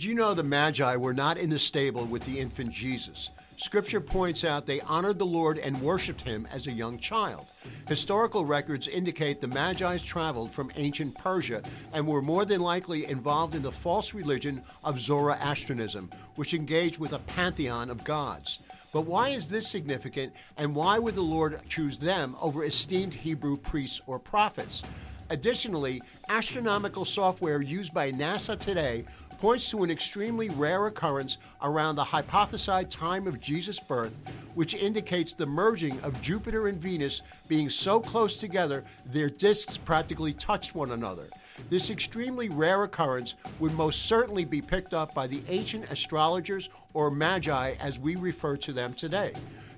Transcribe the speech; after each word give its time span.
Did 0.00 0.06
you 0.06 0.14
know 0.14 0.32
the 0.32 0.44
Magi 0.44 0.94
were 0.94 1.12
not 1.12 1.38
in 1.38 1.50
the 1.50 1.58
stable 1.58 2.04
with 2.04 2.24
the 2.24 2.38
infant 2.38 2.70
Jesus? 2.70 3.30
Scripture 3.56 4.00
points 4.00 4.44
out 4.44 4.64
they 4.64 4.80
honored 4.82 5.18
the 5.18 5.26
Lord 5.26 5.58
and 5.58 5.82
worshiped 5.82 6.20
him 6.20 6.46
as 6.52 6.68
a 6.68 6.72
young 6.72 7.00
child. 7.00 7.48
Historical 7.88 8.44
records 8.44 8.86
indicate 8.86 9.40
the 9.40 9.48
Magi's 9.48 10.00
traveled 10.00 10.52
from 10.52 10.70
ancient 10.76 11.18
Persia 11.18 11.64
and 11.92 12.06
were 12.06 12.22
more 12.22 12.44
than 12.44 12.60
likely 12.60 13.06
involved 13.06 13.56
in 13.56 13.62
the 13.62 13.72
false 13.72 14.14
religion 14.14 14.62
of 14.84 15.00
Zoroastrianism, 15.00 16.10
which 16.36 16.54
engaged 16.54 16.98
with 16.98 17.12
a 17.12 17.18
pantheon 17.18 17.90
of 17.90 18.04
gods. 18.04 18.60
But 18.92 19.00
why 19.00 19.30
is 19.30 19.48
this 19.50 19.68
significant, 19.68 20.32
and 20.56 20.76
why 20.76 21.00
would 21.00 21.16
the 21.16 21.22
Lord 21.22 21.60
choose 21.68 21.98
them 21.98 22.36
over 22.40 22.64
esteemed 22.64 23.14
Hebrew 23.14 23.56
priests 23.56 24.00
or 24.06 24.20
prophets? 24.20 24.84
Additionally, 25.30 26.00
astronomical 26.28 27.04
software 27.04 27.60
used 27.60 27.92
by 27.92 28.10
NASA 28.12 28.58
today 28.58 29.04
points 29.38 29.70
to 29.70 29.82
an 29.84 29.90
extremely 29.90 30.48
rare 30.50 30.86
occurrence 30.86 31.38
around 31.62 31.96
the 31.96 32.04
hypothesized 32.04 32.90
time 32.90 33.26
of 33.26 33.40
Jesus' 33.40 33.78
birth, 33.78 34.12
which 34.54 34.74
indicates 34.74 35.32
the 35.32 35.46
merging 35.46 36.00
of 36.00 36.20
Jupiter 36.20 36.68
and 36.68 36.78
Venus 36.78 37.22
being 37.46 37.70
so 37.70 38.00
close 38.00 38.36
together 38.36 38.84
their 39.06 39.30
disks 39.30 39.76
practically 39.76 40.32
touched 40.32 40.74
one 40.74 40.90
another. 40.90 41.28
This 41.70 41.90
extremely 41.90 42.48
rare 42.48 42.84
occurrence 42.84 43.34
would 43.60 43.72
most 43.74 44.06
certainly 44.06 44.44
be 44.44 44.60
picked 44.60 44.94
up 44.94 45.14
by 45.14 45.26
the 45.26 45.42
ancient 45.48 45.90
astrologers 45.90 46.68
or 46.92 47.10
magi 47.10 47.74
as 47.80 47.98
we 47.98 48.16
refer 48.16 48.56
to 48.58 48.72
them 48.72 48.94
today. 48.94 49.32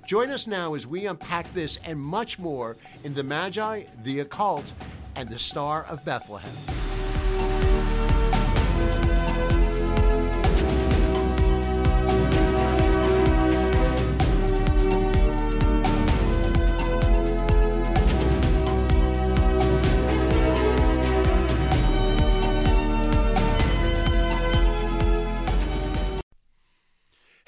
Join 0.07 0.31
us 0.31 0.47
now 0.47 0.75
as 0.75 0.87
we 0.87 1.07
unpack 1.07 1.53
this 1.55 1.79
and 1.85 1.99
much 1.99 2.39
more 2.39 2.77
in 3.05 3.15
The 3.15 3.23
Magi, 3.23 3.85
the 4.03 4.21
Occult, 4.21 4.65
and 5.15 5.29
the 5.29 5.39
Star 5.39 5.85
of 5.85 6.05
Bethlehem. 6.05 6.90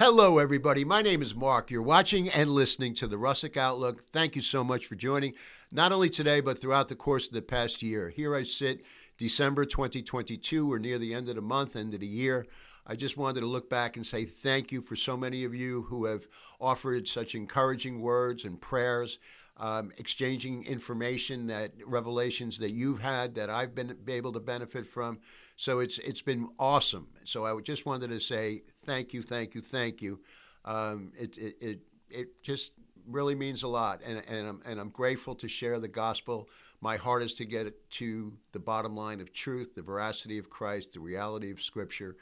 Hello, 0.05 0.39
everybody. 0.39 0.85
My 0.85 1.01
name 1.01 1.23
is 1.23 1.33
Mark. 1.33 1.71
You're 1.71 1.81
watching 1.81 2.29
and 2.29 2.51
listening 2.51 2.93
to 2.95 3.07
the 3.07 3.15
Russick 3.15 3.57
Outlook. 3.57 4.03
Thank 4.13 4.35
you 4.35 4.43
so 4.43 4.65
much 4.65 4.85
for 4.87 4.97
joining, 4.97 5.35
not 5.71 5.93
only 5.93 6.11
today, 6.11 6.41
but 6.41 6.61
throughout 6.61 6.89
the 6.89 6.97
course 6.97 7.29
of 7.29 7.35
the 7.35 7.41
past 7.41 7.85
year. 7.85 8.09
Here 8.09 8.35
I 8.35 8.43
sit, 8.43 8.83
December 9.17 9.65
2022. 9.65 10.67
We're 10.67 10.81
near 10.81 10.99
the 10.99 11.15
end 11.15 11.29
of 11.29 11.37
the 11.37 11.41
month, 11.41 11.77
end 11.77 11.95
of 11.95 12.01
the 12.01 12.09
year. 12.09 12.49
I 12.85 12.97
just 12.97 13.17
wanted 13.17 13.43
to 13.43 13.47
look 13.47 13.71
back 13.71 13.97
and 13.97 14.05
say 14.05 14.25
thank 14.25 14.73
you 14.73 14.83
for 14.83 14.97
so 14.97 15.17
many 15.17 15.45
of 15.45 15.55
you 15.55 15.83
who 15.83 16.07
have 16.07 16.27
offered 16.61 17.07
such 17.07 17.37
encouraging 17.37 18.01
words 18.01 18.43
and 18.43 18.61
prayers, 18.61 19.21
um, 19.57 19.93
exchanging 19.99 20.65
information 20.65 21.47
that 21.47 21.75
revelations 21.87 22.59
that 22.59 22.73
you've 22.73 23.01
had 23.01 23.37
that 23.37 23.51
I've 23.51 23.77
been 23.77 23.97
able 24.09 24.33
to 24.33 24.41
benefit 24.41 24.85
from. 24.85 25.21
So 25.57 25.81
it's 25.81 25.99
it's 25.99 26.23
been 26.23 26.49
awesome. 26.59 27.09
So 27.25 27.45
I 27.45 27.61
just 27.61 27.87
wanted 27.87 28.11
to 28.11 28.21
say 28.21 28.63
thank 28.85 29.13
you, 29.13 29.23
thank 29.23 29.55
you, 29.55 29.61
thank 29.61 30.03
you. 30.03 30.21
Um, 30.65 31.13
it, 31.19 31.37
it 31.37 31.57
it 31.61 31.81
it 32.11 32.43
just 32.43 32.73
really 33.07 33.35
means 33.35 33.63
a 33.63 33.69
lot, 33.69 34.01
and 34.05 34.23
and 34.29 34.47
I'm 34.47 34.63
and 34.65 34.81
I'm 34.81 34.91
grateful 34.91 35.35
to 35.37 35.49
share 35.49 35.79
the 35.81 35.89
gospel. 35.89 36.49
My 36.81 36.97
heart 36.97 37.23
is 37.23 37.35
to 37.35 37.45
get 37.45 37.67
it 37.67 37.91
to 37.93 38.33
the 38.53 38.59
bottom 38.59 38.97
line 38.97 39.21
of 39.21 39.33
truth, 39.33 39.75
the 39.75 39.83
veracity 39.83 40.39
of 40.39 40.51
Christ, 40.51 40.95
the 40.95 41.01
reality 41.01 41.51
of 41.51 41.63
Scripture, 41.63 42.17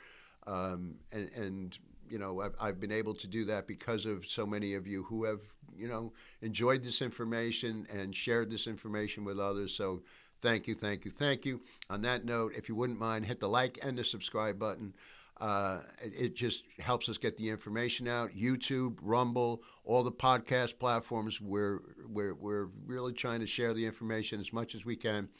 um, 0.46 0.96
and 1.12 1.30
and 1.34 1.78
you 2.08 2.18
know 2.18 2.40
I've, 2.40 2.54
I've 2.60 2.80
been 2.80 2.92
able 2.92 3.14
to 3.14 3.26
do 3.26 3.44
that 3.46 3.66
because 3.66 4.06
of 4.06 4.26
so 4.26 4.46
many 4.46 4.74
of 4.74 4.86
you 4.86 5.04
who 5.04 5.24
have 5.24 5.40
you 5.76 5.88
know 5.88 6.12
enjoyed 6.42 6.82
this 6.82 7.00
information 7.00 7.86
and 7.90 8.14
shared 8.14 8.50
this 8.50 8.66
information 8.66 9.24
with 9.24 9.38
others. 9.38 9.74
So 9.74 10.02
Thank 10.42 10.66
you, 10.66 10.74
thank 10.74 11.04
you, 11.04 11.10
thank 11.10 11.44
you. 11.44 11.60
On 11.90 12.02
that 12.02 12.24
note, 12.24 12.52
if 12.56 12.68
you 12.68 12.74
wouldn't 12.74 12.98
mind, 12.98 13.26
hit 13.26 13.40
the 13.40 13.48
like 13.48 13.78
and 13.82 13.98
the 13.98 14.04
subscribe 14.04 14.58
button. 14.58 14.94
Uh, 15.40 15.80
it, 16.02 16.34
just 16.34 16.64
helps 16.78 17.08
us 17.08 17.16
get 17.16 17.36
the 17.38 17.48
information 17.48 18.06
out. 18.06 18.30
YouTube, 18.36 18.98
Rumble, 19.00 19.62
all 19.84 20.02
the 20.02 20.12
podcast 20.12 20.78
platforms. 20.78 21.40
We're, 21.40 21.80
we're, 22.06 22.34
we're 22.34 22.68
really 22.86 23.14
trying 23.14 23.40
to 23.40 23.46
share 23.46 23.72
the 23.72 23.86
information 23.86 24.38
as 24.38 24.52
much 24.52 24.74
as 24.74 24.84
we 24.84 24.96
can. 24.96 25.30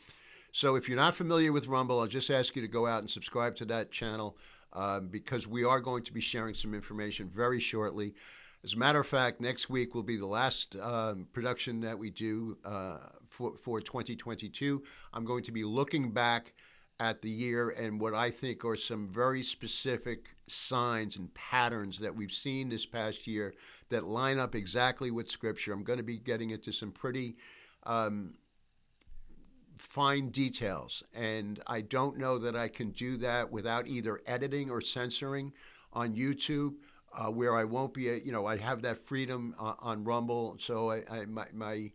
So 0.53 0.75
if 0.77 0.89
you're 0.89 0.97
not 0.97 1.15
familiar 1.15 1.53
with 1.53 1.67
Rumble, 1.67 2.01
I'll 2.01 2.07
just 2.07 2.31
ask 2.31 2.57
you 2.57 2.63
to 2.63 2.69
go 2.69 2.87
out 2.87 3.01
and 3.01 3.11
subscribe 3.11 3.57
to 3.57 3.67
that 3.67 3.93
channel 3.93 4.39
uh, 4.73 5.01
because 5.01 5.47
we 5.47 5.65
are 5.65 5.81
going 5.81 6.03
to 6.05 6.13
be 6.13 6.21
sharing 6.21 6.55
some 6.55 6.75
information 6.75 7.29
very 7.29 7.61
shortly. 7.61 8.15
As 8.63 8.75
a 8.75 8.77
matter 8.77 9.01
of 9.01 9.07
fact, 9.07 9.41
next 9.41 9.71
week 9.71 9.95
will 9.95 10.03
be 10.03 10.19
the 10.19 10.27
last 10.27 10.77
um, 10.77 11.27
production 11.33 11.81
that 11.81 11.99
we 11.99 12.11
do 12.11 12.59
uh, 12.65 12.99
for, 13.27 13.57
for 13.57 13.81
2022. 13.81 14.83
I'm 15.15 15.25
going 15.25 15.45
to 15.45 15.53
be 15.53 15.65
looking 15.65 16.13
back 16.13 16.53
at 16.99 17.23
the 17.23 17.31
year 17.31 17.71
and 17.71 17.99
what 17.99 18.13
I 18.13 18.31
think 18.31 18.63
are 18.67 18.77
some 18.77 19.09
very 19.09 19.43
specific 19.43 20.37
signs 20.47 21.17
and 21.17 21.33
patterns 21.33 21.99
that 22.01 22.15
we've 22.15 22.33
seen 22.33 22.69
this 22.69 22.85
past 22.85 23.27
year 23.27 23.55
that 23.89 24.05
line 24.05 24.39
up 24.39 24.55
exactly 24.55 25.11
with 25.11 25.31
Scripture. 25.31 25.73
I'm 25.73 25.83
going 25.83 25.97
to 25.97 26.03
be 26.03 26.19
getting 26.19 26.51
into 26.51 26.71
some 26.71 26.93
pretty 26.93 27.37
um, 27.85 28.35
fine 29.79 30.29
details, 30.29 31.03
and 31.15 31.63
I 31.67 31.81
don't 31.81 32.19
know 32.19 32.37
that 32.37 32.55
I 32.55 32.69
can 32.69 32.91
do 32.91 33.17
that 33.17 33.51
without 33.51 33.89
either 33.89 34.21
editing 34.27 34.71
or 34.71 34.83
censoring 34.83 35.55
on 35.95 36.15
YouTube 36.15 36.75
uh, 37.13 37.31
where 37.31 37.57
I 37.57 37.65
won't 37.65 37.95
be, 37.95 38.03
you 38.03 38.33
know, 38.33 38.47
I 38.47 38.57
have 38.57 38.83
that 38.83 39.07
freedom 39.07 39.55
uh, 39.59 39.75
on 39.81 40.05
Rumble. 40.05 40.57
So 40.59 40.91
I, 40.91 41.03
I, 41.11 41.25
my, 41.27 41.47
my, 41.53 41.93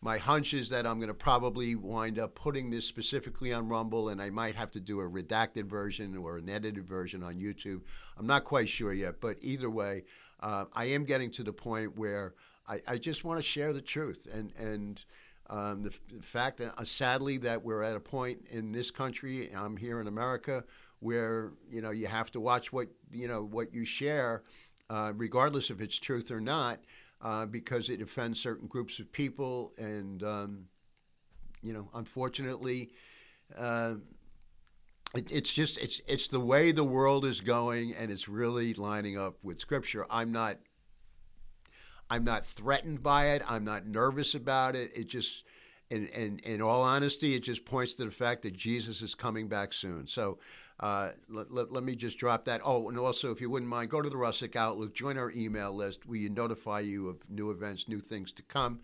my 0.00 0.18
hunch 0.18 0.52
is 0.54 0.68
that 0.68 0.86
I'm 0.86 0.98
going 0.98 1.08
to 1.08 1.14
probably 1.14 1.74
wind 1.74 2.18
up 2.18 2.34
putting 2.34 2.70
this 2.70 2.86
specifically 2.86 3.52
on 3.52 3.68
Rumble, 3.68 4.10
and 4.10 4.20
I 4.20 4.30
might 4.30 4.54
have 4.54 4.70
to 4.72 4.80
do 4.80 5.00
a 5.00 5.08
redacted 5.08 5.64
version 5.64 6.16
or 6.16 6.38
an 6.38 6.48
edited 6.48 6.86
version 6.86 7.22
on 7.22 7.36
YouTube. 7.36 7.80
I'm 8.18 8.26
not 8.26 8.44
quite 8.44 8.68
sure 8.68 8.92
yet, 8.92 9.20
but 9.20 9.36
either 9.40 9.70
way, 9.70 10.04
uh, 10.40 10.66
I 10.74 10.86
am 10.86 11.04
getting 11.04 11.30
to 11.32 11.42
the 11.42 11.52
point 11.52 11.96
where 11.96 12.34
I, 12.68 12.82
I 12.86 12.98
just 12.98 13.24
want 13.24 13.38
to 13.38 13.42
share 13.42 13.72
the 13.72 13.82
truth 13.82 14.28
and 14.32 14.52
and. 14.58 15.02
Um, 15.50 15.82
the, 15.82 15.90
the, 16.10 16.22
fact 16.22 16.56
that 16.56 16.72
uh, 16.78 16.84
sadly 16.84 17.36
that 17.36 17.62
we're 17.62 17.82
at 17.82 17.94
a 17.94 18.00
point 18.00 18.46
in 18.50 18.72
this 18.72 18.90
country, 18.90 19.52
I'm 19.54 19.76
here 19.76 20.00
in 20.00 20.06
America, 20.06 20.64
where 21.00 21.52
you 21.70 21.80
know 21.80 21.90
you 21.90 22.06
have 22.06 22.30
to 22.32 22.40
watch 22.40 22.72
what 22.72 22.88
you 23.10 23.28
know 23.28 23.42
what 23.42 23.72
you 23.72 23.84
share, 23.84 24.42
uh, 24.90 25.12
regardless 25.14 25.70
if 25.70 25.80
it's 25.80 25.98
truth 25.98 26.30
or 26.30 26.40
not, 26.40 26.80
uh, 27.22 27.46
because 27.46 27.88
it 27.88 28.00
offends 28.00 28.40
certain 28.40 28.66
groups 28.66 28.98
of 28.98 29.12
people, 29.12 29.72
and 29.78 30.22
um, 30.22 30.64
you 31.62 31.72
know, 31.72 31.88
unfortunately. 31.94 32.90
Uh, 33.56 33.94
it, 35.14 35.30
it's 35.30 35.52
just 35.52 35.78
it's 35.78 36.00
it's 36.08 36.26
the 36.26 36.40
way 36.40 36.72
the 36.72 36.82
world 36.82 37.24
is 37.24 37.40
going, 37.40 37.94
and 37.94 38.10
it's 38.10 38.26
really 38.26 38.74
lining 38.74 39.16
up 39.16 39.36
with 39.44 39.60
Scripture. 39.60 40.06
I'm 40.10 40.32
not 40.32 40.56
I'm 42.10 42.24
not 42.24 42.44
threatened 42.44 43.02
by 43.02 43.28
it. 43.30 43.42
I'm 43.46 43.64
not 43.64 43.86
nervous 43.86 44.34
about 44.34 44.76
it. 44.76 44.92
It 44.94 45.08
just, 45.08 45.44
in, 45.90 46.06
in, 46.08 46.38
in 46.40 46.60
all 46.60 46.82
honesty, 46.82 47.34
it 47.34 47.42
just 47.42 47.64
points 47.64 47.94
to 47.94 48.04
the 48.04 48.10
fact 48.10 48.42
that 48.42 48.54
Jesus 48.54 49.02
is 49.02 49.14
coming 49.14 49.48
back 49.48 49.72
soon. 49.72 50.06
So 50.06 50.38
uh, 50.80 51.10
let, 51.28 51.52
let, 51.52 51.72
let, 51.72 51.84
me 51.84 51.94
just 51.94 52.18
drop 52.18 52.44
that. 52.46 52.60
Oh, 52.64 52.88
and 52.88 52.98
also, 52.98 53.30
if 53.30 53.40
you 53.40 53.48
wouldn't 53.48 53.70
mind, 53.70 53.90
go 53.90 54.02
to 54.02 54.10
the 54.10 54.16
Russick 54.16 54.56
Outlook, 54.56 54.94
join 54.94 55.16
our 55.16 55.30
email 55.30 55.72
list. 55.72 56.06
We 56.06 56.28
notify 56.28 56.80
you 56.80 57.08
of 57.08 57.18
new 57.30 57.50
events, 57.50 57.88
new 57.88 58.00
things 58.00 58.32
to 58.32 58.42
come. 58.42 58.80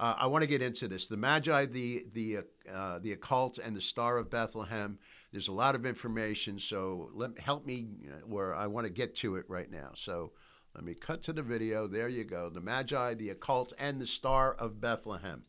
Uh, 0.00 0.14
I 0.16 0.26
want 0.26 0.42
to 0.42 0.48
get 0.48 0.62
into 0.62 0.88
this. 0.88 1.06
The 1.06 1.16
Magi, 1.16 1.66
the 1.66 2.06
the 2.12 2.38
uh, 2.72 2.98
the 2.98 3.12
occult, 3.12 3.58
and 3.58 3.76
the 3.76 3.80
Star 3.80 4.18
of 4.18 4.30
Bethlehem. 4.30 4.98
There's 5.32 5.48
a 5.48 5.52
lot 5.52 5.74
of 5.74 5.84
information, 5.84 6.58
so 6.58 7.10
let 7.12 7.38
help 7.38 7.66
me 7.66 7.86
uh, 8.06 8.26
where 8.26 8.54
I 8.54 8.66
want 8.66 8.86
to 8.86 8.92
get 8.92 9.14
to 9.16 9.36
it 9.36 9.44
right 9.48 9.70
now. 9.70 9.90
So 9.94 10.32
let 10.74 10.84
me 10.84 10.94
cut 10.94 11.22
to 11.24 11.32
the 11.32 11.42
video. 11.42 11.86
There 11.86 12.08
you 12.08 12.24
go. 12.24 12.48
The 12.48 12.60
Magi, 12.60 13.14
the 13.14 13.30
occult, 13.30 13.72
and 13.78 14.00
the 14.00 14.06
Star 14.06 14.54
of 14.54 14.80
Bethlehem. 14.80 15.44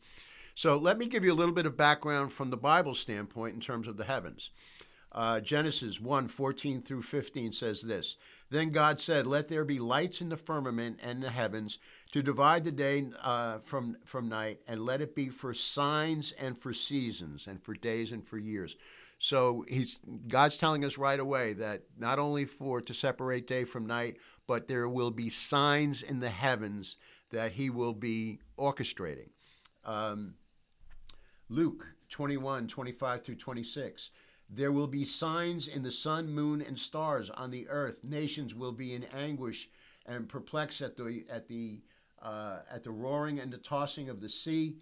So 0.54 0.76
let 0.76 0.98
me 0.98 1.06
give 1.06 1.24
you 1.24 1.32
a 1.32 1.34
little 1.34 1.54
bit 1.54 1.66
of 1.66 1.76
background 1.76 2.32
from 2.32 2.50
the 2.50 2.56
Bible 2.56 2.94
standpoint 2.94 3.54
in 3.54 3.60
terms 3.60 3.88
of 3.88 3.96
the 3.96 4.04
heavens. 4.04 4.50
Uh, 5.12 5.40
Genesis 5.40 6.00
1 6.00 6.28
14 6.28 6.82
through 6.82 7.02
15 7.02 7.52
says 7.52 7.82
this 7.82 8.16
Then 8.50 8.70
God 8.70 9.00
said, 9.00 9.26
Let 9.26 9.48
there 9.48 9.64
be 9.64 9.80
lights 9.80 10.20
in 10.20 10.28
the 10.28 10.36
firmament 10.36 11.00
and 11.02 11.22
the 11.22 11.30
heavens 11.30 11.78
to 12.12 12.22
divide 12.22 12.64
the 12.64 12.72
day 12.72 13.10
uh, 13.20 13.58
from, 13.64 13.96
from 14.04 14.28
night, 14.28 14.60
and 14.68 14.84
let 14.84 15.00
it 15.00 15.14
be 15.14 15.28
for 15.28 15.52
signs 15.52 16.32
and 16.38 16.56
for 16.56 16.72
seasons, 16.72 17.46
and 17.48 17.62
for 17.62 17.74
days 17.74 18.12
and 18.12 18.26
for 18.26 18.38
years. 18.38 18.76
So 19.18 19.64
he's 19.68 19.98
God's 20.28 20.56
telling 20.56 20.84
us 20.84 20.96
right 20.96 21.20
away 21.20 21.52
that 21.54 21.82
not 21.98 22.18
only 22.18 22.44
for 22.44 22.80
to 22.80 22.94
separate 22.94 23.46
day 23.46 23.64
from 23.64 23.86
night, 23.86 24.16
but 24.46 24.66
there 24.66 24.88
will 24.88 25.10
be 25.10 25.28
signs 25.28 26.02
in 26.02 26.20
the 26.20 26.30
heavens 26.30 26.96
that 27.30 27.52
he 27.52 27.68
will 27.68 27.92
be 27.92 28.40
orchestrating. 28.58 29.28
Um, 29.84 30.34
Luke 31.48 31.86
21, 32.08 32.68
25 32.68 33.22
through 33.22 33.36
26. 33.36 34.10
There 34.52 34.72
will 34.72 34.88
be 34.88 35.04
signs 35.04 35.68
in 35.68 35.82
the 35.82 35.92
sun, 35.92 36.28
moon, 36.28 36.60
and 36.60 36.78
stars 36.78 37.30
on 37.30 37.50
the 37.50 37.68
earth. 37.68 38.02
Nations 38.02 38.54
will 38.54 38.72
be 38.72 38.94
in 38.94 39.04
anguish 39.04 39.68
and 40.06 40.28
perplexed 40.28 40.80
at 40.80 40.96
the 40.96 41.24
at 41.30 41.46
the 41.46 41.80
uh, 42.20 42.58
at 42.70 42.82
the 42.82 42.90
roaring 42.90 43.38
and 43.38 43.52
the 43.52 43.58
tossing 43.58 44.08
of 44.08 44.20
the 44.20 44.28
sea. 44.28 44.76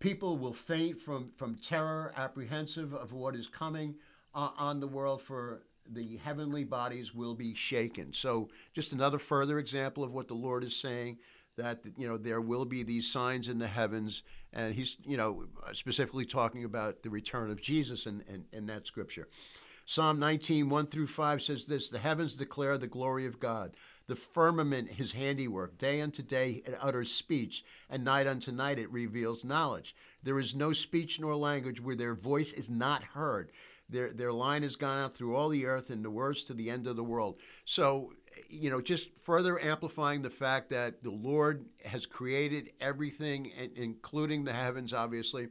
People 0.00 0.38
will 0.38 0.52
faint 0.52 1.00
from 1.00 1.30
from 1.36 1.54
terror, 1.54 2.12
apprehensive 2.16 2.92
of 2.92 3.12
what 3.12 3.36
is 3.36 3.46
coming 3.46 3.94
uh, 4.34 4.50
on 4.58 4.80
the 4.80 4.88
world. 4.88 5.22
For 5.22 5.62
the 5.88 6.16
heavenly 6.16 6.64
bodies 6.64 7.14
will 7.14 7.34
be 7.34 7.54
shaken. 7.54 8.12
So, 8.12 8.48
just 8.72 8.92
another 8.92 9.20
further 9.20 9.58
example 9.60 10.02
of 10.02 10.12
what 10.12 10.26
the 10.26 10.34
Lord 10.34 10.64
is 10.64 10.74
saying 10.74 11.18
that 11.56 11.80
you 11.96 12.08
know 12.08 12.16
there 12.16 12.40
will 12.40 12.64
be 12.64 12.82
these 12.82 13.10
signs 13.10 13.48
in 13.48 13.58
the 13.58 13.68
heavens 13.68 14.22
and 14.52 14.74
he's 14.74 14.96
you 15.04 15.16
know 15.16 15.44
specifically 15.72 16.24
talking 16.24 16.64
about 16.64 17.02
the 17.02 17.10
return 17.10 17.50
of 17.50 17.60
jesus 17.60 18.06
in, 18.06 18.22
in, 18.28 18.44
in, 18.52 18.66
that 18.66 18.86
scripture. 18.86 19.28
Psalm 19.84 20.18
19 20.18 20.70
1 20.70 20.86
through 20.86 21.08
5 21.08 21.42
says 21.42 21.66
this 21.66 21.88
the 21.88 21.98
heavens 21.98 22.34
declare 22.34 22.78
the 22.78 22.86
glory 22.86 23.26
of 23.26 23.40
god. 23.40 23.76
The 24.06 24.16
firmament 24.16 24.90
his 24.90 25.12
handiwork. 25.12 25.76
Day 25.76 26.00
unto 26.00 26.22
day 26.22 26.62
it 26.64 26.76
utters 26.80 27.12
speech 27.12 27.64
and 27.90 28.04
night 28.04 28.26
unto 28.26 28.50
night 28.50 28.78
it 28.78 28.90
reveals 28.90 29.44
knowledge. 29.44 29.94
There 30.22 30.38
is 30.38 30.54
no 30.54 30.72
speech 30.72 31.20
nor 31.20 31.36
language 31.36 31.80
where 31.80 31.96
their 31.96 32.14
voice 32.14 32.52
is 32.52 32.70
not 32.70 33.02
heard. 33.02 33.52
Their, 33.90 34.10
their 34.10 34.32
line 34.32 34.62
has 34.62 34.76
gone 34.76 35.04
out 35.04 35.14
through 35.14 35.36
all 35.36 35.50
the 35.50 35.66
earth 35.66 35.90
and 35.90 36.02
the 36.02 36.10
words 36.10 36.44
to 36.44 36.54
the 36.54 36.70
end 36.70 36.86
of 36.86 36.96
the 36.96 37.04
world. 37.04 37.36
So 37.66 38.14
you 38.48 38.70
know, 38.70 38.80
just 38.80 39.10
further 39.22 39.60
amplifying 39.60 40.22
the 40.22 40.30
fact 40.30 40.70
that 40.70 41.02
the 41.02 41.10
Lord 41.10 41.66
has 41.84 42.06
created 42.06 42.70
everything, 42.80 43.50
including 43.76 44.44
the 44.44 44.52
heavens, 44.52 44.92
obviously, 44.92 45.48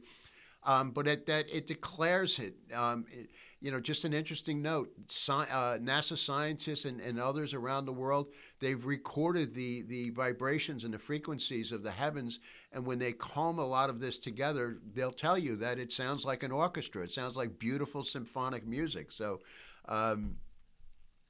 um, 0.64 0.92
but 0.92 1.08
it, 1.08 1.26
that 1.26 1.50
it 1.50 1.66
declares 1.66 2.38
it, 2.38 2.54
um, 2.74 3.04
it, 3.10 3.30
You 3.60 3.70
know, 3.70 3.80
just 3.80 4.04
an 4.04 4.12
interesting 4.12 4.62
note: 4.62 4.90
Sci- 5.08 5.32
uh, 5.32 5.78
NASA 5.78 6.16
scientists 6.16 6.84
and, 6.84 7.00
and 7.00 7.18
others 7.20 7.54
around 7.54 7.84
the 7.86 7.92
world 7.92 8.26
they've 8.60 8.84
recorded 8.84 9.54
the 9.54 9.82
the 9.82 10.10
vibrations 10.10 10.84
and 10.84 10.92
the 10.94 10.98
frequencies 10.98 11.72
of 11.72 11.82
the 11.82 11.90
heavens, 11.90 12.38
and 12.72 12.86
when 12.86 12.98
they 12.98 13.12
comb 13.12 13.58
a 13.58 13.66
lot 13.66 13.90
of 13.90 14.00
this 14.00 14.18
together, 14.18 14.78
they'll 14.94 15.12
tell 15.12 15.38
you 15.38 15.56
that 15.56 15.78
it 15.78 15.92
sounds 15.92 16.24
like 16.24 16.42
an 16.42 16.52
orchestra. 16.52 17.02
It 17.04 17.12
sounds 17.12 17.36
like 17.36 17.58
beautiful 17.58 18.04
symphonic 18.04 18.66
music. 18.66 19.12
So. 19.12 19.40
Um, 19.88 20.36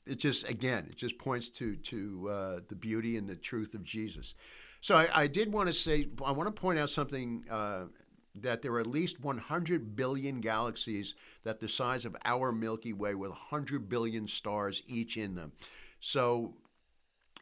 it 0.07 0.19
just 0.19 0.49
again 0.49 0.87
it 0.91 0.97
just 0.97 1.19
points 1.19 1.49
to 1.49 1.77
to 1.77 2.29
uh, 2.31 2.61
the 2.69 2.75
beauty 2.75 3.17
and 3.17 3.29
the 3.29 3.37
truth 3.37 3.75
of 3.75 3.83
Jesus. 3.83 4.35
So 4.81 4.97
I, 4.97 5.23
I 5.23 5.27
did 5.27 5.53
want 5.53 5.69
to 5.69 5.75
say 5.75 6.09
I 6.25 6.33
want 6.33 6.55
to 6.55 6.61
point 6.61 6.79
out 6.79 6.91
something 6.91 7.45
uh, 7.51 7.85
that 8.35 8.63
there 8.63 8.73
are 8.73 8.81
at 8.81 8.87
least 8.87 9.21
100 9.21 9.95
billion 9.95 10.41
galaxies 10.41 11.15
that 11.45 11.61
the 11.61 11.69
size 11.69 12.05
of 12.05 12.17
our 12.25 12.51
Milky 12.51 12.93
Way 12.93 13.15
with 13.15 13.31
100 13.31 13.89
billion 13.89 14.27
stars 14.27 14.83
each 14.87 15.17
in 15.17 15.35
them. 15.35 15.53
So 16.01 16.55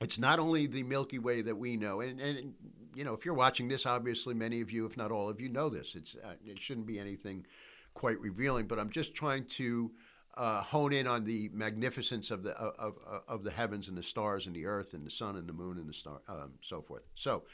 it's 0.00 0.18
not 0.18 0.38
only 0.38 0.66
the 0.66 0.82
Milky 0.82 1.18
Way 1.18 1.42
that 1.42 1.56
we 1.56 1.76
know, 1.76 2.00
and, 2.00 2.20
and 2.20 2.54
you 2.94 3.04
know 3.04 3.14
if 3.14 3.24
you're 3.24 3.34
watching 3.34 3.68
this, 3.68 3.86
obviously 3.86 4.34
many 4.34 4.60
of 4.60 4.70
you, 4.70 4.84
if 4.86 4.96
not 4.96 5.10
all 5.10 5.28
of 5.28 5.40
you, 5.40 5.48
know 5.48 5.68
this. 5.68 5.94
It's 5.94 6.16
uh, 6.16 6.34
it 6.44 6.58
shouldn't 6.58 6.86
be 6.86 6.98
anything 6.98 7.46
quite 7.94 8.20
revealing, 8.20 8.66
but 8.66 8.78
I'm 8.78 8.90
just 8.90 9.14
trying 9.14 9.44
to 9.56 9.90
uh, 10.34 10.62
hone 10.62 10.92
in 10.92 11.06
on 11.06 11.24
the 11.24 11.50
magnificence 11.52 12.30
of 12.30 12.42
the 12.42 12.52
of, 12.52 12.94
of, 13.06 13.22
of, 13.28 13.44
the 13.44 13.50
heavens 13.50 13.88
and 13.88 13.96
the 13.98 14.02
stars 14.02 14.46
and 14.46 14.54
the 14.54 14.66
earth 14.66 14.94
and 14.94 15.04
the 15.04 15.10
sun 15.10 15.36
and 15.36 15.48
the 15.48 15.52
moon 15.52 15.76
and 15.78 15.88
the 15.88 15.92
star 15.92 16.20
um, 16.28 16.52
so 16.62 16.82
forth. 16.82 17.02
So. 17.14 17.44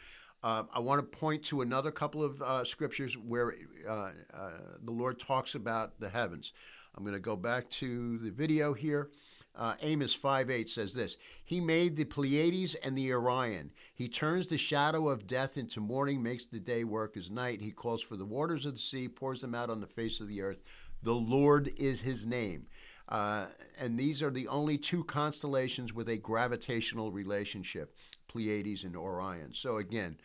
Uh, 0.42 0.64
I 0.72 0.80
want 0.80 1.00
to 1.00 1.18
point 1.18 1.42
to 1.44 1.62
another 1.62 1.90
couple 1.90 2.22
of 2.22 2.40
uh, 2.42 2.62
scriptures 2.62 3.16
where 3.16 3.54
uh, 3.88 4.10
uh, 4.32 4.50
the 4.84 4.92
Lord 4.92 5.18
talks 5.18 5.54
about 5.54 5.98
the 5.98 6.10
heavens. 6.10 6.52
I'm 6.94 7.02
going 7.02 7.14
to 7.14 7.20
go 7.20 7.36
back 7.36 7.68
to 7.70 8.18
the 8.18 8.30
video 8.30 8.74
here. 8.74 9.10
Uh, 9.56 9.74
Amos 9.80 10.14
5:8 10.14 10.68
says 10.68 10.92
this 10.92 11.16
He 11.44 11.60
made 11.60 11.96
the 11.96 12.04
Pleiades 12.04 12.74
and 12.74 12.96
the 12.96 13.12
Orion. 13.12 13.72
He 13.94 14.08
turns 14.08 14.46
the 14.46 14.58
shadow 14.58 15.08
of 15.08 15.26
death 15.26 15.56
into 15.56 15.80
morning, 15.80 16.22
makes 16.22 16.44
the 16.44 16.60
day 16.60 16.84
work 16.84 17.16
as 17.16 17.30
night. 17.30 17.62
He 17.62 17.70
calls 17.70 18.02
for 18.02 18.16
the 18.16 18.24
waters 18.24 18.66
of 18.66 18.74
the 18.74 18.80
sea, 18.80 19.08
pours 19.08 19.40
them 19.40 19.54
out 19.54 19.70
on 19.70 19.80
the 19.80 19.86
face 19.86 20.20
of 20.20 20.28
the 20.28 20.42
earth. 20.42 20.62
The 21.02 21.14
Lord 21.14 21.72
is 21.76 22.00
his 22.00 22.26
name. 22.26 22.66
Uh, 23.08 23.46
and 23.78 23.98
these 23.98 24.22
are 24.22 24.30
the 24.30 24.48
only 24.48 24.78
two 24.78 25.04
constellations 25.04 25.92
with 25.92 26.08
a 26.08 26.16
gravitational 26.16 27.12
relationship 27.12 27.94
Pleiades 28.28 28.84
and 28.84 28.96
Orion. 28.96 29.54
So, 29.54 29.76
again, 29.76 30.16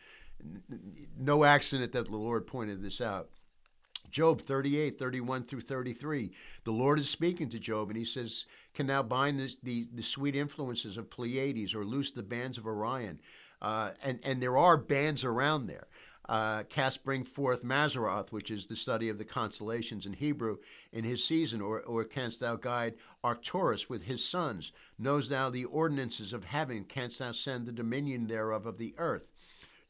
n- 0.42 0.64
no 1.18 1.44
accident 1.44 1.92
that 1.94 2.08
the 2.08 2.18
Lord 2.18 2.48
pointed 2.48 2.82
this 2.82 3.00
out. 3.00 3.30
Job 4.10 4.42
38, 4.42 5.00
31 5.00 5.44
through 5.44 5.62
33. 5.62 6.32
The 6.66 6.72
Lord 6.72 7.00
is 7.00 7.10
speaking 7.10 7.50
to 7.50 7.60
Job, 7.60 7.90
and 7.90 7.98
he 7.98 8.04
says, 8.04 8.46
Can 8.74 8.88
thou 8.88 9.04
bind 9.04 9.40
the, 9.40 9.56
the, 9.64 9.88
the 9.94 10.04
sweet 10.04 10.36
influences 10.36 10.98
of 10.98 11.10
Pleiades 11.10 11.74
or 11.74 11.86
loose 11.86 12.12
the 12.12 12.24
bands 12.24 12.58
of 12.58 12.66
Orion? 12.66 13.20
Uh, 13.62 13.92
and, 14.04 14.20
and 14.24 14.42
there 14.42 14.58
are 14.58 14.76
bands 14.76 15.24
around 15.24 15.68
there 15.68 15.88
uh, 16.30 16.64
cast 16.64 17.04
bring 17.04 17.24
forth 17.24 17.64
Mazzaroth, 17.64 18.32
which 18.32 18.52
is 18.52 18.66
the 18.66 18.76
study 18.76 19.10
of 19.10 19.18
the 19.18 19.26
constellations 19.26 20.06
in 20.06 20.14
Hebrew, 20.14 20.58
in 20.92 21.04
his 21.04 21.24
season, 21.24 21.62
or, 21.62 21.82
or 21.82 22.04
canst 22.04 22.40
thou 22.40 22.56
guide 22.56 22.96
Arcturus 23.24 23.90
with 23.90 24.04
his 24.04 24.24
sons? 24.24 24.72
Knows 24.98 25.30
thou 25.30 25.50
the 25.50 25.66
ordinances 25.66 26.34
of 26.34 26.44
heaven? 26.44 26.86
Canst 26.86 27.20
thou 27.20 27.32
send 27.32 27.66
the 27.66 27.72
dominion 27.72 28.28
thereof 28.28 28.66
of 28.66 28.78
the 28.78 28.94
earth? 28.98 29.28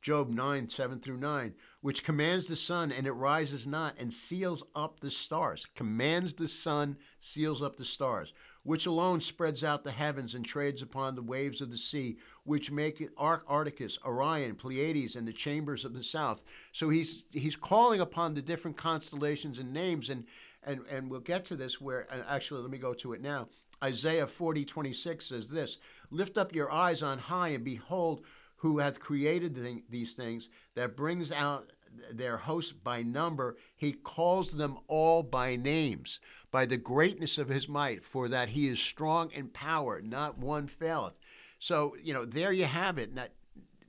Job 0.02 0.30
9, 0.30 0.68
7 0.68 1.00
through 1.00 1.18
9, 1.18 1.54
which 1.82 2.04
commands 2.04 2.48
the 2.48 2.56
sun 2.56 2.92
and 2.92 3.06
it 3.06 3.12
rises 3.12 3.68
not, 3.68 3.94
and 4.00 4.12
seals 4.12 4.64
up 4.74 5.00
the 5.00 5.12
stars. 5.12 5.68
Commands 5.76 6.34
the 6.34 6.48
sun, 6.48 6.98
seals 7.20 7.62
up 7.62 7.76
the 7.76 7.86
stars 7.86 8.34
which 8.64 8.86
alone 8.86 9.22
spreads 9.22 9.64
out 9.64 9.84
the 9.84 9.92
heavens 9.92 10.36
and 10.36 10.46
trades 10.46 10.82
upon 10.82 11.16
the 11.16 11.22
waves 11.22 11.62
of 11.62 11.72
the 11.72 11.78
sea, 11.78 12.18
which 12.44 12.72
make 12.72 13.02
it 13.02 13.12
Arcturus, 13.18 13.98
Orion, 14.06 14.56
Pleiades, 14.56 15.16
and 15.16 15.28
the 15.28 15.34
chambers 15.34 15.84
of 15.84 15.94
the 15.94 16.04
south. 16.04 16.44
So 16.72 16.90
he's 16.90 17.26
he's 17.32 17.56
calling 17.56 18.02
upon 18.02 18.34
the 18.34 18.42
different 18.42 18.78
constellations 18.78 19.60
and 19.60 19.74
names, 19.74 20.10
and 20.10 20.26
and 20.64 20.82
and 20.90 21.10
we'll 21.10 21.22
get 21.22 21.46
to 21.46 21.56
this. 21.56 21.82
Where 21.82 22.08
actually, 22.28 22.62
let 22.62 22.72
me 22.72 22.78
go 22.78 22.94
to 22.96 23.14
it 23.14 23.22
now. 23.22 23.48
Isaiah 23.84 24.28
40, 24.28 24.64
26 24.64 25.26
says 25.26 25.50
this 25.50 25.78
Lift 26.12 26.38
up 26.38 26.54
your 26.54 26.72
eyes 26.72 27.02
on 27.02 27.18
high 27.18 27.50
and 27.50 27.64
behold 27.64 28.24
who 28.62 28.78
hath 28.78 29.00
created 29.00 29.56
these 29.90 30.14
things, 30.14 30.50
that 30.76 30.96
brings 30.96 31.32
out 31.32 31.72
their 32.12 32.38
hosts 32.38 32.72
by 32.72 33.02
number, 33.02 33.58
he 33.76 33.94
calls 33.94 34.54
them 34.54 34.78
all 34.88 35.24
by 35.24 35.56
names, 35.56 36.20
by 36.52 36.66
the 36.66 36.78
greatness 36.78 37.38
of 37.38 37.50
his 37.50 37.68
might, 37.68 38.04
for 38.04 38.28
that 38.28 38.50
he 38.50 38.68
is 38.68 38.80
strong 38.80 39.32
in 39.32 39.48
power, 39.48 40.02
not 40.02 40.38
one 40.38 40.68
faileth. 40.68 41.14
So, 41.60 41.96
you 42.02 42.14
know, 42.14 42.26
there 42.26 42.52
you 42.52 42.66
have 42.66 42.98
it. 42.98 43.14
Not, 43.14 43.30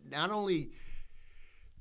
not 0.08 0.30
only 0.30 0.70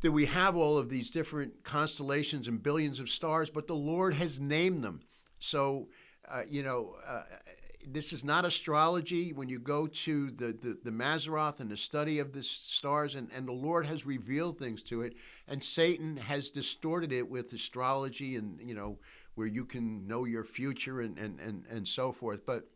do 0.02 0.12
we 0.12 0.26
have 0.26 0.56
all 0.56 0.78
of 0.78 0.90
these 0.90 1.10
different 1.12 1.64
constellations 1.64 2.48
and 2.48 2.64
billions 2.64 3.00
of 3.00 3.10
stars, 3.10 3.50
but 3.50 3.68
the 3.68 3.76
Lord 3.76 4.16
has 4.16 4.40
named 4.40 4.84
them. 4.84 5.02
So, 5.40 5.90
uh, 6.28 6.42
you 6.50 6.64
know, 6.64 6.96
uh, 7.08 7.24
this 7.88 8.14
is 8.14 8.24
not 8.24 8.46
astrology. 8.46 9.34
When 9.34 9.50
you 9.50 9.60
go 9.60 9.88
to 9.88 10.32
the, 10.32 10.48
the, 10.48 10.78
the 10.84 10.92
Mazzaroth 10.92 11.60
and 11.60 11.70
the 11.70 11.78
study 11.78 12.20
of 12.20 12.34
the 12.34 12.44
stars, 12.44 13.16
and, 13.16 13.30
and 13.36 13.48
the 13.48 13.54
Lord 13.54 13.86
has 13.86 14.06
revealed 14.06 14.58
things 14.58 14.82
to 14.84 15.02
it, 15.02 15.14
and 15.52 15.62
Satan 15.62 16.16
has 16.16 16.50
distorted 16.50 17.12
it 17.12 17.30
with 17.30 17.52
astrology 17.52 18.38
and, 18.38 18.58
you 18.62 18.74
know, 18.74 19.00
where 19.36 19.48
you 19.48 19.66
can 19.66 20.08
know 20.08 20.24
your 20.24 20.46
future 20.46 21.02
and, 21.02 21.18
and, 21.18 21.42
and, 21.42 21.66
and 21.70 21.86
so 21.86 22.14
forth. 22.14 22.46
But 22.46 22.70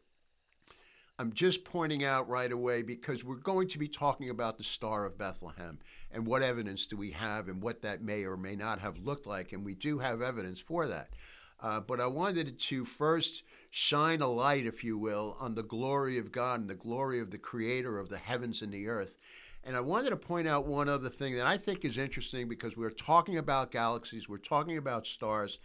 I'm 1.17 1.31
just 1.31 1.63
pointing 1.63 2.03
out 2.03 2.27
right 2.27 2.51
away 2.51 2.81
because 2.81 3.23
we're 3.23 3.35
going 3.35 3.69
to 3.69 3.79
be 3.79 3.87
talking 3.87 4.29
about 4.29 4.57
the 4.57 4.65
Star 4.65 5.05
of 5.05 5.17
Bethlehem 5.17 5.79
and 6.11 6.27
what 6.27 6.41
evidence 6.41 6.85
do 6.85 6.97
we 6.97 7.11
have 7.11 7.47
and 7.47 7.61
what 7.61 7.81
that 7.83 8.01
may 8.01 8.25
or 8.25 8.35
may 8.35 8.55
not 8.55 8.79
have 8.79 8.97
looked 8.97 9.25
like. 9.25 9.53
And 9.53 9.63
we 9.63 9.73
do 9.73 9.99
have 9.99 10.21
evidence 10.21 10.59
for 10.59 10.85
that. 10.85 11.11
Uh, 11.61 11.79
but 11.79 12.01
I 12.01 12.07
wanted 12.07 12.59
to 12.59 12.83
first 12.83 13.43
shine 13.69 14.21
a 14.21 14.27
light, 14.27 14.65
if 14.65 14.83
you 14.83 14.97
will, 14.97 15.37
on 15.39 15.55
the 15.55 15.63
glory 15.63 16.17
of 16.17 16.33
God 16.33 16.59
and 16.59 16.69
the 16.69 16.75
glory 16.75 17.21
of 17.21 17.31
the 17.31 17.37
Creator 17.37 17.97
of 17.99 18.09
the 18.09 18.17
heavens 18.17 18.61
and 18.61 18.73
the 18.73 18.87
earth. 18.87 19.15
And 19.65 19.75
I 19.75 19.81
wanted 19.81 20.11
to 20.11 20.17
point 20.17 20.47
out 20.47 20.67
one 20.67 20.87
other 20.87 21.09
thing 21.09 21.35
that 21.35 21.47
I 21.47 21.57
think 21.57 21.83
is 21.83 21.97
interesting 21.97 22.47
because 22.47 22.77
we're 22.77 22.91
talking 22.91 23.39
about 23.39 23.71
galaxies, 23.71 24.29
we're 24.29 24.37
talking 24.37 24.77
about 24.77 25.07
stars, 25.07 25.57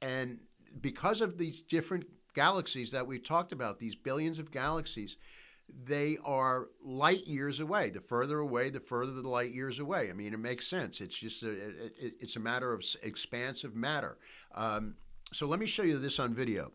and 0.00 0.38
because 0.80 1.20
of 1.20 1.38
these 1.38 1.60
different 1.60 2.06
galaxies 2.34 2.90
that 2.90 3.06
we've 3.06 3.22
talked 3.22 3.52
about, 3.52 3.78
these 3.78 3.94
billions 3.94 4.38
of 4.38 4.50
galaxies, 4.50 5.16
they 5.86 6.18
are 6.24 6.68
light 6.82 7.26
years 7.26 7.60
away. 7.60 7.90
The 7.90 8.00
further 8.00 8.38
away, 8.38 8.70
the 8.70 8.80
further 8.80 9.12
the 9.12 9.28
light 9.28 9.52
years 9.52 9.78
away. 9.78 10.10
I 10.10 10.12
mean, 10.12 10.34
it 10.34 10.38
makes 10.38 10.66
sense. 10.66 11.00
It's 11.00 11.16
just 11.16 11.42
a, 11.42 11.50
it, 11.50 12.14
it's 12.20 12.36
a 12.36 12.40
matter 12.40 12.72
of 12.72 12.84
expansive 13.02 13.74
matter. 13.74 14.18
Um, 14.54 14.96
so 15.32 15.46
let 15.46 15.58
me 15.60 15.66
show 15.66 15.82
you 15.82 15.98
this 15.98 16.18
on 16.18 16.34
video 16.34 16.72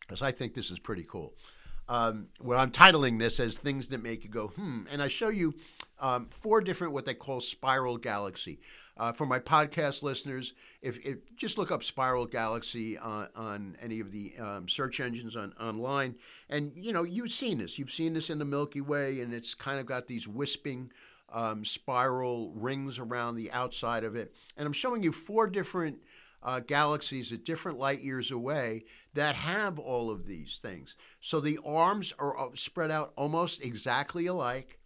because 0.00 0.22
I 0.22 0.32
think 0.32 0.54
this 0.54 0.70
is 0.70 0.78
pretty 0.78 1.04
cool. 1.04 1.34
Um, 1.88 2.26
well, 2.40 2.58
I'm 2.58 2.70
titling 2.70 3.18
this 3.18 3.40
as 3.40 3.56
things 3.56 3.88
that 3.88 4.02
make 4.02 4.24
you 4.24 4.30
go 4.30 4.48
hmm, 4.48 4.82
and 4.90 5.00
I 5.02 5.08
show 5.08 5.28
you 5.28 5.54
um, 6.00 6.28
four 6.30 6.60
different 6.60 6.92
what 6.92 7.06
they 7.06 7.14
call 7.14 7.40
spiral 7.40 7.96
galaxy. 7.96 8.60
Uh, 8.96 9.12
for 9.12 9.26
my 9.26 9.38
podcast 9.38 10.02
listeners, 10.02 10.54
if, 10.82 10.98
if, 11.06 11.18
just 11.36 11.56
look 11.56 11.70
up 11.70 11.84
spiral 11.84 12.26
galaxy 12.26 12.98
on, 12.98 13.28
on 13.36 13.76
any 13.80 14.00
of 14.00 14.10
the 14.10 14.32
um, 14.40 14.68
search 14.68 14.98
engines 14.98 15.36
on 15.36 15.52
online, 15.60 16.16
and 16.50 16.72
you 16.74 16.92
know 16.92 17.04
you've 17.04 17.30
seen 17.30 17.58
this. 17.58 17.78
You've 17.78 17.92
seen 17.92 18.12
this 18.12 18.28
in 18.28 18.38
the 18.38 18.44
Milky 18.44 18.80
Way, 18.80 19.20
and 19.20 19.32
it's 19.32 19.54
kind 19.54 19.78
of 19.78 19.86
got 19.86 20.08
these 20.08 20.26
wisping 20.26 20.90
um, 21.32 21.64
spiral 21.64 22.50
rings 22.56 22.98
around 22.98 23.36
the 23.36 23.52
outside 23.52 24.02
of 24.02 24.16
it. 24.16 24.34
And 24.56 24.66
I'm 24.66 24.72
showing 24.72 25.02
you 25.02 25.12
four 25.12 25.46
different 25.46 25.98
uh, 26.42 26.60
galaxies 26.60 27.32
at 27.32 27.44
different 27.44 27.78
light 27.78 28.00
years 28.00 28.30
away 28.30 28.84
that 29.14 29.34
have 29.34 29.78
all 29.78 30.10
of 30.10 30.26
these 30.26 30.58
things. 30.62 30.94
So 31.20 31.40
the 31.40 31.58
arms 31.64 32.12
are 32.18 32.38
uh, 32.38 32.48
spread 32.54 32.90
out 32.90 33.12
almost 33.16 33.62
exactly 33.62 34.26
alike. 34.26 34.78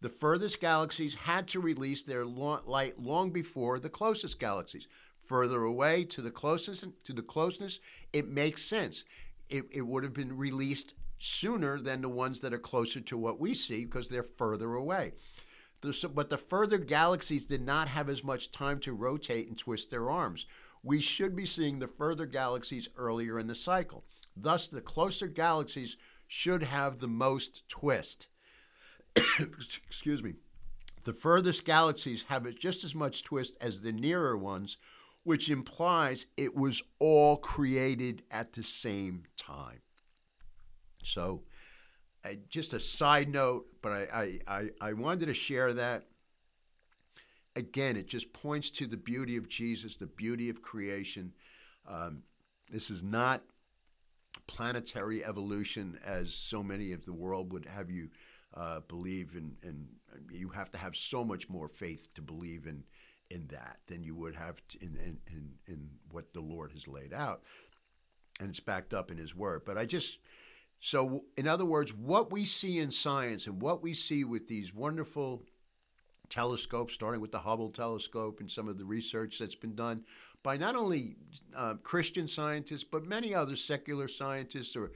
The 0.00 0.08
furthest 0.08 0.60
galaxies 0.60 1.14
had 1.14 1.46
to 1.48 1.60
release 1.60 2.02
their 2.02 2.24
light 2.24 2.98
long 2.98 3.30
before 3.30 3.78
the 3.78 3.90
closest 3.90 4.38
galaxies. 4.38 4.86
Further 5.26 5.62
away 5.64 6.04
to 6.04 6.22
the 6.22 6.30
closest 6.30 6.84
to 7.04 7.12
the 7.12 7.22
closeness, 7.22 7.80
it 8.12 8.28
makes 8.28 8.64
sense. 8.64 9.04
It, 9.48 9.64
it 9.70 9.82
would 9.82 10.04
have 10.04 10.14
been 10.14 10.36
released 10.36 10.94
sooner 11.18 11.78
than 11.78 12.00
the 12.00 12.08
ones 12.08 12.40
that 12.40 12.54
are 12.54 12.58
closer 12.58 13.00
to 13.00 13.18
what 13.18 13.38
we 13.38 13.54
see 13.54 13.84
because 13.84 14.08
they're 14.08 14.22
further 14.22 14.74
away. 14.74 15.12
But 15.82 16.30
the 16.30 16.38
further 16.38 16.78
galaxies 16.78 17.46
did 17.46 17.62
not 17.62 17.88
have 17.88 18.08
as 18.08 18.24
much 18.24 18.52
time 18.52 18.80
to 18.80 18.92
rotate 18.92 19.48
and 19.48 19.56
twist 19.56 19.90
their 19.90 20.10
arms 20.10 20.46
we 20.82 21.00
should 21.00 21.36
be 21.36 21.46
seeing 21.46 21.78
the 21.78 21.88
further 21.88 22.26
galaxies 22.26 22.88
earlier 22.96 23.38
in 23.38 23.46
the 23.46 23.54
cycle. 23.54 24.04
Thus, 24.36 24.68
the 24.68 24.80
closer 24.80 25.26
galaxies 25.26 25.96
should 26.26 26.62
have 26.62 26.98
the 26.98 27.08
most 27.08 27.68
twist. 27.68 28.28
Excuse 29.38 30.22
me. 30.22 30.34
The 31.04 31.12
furthest 31.12 31.64
galaxies 31.64 32.24
have 32.28 32.46
just 32.56 32.84
as 32.84 32.94
much 32.94 33.24
twist 33.24 33.56
as 33.60 33.80
the 33.80 33.92
nearer 33.92 34.36
ones, 34.36 34.76
which 35.24 35.50
implies 35.50 36.26
it 36.36 36.54
was 36.54 36.82
all 36.98 37.36
created 37.36 38.22
at 38.30 38.52
the 38.52 38.62
same 38.62 39.24
time. 39.36 39.80
So, 41.02 41.42
uh, 42.24 42.30
just 42.48 42.74
a 42.74 42.80
side 42.80 43.30
note, 43.30 43.66
but 43.80 43.92
I, 43.92 44.38
I, 44.46 44.54
I, 44.58 44.70
I 44.80 44.92
wanted 44.92 45.26
to 45.26 45.34
share 45.34 45.72
that 45.74 46.04
again, 47.56 47.96
it 47.96 48.06
just 48.06 48.32
points 48.32 48.70
to 48.70 48.86
the 48.86 48.96
beauty 48.96 49.36
of 49.36 49.48
Jesus, 49.48 49.96
the 49.96 50.06
beauty 50.06 50.48
of 50.48 50.62
creation. 50.62 51.32
Um, 51.88 52.22
this 52.70 52.90
is 52.90 53.02
not 53.02 53.42
planetary 54.46 55.24
evolution 55.24 55.98
as 56.04 56.32
so 56.34 56.62
many 56.62 56.92
of 56.92 57.04
the 57.04 57.12
world 57.12 57.52
would 57.52 57.66
have 57.66 57.90
you 57.90 58.08
uh, 58.54 58.80
believe 58.88 59.34
in, 59.34 59.56
and 59.62 59.86
you 60.30 60.48
have 60.48 60.70
to 60.72 60.78
have 60.78 60.96
so 60.96 61.24
much 61.24 61.48
more 61.48 61.68
faith 61.68 62.08
to 62.14 62.22
believe 62.22 62.66
in 62.66 62.84
in 63.30 63.46
that 63.46 63.78
than 63.86 64.02
you 64.02 64.14
would 64.14 64.34
have 64.34 64.60
in, 64.80 64.96
in, 64.96 65.18
in, 65.28 65.50
in 65.68 65.88
what 66.10 66.32
the 66.34 66.40
Lord 66.40 66.72
has 66.72 66.88
laid 66.88 67.12
out. 67.12 67.42
And 68.40 68.50
it's 68.50 68.60
backed 68.60 68.92
up 68.92 69.10
in 69.10 69.18
His 69.18 69.36
Word. 69.36 69.62
But 69.64 69.78
I 69.78 69.84
just, 69.84 70.18
so 70.80 71.24
in 71.36 71.46
other 71.46 71.64
words, 71.64 71.94
what 71.94 72.32
we 72.32 72.44
see 72.44 72.78
in 72.78 72.90
science 72.90 73.46
and 73.46 73.62
what 73.62 73.82
we 73.82 73.94
see 73.94 74.24
with 74.24 74.48
these 74.48 74.74
wonderful 74.74 75.44
telescopes, 76.30 76.94
starting 76.94 77.20
with 77.20 77.32
the 77.32 77.40
Hubble 77.40 77.70
telescope 77.70 78.40
and 78.40 78.50
some 78.50 78.68
of 78.68 78.78
the 78.78 78.84
research 78.84 79.38
that's 79.38 79.54
been 79.54 79.74
done 79.74 80.04
by 80.42 80.56
not 80.56 80.74
only 80.74 81.16
uh, 81.54 81.74
Christian 81.82 82.26
scientists, 82.26 82.84
but 82.84 83.04
many 83.04 83.34
other 83.34 83.56
secular 83.56 84.08
scientists 84.08 84.74
or 84.74 84.92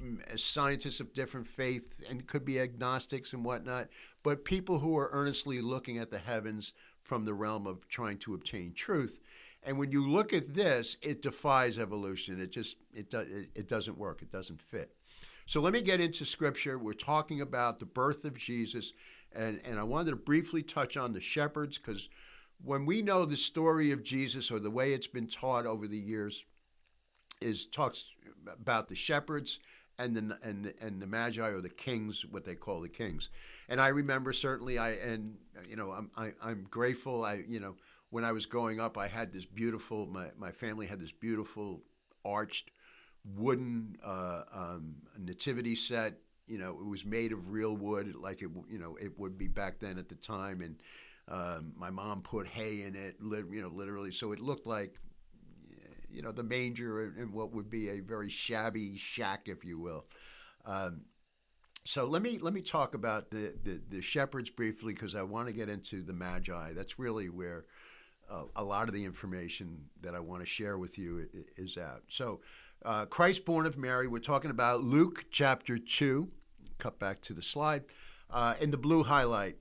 mm, 0.00 0.38
scientists 0.38 0.98
of 1.00 1.14
different 1.14 1.46
faith 1.46 2.00
and 2.08 2.26
could 2.26 2.44
be 2.44 2.58
agnostics 2.58 3.32
and 3.32 3.44
whatnot, 3.44 3.88
but 4.22 4.44
people 4.44 4.80
who 4.80 4.96
are 4.96 5.10
earnestly 5.12 5.60
looking 5.60 5.98
at 5.98 6.10
the 6.10 6.18
heavens 6.18 6.72
from 7.02 7.24
the 7.24 7.34
realm 7.34 7.66
of 7.66 7.86
trying 7.88 8.18
to 8.18 8.34
obtain 8.34 8.72
truth. 8.72 9.20
And 9.62 9.78
when 9.78 9.92
you 9.92 10.06
look 10.06 10.32
at 10.32 10.54
this, 10.54 10.96
it 11.02 11.22
defies 11.22 11.78
evolution. 11.78 12.40
It 12.40 12.50
just 12.50 12.76
it, 12.94 13.10
do, 13.10 13.20
it, 13.20 13.50
it 13.54 13.68
doesn't 13.68 13.98
work. 13.98 14.22
It 14.22 14.30
doesn't 14.30 14.60
fit. 14.60 14.94
So 15.46 15.60
let 15.60 15.72
me 15.72 15.80
get 15.80 16.00
into 16.00 16.26
scripture. 16.26 16.78
We're 16.78 16.92
talking 16.92 17.40
about 17.40 17.78
the 17.78 17.86
birth 17.86 18.24
of 18.24 18.36
Jesus 18.36 18.92
and, 19.34 19.60
and 19.64 19.78
I 19.78 19.82
wanted 19.82 20.10
to 20.10 20.16
briefly 20.16 20.62
touch 20.62 20.96
on 20.96 21.12
the 21.12 21.20
shepherds 21.20 21.78
because 21.78 22.08
when 22.64 22.86
we 22.86 23.02
know 23.02 23.24
the 23.24 23.36
story 23.36 23.92
of 23.92 24.02
Jesus 24.02 24.50
or 24.50 24.58
the 24.58 24.70
way 24.70 24.92
it's 24.92 25.06
been 25.06 25.28
taught 25.28 25.66
over 25.66 25.86
the 25.86 25.98
years, 25.98 26.44
is 27.40 27.66
talks 27.66 28.04
about 28.52 28.88
the 28.88 28.94
shepherds 28.94 29.58
and 29.98 30.16
the 30.16 30.38
and 30.42 30.72
and 30.80 31.00
the 31.02 31.06
magi 31.06 31.48
or 31.48 31.60
the 31.60 31.68
kings, 31.68 32.24
what 32.30 32.44
they 32.44 32.54
call 32.54 32.80
the 32.80 32.88
kings. 32.88 33.30
And 33.68 33.80
I 33.80 33.88
remember 33.88 34.32
certainly 34.32 34.78
I 34.78 34.90
and 34.90 35.36
you 35.68 35.76
know 35.76 35.90
I'm 35.90 36.10
I, 36.16 36.26
am 36.26 36.34
i 36.42 36.50
am 36.50 36.66
grateful. 36.70 37.24
I 37.24 37.42
you 37.46 37.60
know 37.60 37.76
when 38.10 38.24
I 38.24 38.32
was 38.32 38.46
growing 38.46 38.80
up, 38.80 38.96
I 38.96 39.08
had 39.08 39.32
this 39.32 39.44
beautiful 39.44 40.06
my 40.06 40.28
my 40.38 40.52
family 40.52 40.86
had 40.86 41.00
this 41.00 41.12
beautiful 41.12 41.82
arched 42.24 42.70
wooden 43.36 43.96
uh, 44.04 44.42
um, 44.52 44.94
nativity 45.18 45.74
set 45.74 46.14
you 46.48 46.58
know, 46.58 46.70
it 46.70 46.86
was 46.86 47.04
made 47.04 47.32
of 47.32 47.50
real 47.50 47.76
wood, 47.76 48.14
like 48.14 48.42
it, 48.42 48.50
you 48.68 48.78
know, 48.78 48.96
it 49.00 49.18
would 49.18 49.36
be 49.36 49.48
back 49.48 49.78
then 49.78 49.98
at 49.98 50.08
the 50.08 50.14
time. 50.16 50.60
And 50.62 50.76
um, 51.28 51.72
my 51.76 51.90
mom 51.90 52.22
put 52.22 52.46
hay 52.46 52.82
in 52.82 52.96
it, 52.96 53.16
you 53.20 53.62
know, 53.62 53.68
literally. 53.68 54.10
So 54.10 54.32
it 54.32 54.40
looked 54.40 54.66
like, 54.66 54.98
you 56.10 56.22
know, 56.22 56.32
the 56.32 56.42
manger 56.42 57.12
in 57.18 57.32
what 57.32 57.52
would 57.52 57.68
be 57.70 57.90
a 57.90 58.00
very 58.00 58.30
shabby 58.30 58.96
shack, 58.96 59.42
if 59.46 59.64
you 59.64 59.78
will. 59.78 60.06
Um, 60.64 61.02
so 61.84 62.04
let 62.04 62.22
me 62.22 62.38
let 62.38 62.52
me 62.52 62.60
talk 62.60 62.94
about 62.94 63.30
the 63.30 63.54
the, 63.62 63.80
the 63.88 64.02
shepherds 64.02 64.50
briefly 64.50 64.94
because 64.94 65.14
I 65.14 65.22
want 65.22 65.48
to 65.48 65.52
get 65.52 65.68
into 65.68 66.02
the 66.02 66.12
magi. 66.12 66.72
That's 66.72 66.98
really 66.98 67.28
where 67.28 67.64
uh, 68.30 68.44
a 68.56 68.64
lot 68.64 68.88
of 68.88 68.94
the 68.94 69.04
information 69.04 69.84
that 70.02 70.14
I 70.14 70.20
want 70.20 70.40
to 70.40 70.46
share 70.46 70.76
with 70.76 70.98
you 70.98 71.28
is 71.56 71.76
at. 71.76 72.00
So, 72.08 72.40
uh, 72.84 73.06
Christ 73.06 73.44
born 73.44 73.64
of 73.66 73.78
Mary. 73.78 74.06
We're 74.06 74.18
talking 74.18 74.50
about 74.50 74.82
Luke 74.82 75.26
chapter 75.30 75.78
two 75.78 76.30
cut 76.78 76.98
back 76.98 77.20
to 77.22 77.34
the 77.34 77.42
slide, 77.42 77.84
uh, 78.30 78.54
in 78.60 78.70
the 78.70 78.76
blue 78.76 79.02
highlight. 79.04 79.56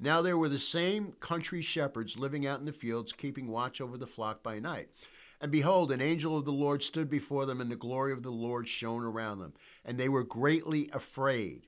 Now 0.00 0.22
there 0.22 0.38
were 0.38 0.48
the 0.48 0.60
same 0.60 1.12
country 1.20 1.60
shepherds 1.60 2.18
living 2.18 2.46
out 2.46 2.60
in 2.60 2.66
the 2.66 2.72
fields, 2.72 3.12
keeping 3.12 3.48
watch 3.48 3.80
over 3.80 3.98
the 3.98 4.06
flock 4.06 4.42
by 4.42 4.60
night. 4.60 4.88
And 5.40 5.52
behold, 5.52 5.92
an 5.92 6.00
angel 6.00 6.36
of 6.36 6.44
the 6.44 6.52
Lord 6.52 6.82
stood 6.82 7.08
before 7.08 7.46
them, 7.46 7.60
and 7.60 7.70
the 7.70 7.76
glory 7.76 8.12
of 8.12 8.22
the 8.22 8.30
Lord 8.30 8.68
shone 8.68 9.04
around 9.04 9.38
them. 9.38 9.54
And 9.84 9.98
they 9.98 10.08
were 10.08 10.24
greatly 10.24 10.90
afraid. 10.92 11.66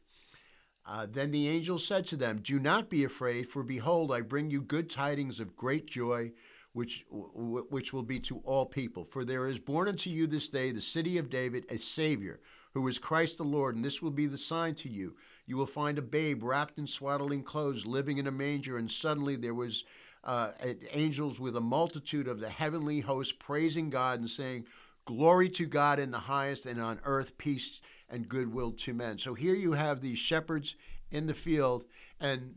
Uh, 0.85 1.07
then 1.09 1.31
the 1.31 1.49
angel 1.49 1.79
said 1.79 2.07
to 2.09 2.17
them, 2.17 2.41
Do 2.43 2.59
not 2.59 2.91
be 2.91 3.05
afraid, 3.05 3.49
for 3.49 3.63
behold, 3.63 4.11
I 4.13 4.23
bring 4.23 4.51
you 4.51 4.61
good 4.61 4.91
tidings 4.91 5.39
of 5.39 5.57
great 5.57 5.87
joy, 5.87 6.33
which, 6.73 7.05
which 7.11 7.93
will 7.93 8.03
be 8.03 8.19
to 8.21 8.39
all 8.39 8.67
people. 8.67 9.05
For 9.05 9.25
there 9.25 9.47
is 9.47 9.59
born 9.59 9.87
unto 9.87 10.11
you 10.11 10.27
this 10.27 10.49
day 10.49 10.73
the 10.73 10.81
city 10.81 11.19
of 11.19 11.31
David 11.31 11.67
a 11.69 11.79
Savior 11.79 12.41
who 12.75 12.87
is 12.89 12.99
Christ 12.99 13.39
the 13.39 13.45
Lord, 13.45 13.77
and 13.77 13.85
this 13.85 14.01
will 14.01 14.11
be 14.11 14.27
the 14.27 14.39
sign 14.39 14.75
to 14.77 14.89
you. 14.89 15.17
You 15.47 15.57
will 15.57 15.67
find 15.67 15.99
a 15.99 16.03
babe 16.03 16.43
wrapped 16.43 16.79
in 16.79 16.87
swaddling 16.87 17.43
clothes, 17.43 17.85
living 17.85 18.19
in 18.19 18.27
a 18.27 18.33
manger. 18.33 18.79
And 18.79 18.91
suddenly 18.91 19.37
there 19.37 19.55
was 19.55 19.85
uh, 20.23 20.53
angels 20.93 21.41
with 21.41 21.57
a 21.57 21.61
multitude 21.61 22.29
of 22.29 22.41
the 22.41 22.49
heavenly 22.49 23.01
host 23.01 23.39
praising 23.39 23.91
God 23.91 24.21
and 24.21 24.31
saying, 24.31 24.67
Glory 25.07 25.49
to 25.51 25.67
God 25.67 25.99
in 25.99 26.11
the 26.11 26.19
highest, 26.19 26.67
and 26.67 26.81
on 26.81 27.01
earth 27.05 27.37
peace 27.37 27.81
and 28.11 28.29
goodwill 28.29 28.71
to 28.73 28.95
men. 28.95 29.19
So 29.19 29.35
here 29.35 29.55
you 29.55 29.73
have 29.73 30.01
these 30.01 30.19
shepherds 30.19 30.77
in 31.11 31.27
the 31.27 31.35
field, 31.35 31.85
and 32.21 32.55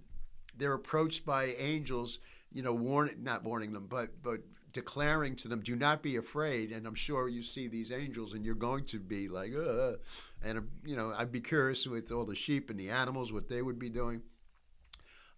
they're 0.56 0.74
approached 0.74 1.26
by 1.26 1.56
angels, 1.58 2.20
you 2.52 2.62
know, 2.62 2.74
warning, 2.74 3.24
not 3.24 3.44
warning 3.44 3.74
them, 3.74 3.88
but 3.90 4.22
but 4.22 4.42
declaring 4.74 5.36
to 5.38 5.48
them, 5.48 5.62
"Do 5.62 5.76
not 5.76 6.04
be 6.04 6.16
afraid." 6.16 6.72
And 6.72 6.86
I'm 6.86 6.96
sure 6.96 7.30
you 7.30 7.44
see 7.44 7.68
these 7.68 7.92
angels, 7.92 8.34
and 8.34 8.44
you're 8.44 8.56
going 8.56 8.86
to 8.86 9.00
be 9.00 9.30
like, 9.30 9.54
Ugh. 9.56 10.00
and 10.44 10.68
you 10.86 10.96
know, 10.96 11.14
I'd 11.16 11.32
be 11.32 11.42
curious 11.42 11.86
with 11.86 12.12
all 12.12 12.26
the 12.26 12.36
sheep 12.36 12.70
and 12.70 12.80
the 12.80 12.90
animals 12.90 13.32
what 13.32 13.50
they 13.50 13.62
would 13.62 13.80
be 13.80 13.90
doing. 13.90 14.22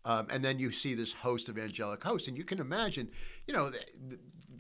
Um, 0.06 0.28
and 0.30 0.46
then 0.46 0.60
you 0.60 0.72
see 0.72 0.94
this 0.94 1.14
host 1.14 1.50
of 1.50 1.58
angelic 1.58 2.04
hosts, 2.04 2.28
and 2.28 2.38
you 2.38 2.44
can 2.44 2.60
imagine, 2.60 3.10
you 3.48 3.54
know, 3.56 3.72
the, 3.72 3.80
the, 4.10 4.20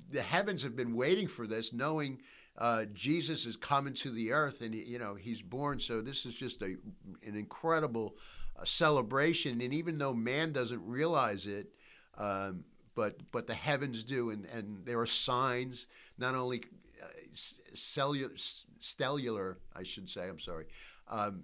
the 0.10 0.22
heavens 0.22 0.64
have 0.64 0.76
been 0.76 0.96
waiting 0.96 1.28
for 1.28 1.46
this, 1.46 1.72
knowing 1.72 2.20
uh, 2.58 2.86
Jesus 2.94 3.46
is 3.46 3.56
coming 3.56 3.94
to 3.96 4.10
the 4.10 4.32
earth, 4.32 4.62
and 4.62 4.74
you 4.74 4.98
know 4.98 5.16
he's 5.16 5.42
born. 5.42 5.80
So 5.80 6.02
this 6.02 6.26
is 6.26 6.34
just 6.34 6.62
a 6.62 6.76
an 7.26 7.36
incredible 7.36 8.16
uh, 8.58 8.64
celebration. 8.64 9.60
And 9.62 9.74
even 9.74 9.98
though 9.98 10.14
man 10.14 10.54
doesn't 10.54 10.86
realize 10.86 11.48
it, 11.48 11.68
um, 12.18 12.64
but 12.96 13.18
but 13.32 13.48
the 13.48 13.54
heavens 13.54 14.04
do, 14.04 14.30
and 14.30 14.46
and 14.46 14.86
there 14.86 15.00
are 15.00 15.06
signs 15.06 15.88
not 16.18 16.34
only 16.34 16.64
uh, 17.04 17.08
cellular, 17.74 18.32
stellar, 18.80 19.58
I 19.76 19.84
should 19.84 20.10
say. 20.10 20.28
I'm 20.28 20.40
sorry. 20.40 20.66
Um, 21.08 21.44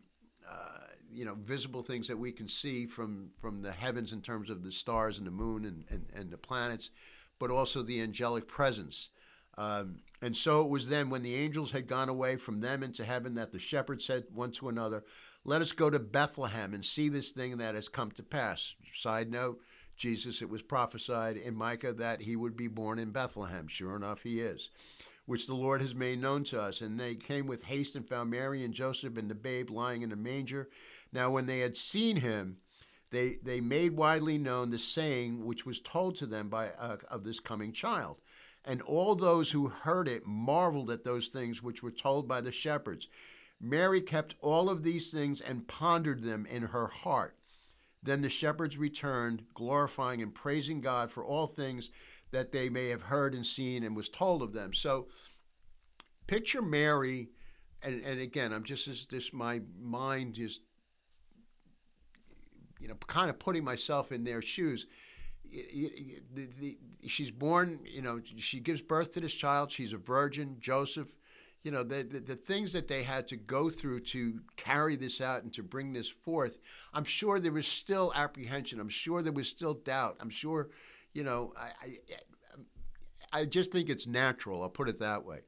uh, 0.50 0.88
you 1.14 1.26
know, 1.26 1.36
visible 1.36 1.84
things 1.84 2.08
that 2.08 2.18
we 2.18 2.32
can 2.32 2.48
see 2.48 2.86
from 2.86 3.30
from 3.40 3.62
the 3.62 3.72
heavens 3.72 4.14
in 4.14 4.22
terms 4.22 4.50
of 4.50 4.64
the 4.64 4.72
stars 4.72 5.18
and 5.18 5.28
the 5.28 5.32
moon 5.32 5.66
and, 5.66 5.84
and, 5.90 6.06
and 6.14 6.32
the 6.32 6.38
planets, 6.38 6.90
but 7.38 7.52
also 7.52 7.84
the 7.84 8.02
angelic 8.02 8.48
presence. 8.48 9.10
Um, 9.58 10.00
and 10.22 10.36
so 10.36 10.62
it 10.64 10.70
was 10.70 10.88
then 10.88 11.10
when 11.10 11.24
the 11.24 11.36
angels 11.36 11.72
had 11.72 11.88
gone 11.88 12.08
away 12.08 12.38
from 12.38 12.62
them 12.62 12.84
into 12.84 13.04
heaven 13.04 13.36
that 13.36 13.52
the 13.52 13.60
shepherds 13.60 14.06
said 14.06 14.24
one 14.34 14.52
to 14.54 14.70
another, 14.70 15.04
Let 15.44 15.62
us 15.62 15.74
go 15.74 15.90
to 15.90 16.00
Bethlehem 16.00 16.74
and 16.74 16.86
see 16.86 17.10
this 17.10 17.32
thing 17.32 17.58
that 17.58 17.76
has 17.76 17.90
come 17.90 18.12
to 18.12 18.24
pass. 18.24 18.76
Side 18.94 19.30
note 19.30 19.60
Jesus, 20.02 20.42
it 20.42 20.50
was 20.50 20.64
prophesied 20.64 21.38
in 21.38 21.56
Micah 21.56 21.94
that 21.94 22.22
he 22.22 22.36
would 22.36 22.58
be 22.58 22.68
born 22.68 22.98
in 22.98 23.12
Bethlehem. 23.12 23.68
Sure 23.68 23.96
enough, 23.96 24.24
he 24.24 24.42
is, 24.42 24.70
which 25.28 25.46
the 25.46 25.54
Lord 25.54 25.80
has 25.80 25.94
made 25.94 26.20
known 26.20 26.44
to 26.46 26.60
us. 26.60 26.82
And 26.82 27.00
they 27.00 27.14
came 27.14 27.46
with 27.46 27.66
haste 27.66 27.96
and 27.96 28.10
found 28.10 28.32
Mary 28.32 28.66
and 28.66 28.74
Joseph 28.74 29.16
and 29.16 29.30
the 29.30 29.36
babe 29.36 29.70
lying 29.70 30.02
in 30.02 30.12
a 30.12 30.16
manger. 30.16 30.70
Now, 31.14 31.30
when 31.30 31.46
they 31.46 31.60
had 31.60 31.78
seen 31.78 32.16
him, 32.18 32.58
they, 33.12 33.38
they 33.44 33.62
made 33.62 33.96
widely 33.96 34.40
known 34.40 34.72
the 34.72 34.80
saying 34.80 35.46
which 35.46 35.68
was 35.68 35.80
told 35.80 36.16
to 36.16 36.26
them 36.26 36.50
by 36.50 36.70
uh, 36.70 36.98
of 37.12 37.24
this 37.24 37.40
coming 37.40 37.72
child. 37.72 38.18
And 38.66 38.82
all 38.82 39.14
those 39.14 39.52
who 39.52 39.68
heard 39.68 40.08
it 40.08 40.26
marveled 40.26 40.90
at 40.90 41.04
those 41.04 41.28
things 41.28 41.62
which 41.62 41.84
were 41.84 41.92
told 41.92 42.28
by 42.28 42.42
the 42.42 42.52
shepherds. 42.52 43.08
Mary 43.60 44.02
kept 44.02 44.34
all 44.42 44.68
of 44.68 44.82
these 44.82 45.12
things 45.12 45.42
and 45.42 45.68
pondered 45.68 46.24
them 46.24 46.48
in 46.48 46.64
her 46.64 46.88
heart. 46.88 47.36
Then 48.04 48.22
the 48.22 48.30
shepherds 48.30 48.78
returned, 48.78 49.44
glorifying 49.54 50.22
and 50.22 50.34
praising 50.34 50.82
God 50.82 51.12
for 51.12 51.24
all 51.24 51.48
things 51.48 51.90
that 52.32 52.52
they 52.52 52.70
may 52.70 52.88
have 52.90 53.04
heard 53.04 53.36
and 53.36 53.46
seen 53.46 53.84
and 53.84 53.96
was 53.96 54.10
told 54.10 54.42
of 54.42 54.54
them. 54.54 54.74
So 54.74 55.08
picture 56.28 56.62
Mary, 56.62 57.30
and, 57.84 58.02
and 58.04 58.20
again, 58.20 58.54
I'm 58.54 58.64
just 58.64 59.10
this 59.10 59.34
my 59.34 59.62
mind 59.80 60.36
just 60.36 60.62
you 62.82 62.88
know, 62.88 62.96
kind 63.08 63.30
of 63.30 63.38
putting 63.38 63.64
myself 63.64 64.12
in 64.12 64.24
their 64.24 64.42
shoes. 64.42 64.88
She's 67.06 67.30
born, 67.30 67.80
you 67.86 68.02
know, 68.02 68.22
she 68.38 68.60
gives 68.60 68.82
birth 68.82 69.14
to 69.14 69.20
this 69.20 69.34
child. 69.34 69.72
She's 69.72 69.94
a 69.94 69.98
virgin. 69.98 70.58
Joseph, 70.60 71.10
you 71.64 71.72
know, 71.72 71.84
the, 71.84 72.04
the, 72.04 72.20
the, 72.20 72.36
things 72.36 72.74
that 72.74 72.88
they 72.88 73.04
had 73.04 73.28
to 73.28 73.36
go 73.36 73.70
through 73.70 74.00
to 74.00 74.40
carry 74.56 74.96
this 74.96 75.22
out 75.22 75.44
and 75.44 75.54
to 75.54 75.62
bring 75.62 75.94
this 75.94 76.10
forth, 76.10 76.58
I'm 76.94 77.04
sure 77.04 77.40
there 77.40 77.52
was 77.52 77.68
still 77.68 78.12
apprehension. 78.16 78.80
I'm 78.80 78.90
sure 78.90 79.22
there 79.22 79.32
was 79.32 79.48
still 79.48 79.76
doubt. 79.76 80.18
I'm 80.20 80.32
sure, 80.32 80.70
you 81.14 81.24
know, 81.24 81.54
I, 81.56 81.98
I, 83.32 83.42
I 83.42 83.46
just 83.46 83.72
think 83.72 83.90
it's 83.90 84.08
natural. 84.08 84.64
I'll 84.64 84.70
put 84.70 84.90
it 84.90 85.00
that 85.00 85.24
way. 85.24 85.42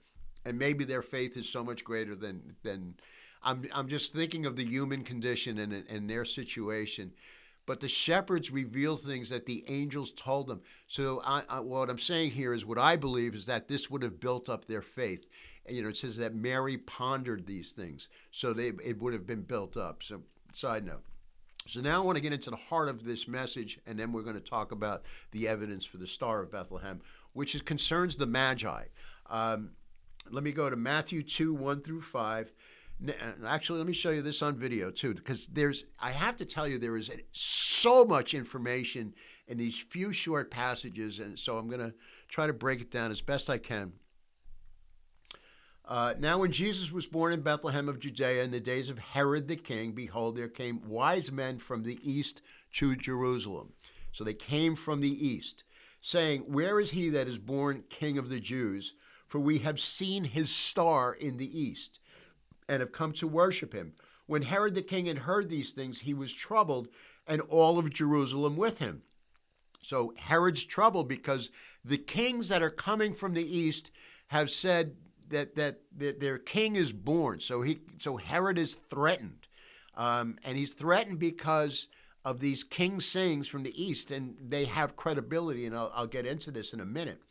And 0.45 0.59
maybe 0.59 0.83
their 0.83 1.01
faith 1.01 1.35
is 1.35 1.49
so 1.49 1.63
much 1.63 1.83
greater 1.83 2.15
than, 2.15 2.55
than, 2.63 2.95
I'm, 3.41 3.65
I'm 3.73 3.87
just 3.87 4.13
thinking 4.13 4.45
of 4.45 4.55
the 4.55 4.65
human 4.65 5.03
condition 5.03 5.57
and, 5.57 5.73
and 5.73 6.09
their 6.09 6.25
situation. 6.25 7.13
But 7.65 7.79
the 7.79 7.87
shepherds 7.87 8.51
reveal 8.51 8.97
things 8.97 9.29
that 9.29 9.45
the 9.45 9.63
angels 9.67 10.11
told 10.11 10.47
them. 10.47 10.61
So 10.87 11.21
I, 11.25 11.43
I, 11.47 11.59
what 11.61 11.89
I'm 11.89 11.99
saying 11.99 12.31
here 12.31 12.53
is 12.53 12.65
what 12.65 12.77
I 12.77 12.97
believe 12.97 13.35
is 13.35 13.45
that 13.45 13.67
this 13.67 13.89
would 13.89 14.03
have 14.03 14.19
built 14.19 14.49
up 14.49 14.65
their 14.65 14.81
faith. 14.81 15.25
You 15.67 15.81
know, 15.83 15.89
it 15.89 15.97
says 15.97 16.17
that 16.17 16.35
Mary 16.35 16.77
pondered 16.77 17.45
these 17.45 17.71
things, 17.71 18.09
so 18.31 18.53
they, 18.53 18.73
it 18.83 19.01
would 19.01 19.13
have 19.13 19.25
been 19.25 19.43
built 19.43 19.77
up. 19.77 20.03
So 20.03 20.21
side 20.53 20.85
note. 20.85 21.03
So 21.67 21.79
now 21.79 22.01
I 22.01 22.05
want 22.05 22.17
to 22.17 22.21
get 22.21 22.33
into 22.33 22.49
the 22.49 22.57
heart 22.57 22.89
of 22.89 23.05
this 23.05 23.27
message, 23.27 23.79
and 23.87 23.97
then 23.97 24.11
we're 24.11 24.23
going 24.23 24.35
to 24.35 24.41
talk 24.41 24.71
about 24.71 25.03
the 25.31 25.47
evidence 25.47 25.85
for 25.85 25.97
the 25.97 26.07
Star 26.07 26.41
of 26.41 26.51
Bethlehem, 26.51 27.01
which 27.31 27.55
is, 27.55 27.61
concerns 27.61 28.17
the 28.17 28.25
Magi. 28.25 28.83
Um, 29.29 29.71
let 30.29 30.43
me 30.43 30.51
go 30.51 30.69
to 30.69 30.75
Matthew 30.75 31.23
2 31.23 31.53
1 31.53 31.81
through 31.81 32.01
5. 32.01 32.51
Uh, 33.07 33.11
actually, 33.47 33.77
let 33.79 33.87
me 33.87 33.93
show 33.93 34.11
you 34.11 34.21
this 34.21 34.41
on 34.41 34.57
video 34.57 34.91
too, 34.91 35.13
because 35.13 35.47
there's, 35.47 35.85
I 35.99 36.11
have 36.11 36.35
to 36.37 36.45
tell 36.45 36.67
you, 36.67 36.77
there 36.77 36.97
is 36.97 37.09
so 37.31 38.03
much 38.03 38.33
information 38.33 39.13
in 39.47 39.57
these 39.57 39.77
few 39.77 40.11
short 40.13 40.51
passages, 40.51 41.19
and 41.19 41.37
so 41.39 41.57
I'm 41.57 41.67
going 41.67 41.79
to 41.81 41.93
try 42.27 42.47
to 42.47 42.53
break 42.53 42.81
it 42.81 42.91
down 42.91 43.11
as 43.11 43.21
best 43.21 43.49
I 43.49 43.57
can. 43.57 43.93
Uh, 45.85 46.13
now, 46.17 46.39
when 46.39 46.51
Jesus 46.51 46.91
was 46.91 47.05
born 47.05 47.33
in 47.33 47.41
Bethlehem 47.41 47.89
of 47.89 47.99
Judea 47.99 48.43
in 48.43 48.51
the 48.51 48.59
days 48.59 48.89
of 48.89 48.97
Herod 48.97 49.47
the 49.47 49.57
king, 49.57 49.91
behold, 49.91 50.37
there 50.37 50.47
came 50.47 50.87
wise 50.87 51.31
men 51.31 51.59
from 51.59 51.83
the 51.83 51.99
east 52.01 52.41
to 52.73 52.95
Jerusalem. 52.95 53.73
So 54.13 54.23
they 54.23 54.33
came 54.33 54.75
from 54.75 55.01
the 55.01 55.27
east, 55.27 55.63
saying, 55.99 56.41
Where 56.41 56.79
is 56.79 56.91
he 56.91 57.09
that 57.09 57.27
is 57.27 57.37
born 57.37 57.83
king 57.89 58.17
of 58.17 58.29
the 58.29 58.39
Jews? 58.39 58.93
For 59.27 59.39
we 59.39 59.59
have 59.59 59.79
seen 59.79 60.23
his 60.23 60.49
star 60.49 61.13
in 61.13 61.37
the 61.37 61.59
east 61.59 61.99
and 62.69 62.79
have 62.79 62.91
come 62.91 63.11
to 63.13 63.27
worship 63.27 63.73
him. 63.73 63.93
When 64.25 64.43
Herod 64.43 64.75
the 64.75 64.81
king 64.81 65.07
had 65.07 65.19
heard 65.19 65.49
these 65.49 65.73
things, 65.73 65.99
he 65.99 66.13
was 66.13 66.31
troubled, 66.31 66.87
and 67.27 67.41
all 67.41 67.77
of 67.77 67.91
Jerusalem 67.91 68.55
with 68.55 68.77
him. 68.77 69.01
So 69.81 70.13
Herod's 70.15 70.63
troubled 70.63 71.09
because 71.09 71.49
the 71.83 71.97
kings 71.97 72.47
that 72.47 72.63
are 72.63 72.69
coming 72.69 73.13
from 73.13 73.33
the 73.33 73.57
east 73.57 73.91
have 74.27 74.49
said 74.49 74.95
that 75.33 75.55
that, 75.55 75.81
that 75.97 76.19
their 76.19 76.37
king 76.37 76.75
is 76.75 76.91
born. 76.91 77.39
So 77.39 77.61
he 77.61 77.79
so 77.97 78.17
Herod 78.17 78.57
is 78.57 78.73
threatened, 78.73 79.47
um, 79.95 80.37
and 80.43 80.57
he's 80.57 80.73
threatened 80.73 81.19
because 81.19 81.87
of 82.25 82.39
these 82.39 82.63
king 82.63 83.01
sayings 83.01 83.47
from 83.47 83.63
the 83.63 83.83
east, 83.83 84.09
and 84.09 84.35
they 84.39 84.65
have 84.65 84.95
credibility. 84.95 85.65
And 85.65 85.75
I'll, 85.75 85.91
I'll 85.93 86.07
get 86.07 86.25
into 86.25 86.51
this 86.51 86.73
in 86.73 86.79
a 86.79 86.85
minute. 86.85 87.21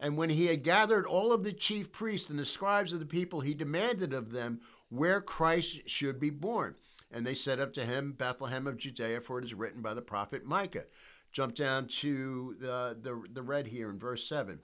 And 0.00 0.16
when 0.16 0.30
he 0.30 0.46
had 0.46 0.62
gathered 0.62 1.06
all 1.06 1.32
of 1.32 1.44
the 1.44 1.52
chief 1.52 1.92
priests 1.92 2.30
and 2.30 2.38
the 2.38 2.46
scribes 2.46 2.94
of 2.94 3.00
the 3.00 3.06
people, 3.06 3.40
he 3.40 3.52
demanded 3.52 4.14
of 4.14 4.32
them 4.32 4.60
where 4.88 5.20
Christ 5.20 5.80
should 5.86 6.18
be 6.18 6.30
born. 6.30 6.74
And 7.12 7.26
they 7.26 7.34
said 7.34 7.60
up 7.60 7.74
to 7.74 7.84
him, 7.84 8.12
Bethlehem 8.12 8.66
of 8.66 8.78
Judea, 8.78 9.20
for 9.20 9.38
it 9.38 9.44
is 9.44 9.52
written 9.52 9.82
by 9.82 9.94
the 9.94 10.02
prophet 10.02 10.44
Micah. 10.44 10.84
Jump 11.32 11.54
down 11.54 11.86
to 11.86 12.56
the, 12.60 12.96
the, 13.00 13.22
the 13.32 13.42
red 13.42 13.66
here 13.66 13.90
in 13.90 13.98
verse 13.98 14.26
7. 14.26 14.58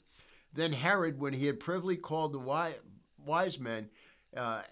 Then 0.56 0.72
Herod, 0.72 1.20
when 1.20 1.32
he 1.32 1.46
had 1.46 1.60
privily 1.60 1.96
called 1.96 2.32
the 2.32 2.38
wise, 2.38 3.58
men, 3.58 3.88
uh, 4.36 4.62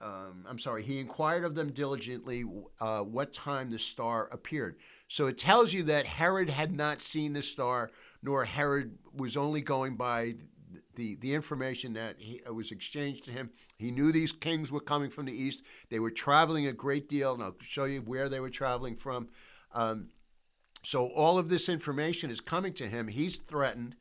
um, 0.00 0.44
I'm 0.48 0.58
sorry, 0.58 0.84
he 0.84 1.00
inquired 1.00 1.44
of 1.44 1.54
them 1.54 1.72
diligently 1.72 2.44
uh, 2.80 3.00
what 3.00 3.32
time 3.32 3.70
the 3.70 3.78
star 3.78 4.28
appeared. 4.30 4.76
So 5.08 5.26
it 5.26 5.38
tells 5.38 5.72
you 5.72 5.82
that 5.84 6.06
Herod 6.06 6.50
had 6.50 6.72
not 6.72 7.02
seen 7.02 7.32
the 7.32 7.42
star 7.42 7.90
nor 8.22 8.44
Herod 8.44 8.98
was 9.14 9.36
only 9.36 9.60
going 9.60 9.96
by 9.96 10.34
the, 10.94 11.16
the 11.16 11.34
information 11.34 11.92
that 11.94 12.16
he, 12.18 12.40
uh, 12.48 12.52
was 12.52 12.72
exchanged 12.72 13.24
to 13.24 13.30
him. 13.30 13.50
He 13.76 13.90
knew 13.90 14.10
these 14.10 14.32
kings 14.32 14.70
were 14.72 14.80
coming 14.80 15.10
from 15.10 15.26
the 15.26 15.32
east. 15.32 15.62
They 15.88 16.00
were 16.00 16.10
traveling 16.10 16.66
a 16.66 16.72
great 16.72 17.08
deal, 17.08 17.34
and 17.34 17.42
I'll 17.42 17.54
show 17.60 17.84
you 17.84 18.00
where 18.00 18.28
they 18.28 18.40
were 18.40 18.50
traveling 18.50 18.96
from. 18.96 19.28
Um, 19.72 20.08
so 20.82 21.06
all 21.08 21.38
of 21.38 21.48
this 21.48 21.68
information 21.68 22.30
is 22.30 22.40
coming 22.40 22.72
to 22.74 22.88
him. 22.88 23.08
He's 23.08 23.36
threatened. 23.38 23.94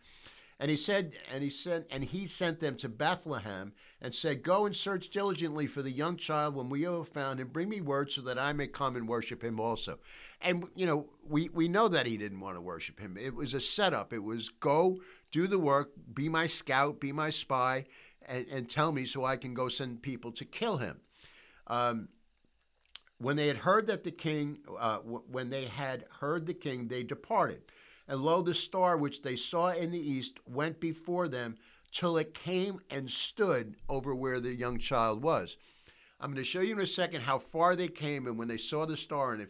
And 0.59 0.71
he 0.71 0.77
said, 0.77 1.13
and 1.31 1.43
he 1.43 1.51
sent, 1.51 1.85
and 1.91 2.03
he 2.03 2.25
sent 2.25 2.59
them 2.59 2.75
to 2.77 2.89
Bethlehem 2.89 3.73
and 4.01 4.13
said, 4.13 4.41
Go 4.41 4.65
and 4.65 4.75
search 4.75 5.11
diligently 5.11 5.67
for 5.67 5.83
the 5.83 5.91
young 5.91 6.17
child 6.17 6.55
when 6.55 6.67
we 6.69 6.81
have 6.83 7.09
found 7.09 7.39
him. 7.39 7.49
Bring 7.49 7.69
me 7.69 7.79
word 7.79 8.11
so 8.11 8.21
that 8.21 8.39
I 8.39 8.53
may 8.53 8.65
come 8.65 8.95
and 8.95 9.07
worship 9.07 9.43
him 9.43 9.59
also. 9.59 9.99
And 10.41 10.67
you 10.75 10.87
know, 10.87 11.09
we 11.27 11.49
we 11.49 11.67
know 11.67 11.87
that 11.87 12.07
he 12.07 12.17
didn't 12.17 12.39
want 12.39 12.57
to 12.57 12.61
worship 12.61 12.99
him. 12.99 13.17
It 13.19 13.35
was 13.35 13.53
a 13.53 13.59
setup. 13.59 14.13
It 14.13 14.23
was 14.23 14.49
go 14.49 14.99
do 15.31 15.45
the 15.45 15.59
work, 15.59 15.91
be 16.13 16.27
my 16.27 16.47
scout, 16.47 16.99
be 16.99 17.11
my 17.11 17.29
spy, 17.29 17.85
and, 18.25 18.45
and 18.47 18.69
tell 18.69 18.91
me 18.91 19.05
so 19.05 19.25
I 19.25 19.37
can 19.37 19.53
go 19.53 19.67
send 19.69 20.01
people 20.01 20.31
to 20.33 20.45
kill 20.45 20.77
him. 20.77 21.01
Um, 21.67 22.09
when 23.19 23.35
they 23.35 23.47
had 23.47 23.57
heard 23.57 23.87
that 23.87 24.03
the 24.03 24.11
king, 24.11 24.59
uh, 24.79 24.97
when 24.97 25.49
they 25.49 25.65
had 25.65 26.05
heard 26.19 26.45
the 26.45 26.53
king, 26.53 26.87
they 26.87 27.03
departed. 27.03 27.61
And 28.07 28.21
lo, 28.21 28.41
the 28.41 28.55
star 28.55 28.97
which 28.97 29.21
they 29.21 29.35
saw 29.35 29.71
in 29.71 29.91
the 29.91 29.99
east 29.99 30.39
went 30.45 30.79
before 30.79 31.27
them 31.27 31.57
till 31.91 32.17
it 32.17 32.33
came 32.33 32.79
and 32.89 33.09
stood 33.09 33.75
over 33.89 34.15
where 34.15 34.39
the 34.39 34.53
young 34.53 34.77
child 34.77 35.21
was. 35.21 35.57
I'm 36.19 36.31
going 36.31 36.43
to 36.43 36.49
show 36.49 36.61
you 36.61 36.73
in 36.73 36.79
a 36.79 36.87
second 36.87 37.21
how 37.21 37.39
far 37.39 37.75
they 37.75 37.87
came, 37.87 38.27
and 38.27 38.37
when 38.37 38.47
they 38.47 38.57
saw 38.57 38.85
the 38.85 38.97
star, 38.97 39.33
and 39.33 39.41
it 39.41 39.49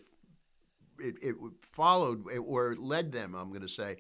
it, 1.00 1.16
it 1.22 1.36
followed 1.62 2.26
or 2.40 2.76
led 2.76 3.12
them. 3.12 3.36
I'm 3.36 3.50
going 3.50 3.62
to 3.62 3.68
say, 3.68 3.98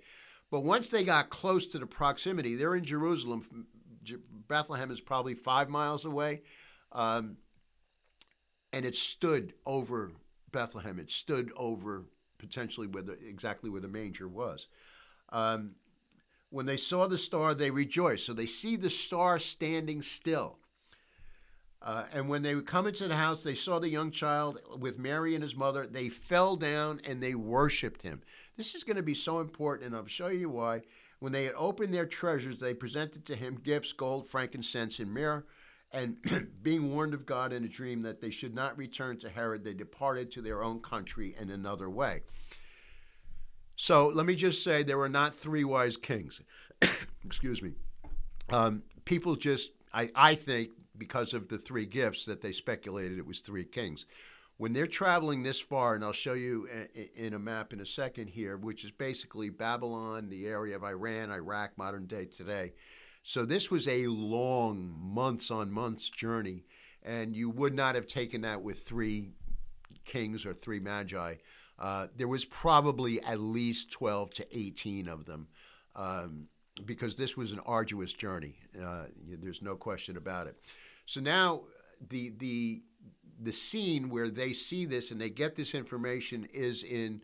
but 0.49 0.61
once 0.61 0.89
they 0.89 1.03
got 1.03 1.29
close 1.29 1.67
to 1.67 1.79
the 1.79 1.85
proximity, 1.85 2.55
they're 2.55 2.75
in 2.75 2.83
Jerusalem. 2.83 3.67
Bethlehem 4.47 4.89
is 4.91 5.01
probably 5.01 5.35
five 5.35 5.69
miles 5.69 6.05
away, 6.05 6.41
um, 6.91 7.37
and 8.73 8.85
it 8.85 8.95
stood 8.95 9.53
over 9.65 10.11
Bethlehem. 10.51 10.99
It 10.99 11.11
stood 11.11 11.51
over 11.55 12.05
potentially 12.37 12.87
where 12.87 13.03
the, 13.03 13.13
exactly 13.27 13.69
where 13.69 13.81
the 13.81 13.87
manger 13.87 14.27
was. 14.27 14.67
Um, 15.29 15.75
when 16.49 16.65
they 16.65 16.77
saw 16.77 17.07
the 17.07 17.17
star, 17.17 17.53
they 17.53 17.71
rejoiced. 17.71 18.25
So 18.25 18.33
they 18.33 18.45
see 18.45 18.75
the 18.75 18.89
star 18.89 19.39
standing 19.39 20.01
still. 20.01 20.57
Uh, 21.81 22.05
and 22.11 22.27
when 22.27 22.41
they 22.41 22.59
come 22.61 22.87
into 22.87 23.07
the 23.07 23.15
house, 23.15 23.43
they 23.43 23.55
saw 23.55 23.79
the 23.79 23.89
young 23.89 24.11
child 24.11 24.59
with 24.79 24.97
Mary 24.97 25.35
and 25.35 25.43
his 25.43 25.55
mother. 25.55 25.85
They 25.85 26.09
fell 26.09 26.55
down 26.55 27.01
and 27.03 27.21
they 27.21 27.35
worshiped 27.35 28.01
him. 28.01 28.23
This 28.55 28.73
is 28.73 28.83
going 28.83 28.97
to 28.97 29.03
be 29.03 29.13
so 29.13 29.39
important, 29.39 29.87
and 29.87 29.95
I'll 29.95 30.07
show 30.07 30.27
you 30.27 30.49
why. 30.49 30.81
When 31.19 31.31
they 31.31 31.45
had 31.45 31.53
opened 31.55 31.93
their 31.93 32.05
treasures, 32.05 32.59
they 32.59 32.73
presented 32.73 33.25
to 33.25 33.35
him 33.35 33.61
gifts 33.63 33.93
gold, 33.93 34.27
frankincense, 34.27 34.99
and 34.99 35.13
myrrh. 35.13 35.45
And 35.91 36.17
being 36.61 36.93
warned 36.93 37.13
of 37.13 37.25
God 37.25 37.53
in 37.53 37.63
a 37.63 37.69
dream 37.69 38.01
that 38.01 38.21
they 38.21 38.29
should 38.29 38.53
not 38.53 38.77
return 38.77 39.17
to 39.19 39.29
Herod, 39.29 39.63
they 39.63 39.73
departed 39.73 40.31
to 40.31 40.41
their 40.41 40.61
own 40.63 40.79
country 40.81 41.35
in 41.39 41.49
another 41.49 41.89
way. 41.89 42.23
So 43.75 44.07
let 44.07 44.25
me 44.25 44.35
just 44.35 44.63
say 44.63 44.83
there 44.83 44.97
were 44.97 45.07
not 45.07 45.35
three 45.35 45.63
wise 45.63 45.97
kings. 45.97 46.41
Excuse 47.25 47.61
me. 47.61 47.73
Um, 48.49 48.83
people 49.05 49.35
just, 49.35 49.71
I, 49.93 50.09
I 50.15 50.35
think, 50.35 50.71
because 50.97 51.33
of 51.33 51.47
the 51.47 51.57
three 51.59 51.85
gifts, 51.85 52.25
that 52.25 52.41
they 52.41 52.51
speculated 52.51 53.19
it 53.19 53.25
was 53.27 53.41
three 53.41 53.65
kings. 53.65 54.05
when 54.57 54.73
they're 54.73 54.87
traveling 54.87 55.43
this 55.43 55.59
far, 55.59 55.93
and 55.93 56.03
I'll 56.03 56.11
show 56.11 56.33
you 56.33 56.67
in 57.15 57.33
a 57.35 57.39
map 57.39 57.73
in 57.73 57.79
a 57.79 57.85
second 57.85 58.27
here, 58.27 58.57
which 58.57 58.83
is 58.83 58.91
basically 58.91 59.49
Babylon, 59.49 60.29
the 60.29 60.47
area 60.47 60.75
of 60.75 60.83
Iran, 60.83 61.29
Iraq, 61.29 61.77
modern 61.77 62.07
day 62.07 62.25
today. 62.25 62.73
So 63.27 63.43
this 63.43 63.69
was 63.69 63.89
a 63.89 64.07
long, 64.07 64.95
months 64.97 65.51
on 65.51 65.69
months 65.69 66.07
journey, 66.07 66.63
and 67.03 67.35
you 67.35 67.49
would 67.49 67.73
not 67.73 67.95
have 67.95 68.07
taken 68.07 68.39
that 68.43 68.61
with 68.61 68.87
three 68.87 69.31
kings 70.05 70.45
or 70.45 70.53
three 70.53 70.79
magi. 70.79 71.35
Uh, 71.77 72.07
there 72.15 72.29
was 72.29 72.45
probably 72.45 73.21
at 73.21 73.41
least 73.41 73.91
12 73.91 74.33
to 74.35 74.57
18 74.57 75.09
of 75.09 75.25
them 75.25 75.49
um, 75.97 76.47
because 76.85 77.17
this 77.17 77.35
was 77.35 77.51
an 77.51 77.59
arduous 77.65 78.13
journey. 78.13 78.55
Uh, 78.81 79.07
there's 79.27 79.61
no 79.61 79.75
question 79.75 80.15
about 80.15 80.47
it. 80.47 80.55
So 81.05 81.19
now 81.19 81.63
the 82.09 82.29
the 82.37 82.81
the 83.41 83.51
scene 83.51 84.09
where 84.09 84.29
they 84.29 84.53
see 84.53 84.85
this 84.85 85.11
and 85.11 85.19
they 85.19 85.31
get 85.31 85.53
this 85.53 85.73
information 85.73 86.47
is 86.53 86.81
in 86.81 87.21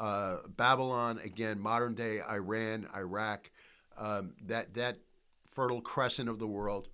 uh, 0.00 0.38
Babylon 0.56 1.20
again, 1.22 1.60
modern 1.60 1.94
day 1.94 2.22
Iran, 2.22 2.88
Iraq, 2.96 3.50
um, 3.98 4.32
that 4.46 4.72
that 4.72 4.96
fertile 5.54 5.80
crescent 5.80 6.28
of 6.28 6.38
the 6.38 6.46
world. 6.46 6.88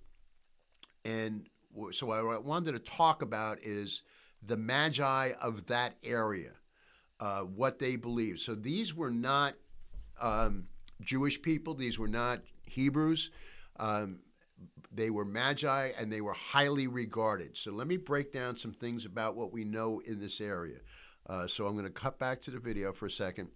And 1.03 1.47
so 1.91 2.07
what 2.07 2.19
I 2.19 2.37
wanted 2.37 2.73
to 2.73 2.79
talk 2.79 3.21
about 3.21 3.59
is 3.63 4.03
the 4.45 4.57
magi 4.57 5.31
of 5.41 5.65
that 5.67 5.95
area, 6.03 6.51
uh, 7.19 7.41
what 7.41 7.79
they 7.79 7.95
believe. 7.95 8.39
So 8.39 8.55
these 8.55 8.93
were 8.93 9.11
not 9.11 9.55
um, 10.19 10.67
Jewish 11.01 11.41
people; 11.41 11.73
these 11.73 11.97
were 11.97 12.07
not 12.07 12.41
Hebrews. 12.65 13.31
Um, 13.79 14.19
they 14.91 15.09
were 15.09 15.25
magi 15.25 15.91
and 15.97 16.11
they 16.11 16.21
were 16.21 16.33
highly 16.33 16.87
regarded. 16.87 17.57
So 17.57 17.71
let 17.71 17.87
me 17.87 17.97
break 17.97 18.31
down 18.31 18.57
some 18.57 18.73
things 18.73 19.05
about 19.05 19.35
what 19.35 19.51
we 19.51 19.63
know 19.63 20.01
in 20.05 20.19
this 20.19 20.41
area. 20.41 20.77
Uh, 21.27 21.47
so 21.47 21.65
I'm 21.65 21.73
going 21.73 21.85
to 21.85 21.91
cut 21.91 22.19
back 22.19 22.41
to 22.41 22.51
the 22.51 22.59
video 22.59 22.91
for 22.91 23.05
a 23.05 23.11
second. 23.11 23.47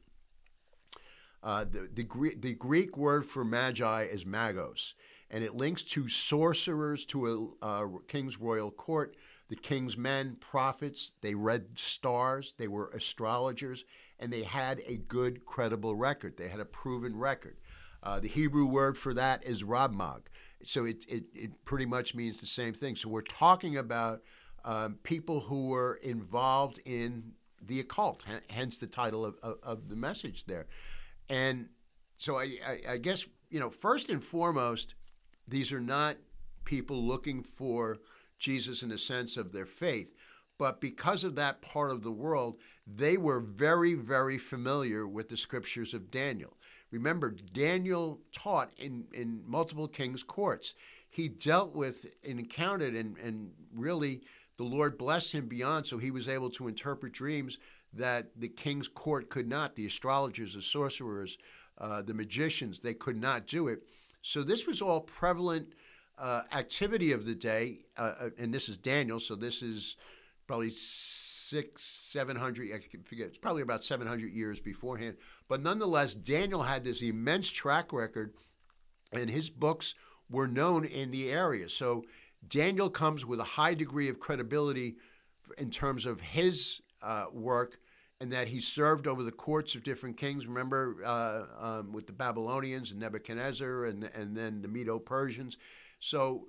Uh, 1.46 1.64
the, 1.64 1.88
the, 1.94 2.04
Greek, 2.04 2.42
the 2.42 2.56
Greek 2.56 2.98
word 2.98 3.24
for 3.24 3.46
magi 3.46 4.06
is 4.06 4.24
magos, 4.24 4.94
and 5.30 5.44
it 5.44 5.56
links 5.56 5.84
to 5.84 6.10
sorcerers 6.10 7.06
to 7.06 7.56
a, 7.62 7.66
a 7.68 8.00
king's 8.08 8.40
royal 8.40 8.72
court. 8.72 9.16
The 9.48 9.56
king's 9.56 9.96
men, 9.96 10.38
prophets, 10.40 11.12
they 11.22 11.36
read 11.36 11.68
stars, 11.76 12.56
they 12.58 12.68
were 12.68 12.90
astrologers, 12.96 13.86
and 14.20 14.34
they 14.34 14.42
had 14.42 14.82
a 14.88 14.98
good, 14.98 15.46
credible 15.46 15.96
record. 15.96 16.36
They 16.36 16.48
had 16.48 16.60
a 16.60 16.66
proven 16.66 17.16
record. 17.16 17.58
Uh, 18.02 18.20
the 18.20 18.28
Hebrew 18.28 18.66
word 18.66 18.98
for 18.98 19.14
that 19.14 19.44
is 19.44 19.62
rabmag. 19.62 20.22
So 20.64 20.86
it, 20.86 21.06
it, 21.08 21.26
it 21.36 21.64
pretty 21.64 21.86
much 21.86 22.16
means 22.16 22.42
the 22.42 22.48
same 22.48 22.74
thing. 22.74 22.96
So 22.96 23.08
we're 23.08 23.22
talking 23.22 23.78
about 23.78 24.24
um, 24.64 24.98
people 25.04 25.42
who 25.42 25.68
were 25.68 26.00
involved 26.02 26.80
in 26.86 27.34
the 27.62 27.80
occult, 27.82 28.24
hence 28.48 28.80
the 28.80 28.88
title 28.88 29.24
of, 29.24 29.36
of, 29.44 29.58
of 29.62 29.90
the 29.90 29.96
message 29.96 30.46
there. 30.46 30.66
And 31.30 31.70
so 32.18 32.38
I, 32.38 32.58
I, 32.66 32.80
I 32.92 32.98
guess, 32.98 33.26
you 33.50 33.60
know, 33.60 33.70
first 33.70 34.10
and 34.10 34.24
foremost, 34.24 34.96
these 35.48 35.72
are 35.72 35.82
not 35.82 36.18
people 36.64 37.02
looking 37.02 37.44
for 37.44 38.00
Jesus 38.40 38.82
in 38.82 38.90
the 38.90 38.98
sense 38.98 39.38
of 39.38 39.52
their 39.52 39.66
faith. 39.66 40.14
But 40.58 40.80
because 40.80 41.24
of 41.24 41.36
that 41.36 41.62
part 41.62 41.92
of 41.92 42.04
the 42.04 42.12
world, 42.12 42.58
they 42.88 43.18
were 43.18 43.40
very, 43.40 43.94
very 43.94 44.38
familiar 44.38 45.08
with 45.08 45.30
the 45.30 45.38
scriptures 45.38 45.94
of 45.94 46.12
Daniel. 46.12 46.56
Remember, 46.92 47.32
Daniel 47.32 48.22
taught 48.32 48.72
in, 48.78 49.06
in 49.14 49.42
multiple 49.46 49.88
kings' 49.88 50.24
courts. 50.24 50.74
He 51.10 51.28
dealt 51.28 51.76
with 51.76 52.06
and 52.24 52.40
encountered, 52.40 52.94
and, 52.94 53.18
and 53.18 53.52
really 53.74 54.22
the 54.58 54.64
Lord 54.64 54.98
blessed 54.98 55.34
him 55.34 55.48
beyond, 55.48 55.88
so 55.88 55.98
he 55.98 56.12
was 56.12 56.28
able 56.28 56.50
to 56.52 56.68
interpret 56.68 57.14
dreams 57.14 57.58
that 57.94 58.32
the 58.36 58.48
king's 58.48 58.88
court 58.88 59.30
could 59.30 59.48
not. 59.48 59.76
The 59.76 59.86
astrologers, 59.86 60.54
the 60.54 60.62
sorcerers, 60.62 61.38
uh, 61.78 62.02
the 62.02 62.14
magicians, 62.14 62.80
they 62.80 62.94
could 62.94 63.20
not 63.20 63.48
do 63.48 63.68
it. 63.68 63.84
So 64.22 64.44
this 64.44 64.66
was 64.66 64.82
all 64.82 65.02
prevalent 65.02 65.74
uh, 66.18 66.44
activity 66.54 67.12
of 67.12 67.26
the 67.26 67.36
day, 67.36 67.80
uh, 67.98 68.14
uh 68.20 68.30
and 68.38 68.54
this 68.54 68.70
is 68.70 68.78
Daniel, 68.78 69.20
so 69.20 69.36
this 69.36 69.62
is 69.62 69.98
probably 70.48 70.70
six, 70.70 71.84
seven 71.84 72.36
hundred. 72.36 72.72
I 72.74 72.80
forget. 73.04 73.28
It's 73.28 73.38
probably 73.38 73.62
about 73.62 73.84
seven 73.84 74.08
hundred 74.08 74.32
years 74.32 74.60
beforehand. 74.60 75.18
But 75.48 75.62
nonetheless, 75.62 76.14
Daniel 76.14 76.64
had 76.64 76.84
this 76.84 77.02
immense 77.02 77.50
track 77.50 77.94
record, 77.94 78.34
and 79.12 79.30
his 79.30 79.50
books 79.50 79.94
were 80.30 80.48
known 80.48 80.86
in 80.86 81.12
the 81.12 81.32
area. 81.32 81.70
So 81.70 82.06
Daniel 82.50 82.90
comes 82.90 83.26
with 83.26 83.40
a 83.40 83.44
high 83.44 83.74
degree 83.74 84.10
of 84.10 84.20
credibility 84.20 84.96
in 85.58 85.70
terms 85.70 86.06
of 86.06 86.22
his 86.22 86.82
uh, 87.02 87.26
work, 87.32 87.80
and 88.20 88.32
that 88.32 88.48
he 88.48 88.62
served 88.62 89.08
over 89.08 89.24
the 89.24 89.32
courts 89.32 89.76
of 89.76 89.84
different 89.84 90.18
kings. 90.18 90.48
Remember, 90.48 90.98
uh, 91.06 91.44
um, 91.60 91.92
with 91.92 92.08
the 92.08 92.14
Babylonians 92.14 92.92
and 92.92 93.00
Nebuchadnezzar, 93.00 93.86
and 93.86 94.10
and 94.14 94.36
then 94.36 94.62
the 94.62 94.68
Medo-Persians. 94.68 95.58
So. 96.00 96.48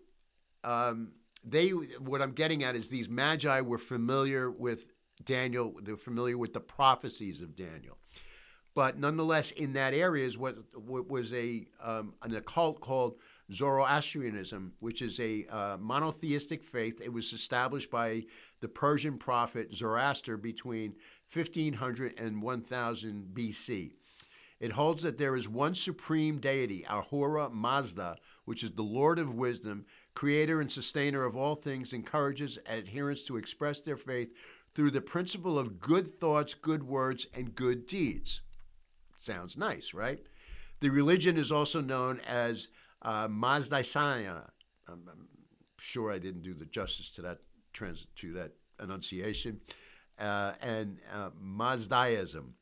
Um, 0.65 1.13
they 1.49 1.69
what 1.69 2.21
I'm 2.21 2.33
getting 2.33 2.65
at 2.65 2.75
is 2.75 2.89
these 2.89 3.09
magi 3.09 3.61
were 3.61 3.79
familiar 3.79 4.51
with 4.51 4.87
Daniel, 5.25 5.75
they're 5.83 5.97
familiar 5.97 6.37
with 6.37 6.53
the 6.53 6.61
prophecies 6.61 7.41
of 7.41 7.57
Daniel. 7.57 7.97
But 8.75 8.99
nonetheless, 8.99 9.53
in 9.53 9.73
that 9.73 9.95
area 9.95 10.27
is 10.27 10.37
what, 10.37 10.57
what 10.75 11.09
was 11.09 11.33
a 11.33 11.67
um, 11.83 12.15
an 12.23 12.35
occult 12.35 12.81
called 12.81 13.15
Zoroastrianism, 13.53 14.73
which 14.81 15.03
is 15.03 15.21
a 15.21 15.47
uh, 15.51 15.77
monotheistic 15.79 16.65
faith. 16.65 17.01
It 17.01 17.13
was 17.13 17.33
established 17.33 17.91
by 17.91 18.25
the 18.61 18.69
Persian 18.69 19.19
prophet 19.19 19.73
Zoroaster 19.73 20.37
between 20.37 20.97
1500 21.33 22.19
and 22.19 22.43
1000 22.43 23.29
BC. 23.33 23.93
It 24.59 24.73
holds 24.73 25.03
that 25.03 25.19
there 25.19 25.37
is 25.37 25.49
one 25.49 25.75
supreme 25.75 26.39
deity, 26.39 26.85
Ahura 26.89 27.51
Mazda, 27.51 28.17
which 28.47 28.63
is 28.65 28.73
the 28.73 28.83
Lord 28.83 29.19
of 29.19 29.35
wisdom, 29.35 29.85
creator 30.15 30.61
and 30.61 30.73
sustainer 30.73 31.25
of 31.25 31.37
all 31.37 31.55
things, 31.55 31.93
encourages 31.93 32.59
adherents 32.67 33.25
to 33.25 33.37
express 33.37 33.81
their 33.81 33.99
faith 33.99 34.31
through 34.75 34.91
the 34.91 35.01
principle 35.01 35.59
of 35.59 35.79
good 35.79 36.19
thoughts, 36.21 36.55
good 36.55 36.83
words, 36.83 37.27
and 37.35 37.55
good 37.55 37.87
deeds. 37.87 38.41
Sounds 39.17 39.57
nice, 39.57 39.93
right? 39.93 40.21
The 40.81 40.91
religion 40.91 41.37
is 41.37 41.53
also 41.53 41.81
known 41.81 42.21
as 42.21 42.69
uh, 43.03 43.29
Mazdaisana. 43.29 44.49
I'm, 44.89 45.09
I'm, 45.11 45.29
sure 45.79 46.11
I 46.11 46.19
didn't 46.19 46.43
do 46.43 46.55
the 46.55 46.65
justice 46.65 47.11
to 47.11 47.23
that 47.23 47.39
trans- 47.73 48.07
to 48.17 48.33
that 48.33 48.53
enunciation. 48.83 49.61
Uh, 50.19 50.53
and 50.61 50.99
uh, 51.13 51.31
Mazdaism. 51.41 52.55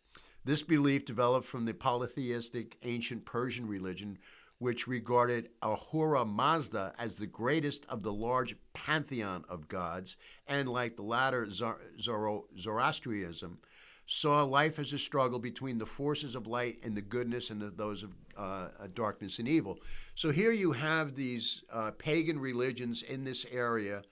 This 0.44 0.62
belief 0.62 1.07
developed 1.07 1.47
from 1.47 1.64
the 1.64 1.73
polytheistic 1.73 2.77
ancient 2.83 3.25
Persian 3.25 3.66
religion, 3.66 4.18
which 4.59 4.87
regarded 4.87 5.49
Ahura 5.62 6.25
Mazda 6.25 6.94
as 6.99 7.16
the 7.16 7.27
greatest 7.27 7.87
of 7.88 8.03
the 8.03 8.12
large 8.12 8.55
pantheon 8.75 9.44
of 9.49 9.68
gods, 9.68 10.16
and 10.47 10.68
like 10.68 10.97
the 10.97 11.03
latter 11.03 11.49
Zoroastrianism, 11.49 13.59
saw 14.07 14.43
life 14.45 14.79
as 14.79 14.93
a 14.93 14.99
struggle 14.99 15.38
between 15.38 15.79
the 15.79 15.87
forces 15.87 16.35
of 16.35 16.47
light 16.47 16.79
and 16.83 16.97
the 16.97 17.03
goodness 17.03 17.51
and 17.51 17.61
the, 17.61 17.71
those 17.71 18.03
of 18.03 18.11
uh, 18.37 18.69
darkness 18.95 19.38
and 19.38 19.49
evil. 19.49 19.79
So 20.14 20.31
here 20.31 20.53
you 20.53 20.73
have 20.73 21.14
these 21.14 21.62
uh, 21.73 21.93
pagan 21.93 22.38
religions 22.38 23.03
in 23.03 23.25
this 23.25 23.47
area, 23.51 24.03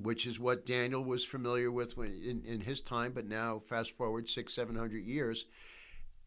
which 0.00 0.26
is 0.26 0.40
what 0.40 0.66
Daniel 0.66 1.04
was 1.04 1.24
familiar 1.24 1.70
with 1.70 1.96
when, 1.96 2.08
in, 2.24 2.42
in 2.44 2.60
his 2.60 2.80
time, 2.80 3.12
but 3.12 3.26
now 3.26 3.62
fast 3.68 3.92
forward 3.92 4.28
six, 4.28 4.54
seven 4.54 4.76
hundred 4.76 5.04
years. 5.04 5.46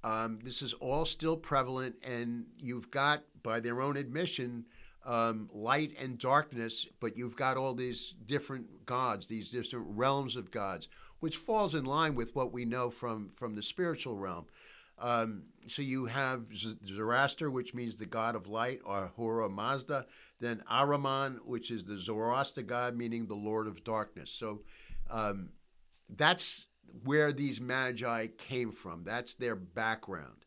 Um, 0.04 0.40
this 0.44 0.62
is 0.62 0.74
all 0.74 1.06
still 1.06 1.38
prevalent, 1.38 1.96
and 2.04 2.46
you've 2.58 2.90
got, 2.90 3.24
by 3.44 3.60
their 3.60 3.82
own 3.82 3.98
admission, 3.98 4.66
um, 5.06 5.50
light 5.54 5.94
and 6.00 6.18
darkness, 6.18 6.88
but 7.00 7.18
you've 7.18 7.36
got 7.36 7.58
all 7.58 7.74
these 7.74 8.16
different 8.26 8.86
gods, 8.86 9.28
these 9.28 9.50
different 9.50 9.86
realms 9.90 10.36
of 10.36 10.52
gods, 10.52 10.88
which 11.22 11.38
falls 11.38 11.74
in 11.74 11.86
line 11.86 12.14
with 12.14 12.36
what 12.36 12.52
we 12.52 12.66
know 12.66 12.90
from, 12.90 13.30
from 13.30 13.56
the 13.56 13.64
spiritual 13.64 14.18
realm. 14.18 14.46
Um, 15.00 15.44
so 15.68 15.82
you 15.82 16.06
have 16.06 16.48
Zoroaster, 16.86 17.50
which 17.50 17.74
means 17.74 17.96
the 17.96 18.06
god 18.06 18.36
of 18.36 18.48
light, 18.48 18.82
or 18.86 19.06
Ahura 19.06 19.50
Mazda, 19.50 20.06
then 20.40 20.64
Ahriman, 20.70 21.38
which 21.46 21.72
is 21.72 21.86
the 21.86 21.98
Zoroaster 21.98 22.62
god, 22.62 22.96
meaning 22.96 23.26
the 23.26 23.36
lord 23.36 23.68
of 23.68 23.84
darkness. 23.84 24.32
So 24.32 24.62
um, 25.10 25.50
that's 26.10 26.68
where 27.04 27.32
these 27.32 27.62
magi 27.62 28.28
came 28.28 28.72
from. 28.72 29.04
That's 29.04 29.34
their 29.36 29.56
background. 29.56 30.46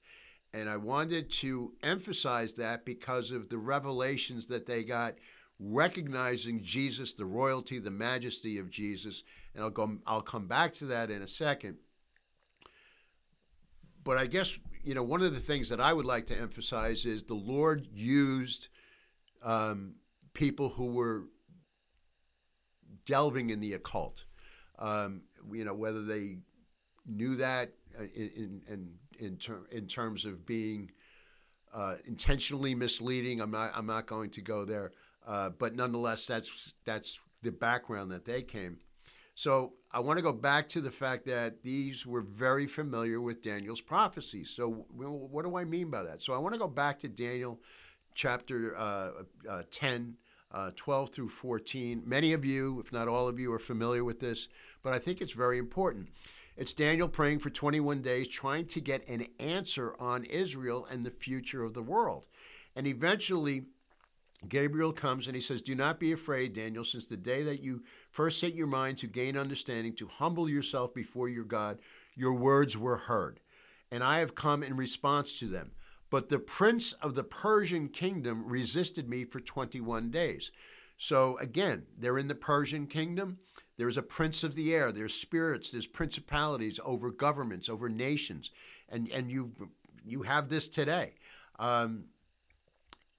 And 0.53 0.69
I 0.69 0.77
wanted 0.77 1.33
to 1.33 1.73
emphasize 1.83 2.55
that 2.55 2.85
because 2.85 3.33
of 3.33 3.49
the 3.49 3.59
revelations 3.59 4.47
that 4.47 4.67
they 4.67 4.85
got 4.85 5.15
recognizing 5.59 6.63
Jesus, 6.63 7.15
the 7.15 7.25
royalty, 7.25 7.79
the 7.79 7.91
majesty 7.91 8.59
of 8.59 8.71
Jesus. 8.71 9.23
And 9.55 9.63
I'll 9.63 9.71
go 9.71 9.99
I'll 10.07 10.23
come 10.23 10.47
back 10.47 10.73
to 10.75 10.87
that 10.87 11.11
in 11.11 11.23
a 11.23 11.29
second. 11.29 11.77
But 14.03 14.19
I 14.19 14.27
guess, 14.27 14.53
you 14.83 14.95
know, 14.95 15.03
one 15.03 15.23
of 15.23 15.33
the 15.33 15.41
things 15.41 15.69
that 15.71 15.81
I 15.81 15.93
would 15.93 16.05
like 16.05 16.27
to 16.27 16.39
emphasize 16.39 17.07
is 17.07 17.23
the 17.23 17.35
Lord 17.35 17.87
used 17.93 18.69
um, 19.43 19.95
people 20.35 20.69
who 20.69 20.93
were 20.93 21.25
delving 23.07 23.51
in 23.51 23.61
the 23.61 23.75
occult. 23.75 24.25
Um, 24.79 25.23
you 25.53 25.65
know, 25.65 25.75
whether 25.75 26.03
they 26.03 26.39
knew 27.07 27.37
that 27.37 27.73
uh, 27.99 28.05
in 28.15 28.63
in 28.69 28.91
in, 29.19 29.37
ter- 29.37 29.67
in 29.71 29.87
terms 29.87 30.25
of 30.25 30.45
being 30.45 30.91
uh, 31.73 31.97
intentionally 32.07 32.75
misleading. 32.75 33.41
I'm 33.41 33.51
not 33.51 33.73
I'm 33.75 33.87
not 33.87 34.07
going 34.07 34.31
to 34.31 34.41
go 34.41 34.65
there, 34.65 34.93
uh, 35.27 35.51
but 35.51 35.75
nonetheless, 35.75 36.27
that's 36.27 36.75
that's 36.85 37.19
the 37.43 37.53
background 37.53 38.11
that 38.11 38.25
they 38.25 38.43
came. 38.43 38.79
So 39.35 39.73
I 39.93 40.01
want 40.01 40.19
to 40.19 40.23
go 40.23 40.33
back 40.33 40.69
to 40.71 40.81
the 40.81 40.91
fact 40.91 41.27
that 41.27 41.63
these 41.63 42.07
were 42.07 42.21
very 42.21 42.67
familiar 42.67 43.21
with 43.21 43.43
Daniel's 43.43 43.81
prophecies. 43.81 44.51
So 44.51 44.87
what 44.91 45.45
do 45.45 45.57
I 45.57 45.65
mean 45.65 45.91
by 45.91 46.05
that? 46.05 46.23
So 46.23 46.33
I 46.33 46.39
want 46.39 46.55
to 46.55 46.59
go 46.59 46.69
back 46.69 47.01
to 47.01 47.09
Daniel 47.09 47.61
chapter 48.15 48.77
uh, 48.77 49.11
uh, 49.49 49.63
10, 49.73 50.15
uh, 50.53 50.71
12 50.77 51.11
through 51.11 51.29
14. 51.31 52.03
Many 52.07 52.33
of 52.33 52.45
you, 52.45 52.81
if 52.81 52.93
not 52.93 53.09
all 53.09 53.27
of 53.27 53.41
you, 53.41 53.53
are 53.53 53.59
familiar 53.59 54.05
with 54.05 54.21
this, 54.21 54.49
but 54.83 54.93
I 54.93 55.01
think 55.01 55.21
it's 55.21 55.33
very 55.33 55.59
important. 55.59 56.09
It's 56.57 56.73
Daniel 56.73 57.09
praying 57.09 57.41
for 57.41 57.51
21 57.51 58.03
days, 58.03 58.29
trying 58.29 58.67
to 58.67 58.81
get 58.81 59.09
an 59.09 59.27
answer 59.41 59.97
on 59.99 60.25
Israel 60.25 60.87
and 60.89 61.05
the 61.05 61.11
future 61.11 61.65
of 61.65 61.75
the 61.75 61.83
world. 61.83 62.29
And 62.77 62.87
eventually, 62.87 63.65
Gabriel 64.49 64.93
comes 64.93 65.27
and 65.27 65.35
he 65.35 65.43
says, 65.43 65.63
Do 65.63 65.75
not 65.75 66.01
be 66.01 66.13
afraid, 66.13 66.53
Daniel, 66.53 66.85
since 66.85 67.07
the 67.07 67.17
day 67.17 67.43
that 67.43 67.63
you 67.63 67.83
first 68.11 68.41
set 68.41 68.55
your 68.55 68.67
mind 68.67 68.99
to 68.99 69.07
gain 69.07 69.37
understanding, 69.37 69.95
to 69.97 70.07
humble 70.07 70.49
yourself 70.49 70.95
before 70.95 71.29
your 71.29 71.45
God, 71.45 71.79
your 72.15 72.33
words 72.33 72.77
were 72.77 72.97
heard. 72.97 73.41
And 73.91 74.03
I 74.03 74.19
have 74.19 74.35
come 74.35 74.63
in 74.63 74.77
response 74.77 75.39
to 75.39 75.47
them. 75.47 75.73
But 76.11 76.29
the 76.29 76.39
prince 76.39 76.93
of 76.95 77.15
the 77.15 77.25
Persian 77.25 77.89
kingdom 77.89 78.47
resisted 78.47 79.09
me 79.09 79.25
for 79.25 79.41
21 79.41 80.11
days. 80.11 80.51
So 80.97 81.37
again, 81.39 81.87
they're 81.99 82.19
in 82.19 82.29
the 82.29 82.35
Persian 82.35 82.87
kingdom. 82.87 83.39
There's 83.77 83.97
a 83.97 84.03
prince 84.03 84.45
of 84.45 84.55
the 84.55 84.75
air. 84.75 84.93
There's 84.93 85.15
spirits. 85.15 85.71
There's 85.71 85.87
principalities 85.87 86.79
over 86.85 87.11
governments, 87.11 87.69
over 87.69 87.89
nations, 87.89 88.51
and 88.89 89.11
and 89.11 89.31
you 89.31 89.53
you 90.07 90.23
have 90.23 90.49
this 90.49 90.69
today. 90.69 91.15
Um, 91.59 92.05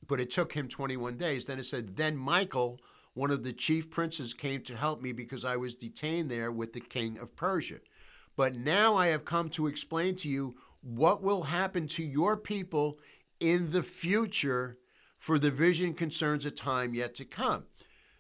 but 0.08 0.20
it 0.20 0.32
took 0.32 0.54
him 0.54 0.68
21 0.68 1.18
days. 1.18 1.46
Then 1.46 1.60
it 1.60 1.66
said, 1.66 1.96
then 1.96 2.18
Michael, 2.18 2.80
one 3.14 3.32
of 3.32 3.44
the 3.44 3.54
chief 3.54 3.90
princes, 3.90 4.34
came 4.34 4.62
to 4.64 4.76
help 4.76 5.02
me 5.02 5.12
because 5.12 5.46
I 5.46 5.56
was 5.56 5.74
detained 5.74 6.30
there 6.30 6.52
with 6.52 6.74
the 6.74 6.82
king 6.82 7.18
of 7.18 7.36
Persia. 7.36 7.80
But 8.36 8.56
now 8.56 8.96
I 8.96 9.08
have 9.08 9.26
come 9.26 9.50
to 9.52 9.68
explain 9.68 10.16
to 10.18 10.30
you 10.30 10.56
what 10.82 11.24
will 11.24 11.44
happen 11.44 11.88
to 11.90 12.04
your 12.04 12.38
people 12.38 13.00
in 13.40 13.72
the 13.72 13.84
future, 13.84 14.78
for 15.18 15.40
the 15.40 15.52
vision 15.52 15.94
concerns 15.94 16.46
a 16.46 16.52
time 16.52 16.94
yet 16.94 17.16
to 17.16 17.26
come. 17.26 17.66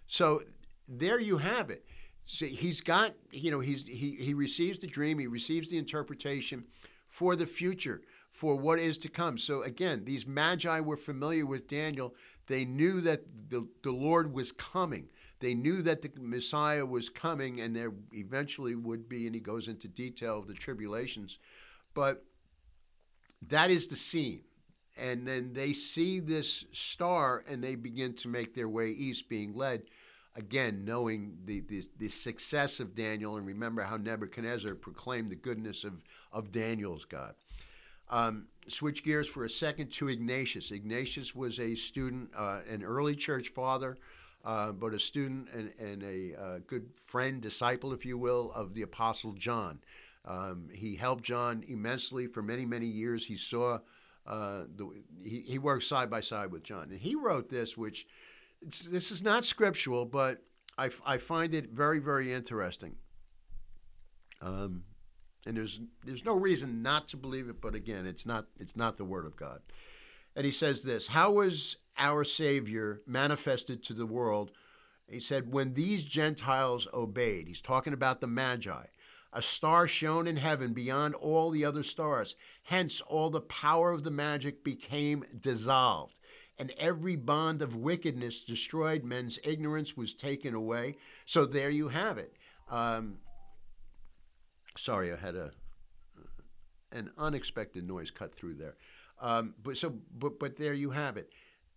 So 0.07 0.43
there 0.87 1.19
you 1.19 1.37
have 1.37 1.69
it. 1.69 1.85
So 2.25 2.45
he's 2.47 2.81
got, 2.81 3.13
you 3.31 3.51
know, 3.51 3.59
he's 3.59 3.83
he 3.83 4.15
he 4.19 4.33
receives 4.33 4.79
the 4.79 4.87
dream, 4.87 5.19
he 5.19 5.27
receives 5.27 5.69
the 5.69 5.77
interpretation 5.77 6.65
for 7.07 7.35
the 7.35 7.45
future, 7.45 8.01
for 8.35 8.57
what 8.57 8.79
is 8.79 8.97
to 8.97 9.07
come. 9.07 9.37
So 9.37 9.61
again, 9.63 10.03
these 10.03 10.27
magi 10.27 10.81
were 10.81 10.97
familiar 10.97 11.45
with 11.45 11.69
Daniel. 11.69 12.13
They 12.47 12.65
knew 12.65 12.99
that 12.99 13.21
the, 13.49 13.65
the 13.81 13.91
Lord 13.91 14.33
was 14.33 14.51
coming. 14.51 15.07
They 15.39 15.53
knew 15.53 15.81
that 15.83 16.01
the 16.01 16.11
Messiah 16.19 16.85
was 16.85 17.09
coming 17.09 17.61
and 17.61 17.73
there 17.73 17.93
eventually 18.11 18.75
would 18.75 19.07
be, 19.07 19.25
and 19.25 19.33
he 19.33 19.39
goes 19.39 19.69
into 19.69 19.87
detail 19.87 20.37
of 20.37 20.47
the 20.47 20.53
tribulations. 20.53 21.39
But 21.93 22.25
that 23.47 23.71
is 23.71 23.87
the 23.87 23.95
scene. 23.95 24.41
And 24.97 25.25
then 25.25 25.53
they 25.53 25.71
see 25.71 26.19
this 26.19 26.65
star 26.73 27.45
and 27.47 27.63
they 27.63 27.75
begin 27.75 28.15
to 28.15 28.27
make 28.27 28.53
their 28.53 28.67
way 28.67 28.89
east, 28.89 29.29
being 29.29 29.55
led 29.55 29.83
again, 30.35 30.83
knowing 30.83 31.37
the, 31.45 31.61
the, 31.61 31.83
the, 31.97 32.09
success 32.09 32.81
of 32.81 32.95
Daniel, 32.95 33.37
and 33.37 33.47
remember 33.47 33.81
how 33.81 33.95
Nebuchadnezzar 33.95 34.75
proclaimed 34.75 35.29
the 35.29 35.35
goodness 35.35 35.85
of, 35.85 35.93
of 36.33 36.51
Daniel's 36.51 37.05
God. 37.05 37.35
Um, 38.09 38.47
switch 38.67 39.03
gears 39.03 39.27
for 39.27 39.45
a 39.45 39.49
second 39.49 39.91
to 39.93 40.09
Ignatius. 40.09 40.71
Ignatius 40.71 41.35
was 41.35 41.59
a 41.59 41.75
student, 41.75 42.29
uh, 42.35 42.61
an 42.69 42.83
early 42.83 43.15
church 43.15 43.49
father, 43.49 43.97
uh, 44.43 44.71
but 44.71 44.93
a 44.93 44.99
student 44.99 45.49
and, 45.53 45.73
and 45.79 46.03
a 46.03 46.39
uh, 46.39 46.59
good 46.67 46.89
friend, 47.05 47.41
disciple, 47.41 47.93
if 47.93 48.05
you 48.05 48.17
will, 48.17 48.51
of 48.53 48.73
the 48.73 48.83
Apostle 48.83 49.33
John. 49.33 49.79
Um, 50.25 50.69
he 50.71 50.95
helped 50.95 51.23
John 51.23 51.63
immensely 51.67 52.27
for 52.27 52.41
many, 52.41 52.65
many 52.65 52.87
years. 52.87 53.25
He 53.25 53.35
saw, 53.35 53.79
uh, 54.25 54.63
the, 54.75 54.89
he, 55.23 55.41
he 55.41 55.57
worked 55.59 55.83
side 55.83 56.09
by 56.09 56.21
side 56.21 56.51
with 56.51 56.63
John. 56.63 56.89
And 56.91 56.99
he 56.99 57.15
wrote 57.15 57.49
this, 57.49 57.77
which 57.77 58.07
this 58.61 59.11
is 59.11 59.21
not 59.21 59.45
scriptural, 59.45 60.05
but 60.05 60.41
I, 60.77 60.89
I 61.05 61.17
find 61.17 61.53
it 61.53 61.69
very, 61.69 61.99
very 61.99 62.33
interesting. 62.33 62.95
Um, 64.41 64.83
and 65.45 65.57
there's 65.57 65.79
there's 66.03 66.25
no 66.25 66.35
reason 66.35 66.81
not 66.81 67.07
to 67.09 67.17
believe 67.17 67.49
it, 67.49 67.61
but 67.61 67.75
again, 67.75 68.05
it's 68.05 68.25
not 68.25 68.47
it's 68.59 68.75
not 68.75 68.97
the 68.97 69.05
word 69.05 69.25
of 69.25 69.35
God. 69.35 69.61
And 70.35 70.45
he 70.45 70.51
says 70.51 70.81
this: 70.81 71.07
How 71.07 71.31
was 71.31 71.77
our 71.97 72.23
Savior 72.23 73.01
manifested 73.05 73.83
to 73.83 73.93
the 73.93 74.05
world? 74.05 74.51
He 75.07 75.19
said, 75.19 75.51
when 75.51 75.73
these 75.75 76.03
Gentiles 76.03 76.87
obeyed. 76.91 77.47
He's 77.47 77.61
talking 77.61 77.93
about 77.93 78.21
the 78.21 78.27
Magi. 78.27 78.85
A 79.31 79.41
star 79.41 79.87
shone 79.87 80.27
in 80.27 80.37
heaven 80.37 80.73
beyond 80.73 81.13
all 81.13 81.51
the 81.51 81.63
other 81.63 81.83
stars. 81.83 82.35
Hence, 82.63 83.01
all 83.01 83.29
the 83.29 83.41
power 83.41 83.91
of 83.91 84.03
the 84.03 84.11
magic 84.11 84.63
became 84.63 85.25
dissolved 85.41 86.17
and 86.57 86.71
every 86.77 87.15
bond 87.15 87.61
of 87.61 87.75
wickedness 87.75 88.39
destroyed. 88.39 89.03
Men's 89.03 89.39
ignorance 89.43 89.97
was 89.97 90.13
taken 90.13 90.53
away. 90.53 90.97
So 91.25 91.45
there 91.45 91.69
you 91.69 91.89
have 91.89 92.17
it. 92.17 92.33
Um, 92.69 93.17
sorry, 94.77 95.13
I 95.13 95.17
had 95.17 95.35
a 95.35 95.51
an 96.91 97.11
unexpected 97.17 97.85
noise 97.85 98.11
cut 98.11 98.33
through 98.35 98.55
there. 98.55 98.75
Um, 99.19 99.55
but 99.61 99.77
so, 99.77 99.95
but 100.17 100.39
but 100.39 100.57
there 100.57 100.73
you 100.73 100.91
have 100.91 101.17
it. 101.17 101.29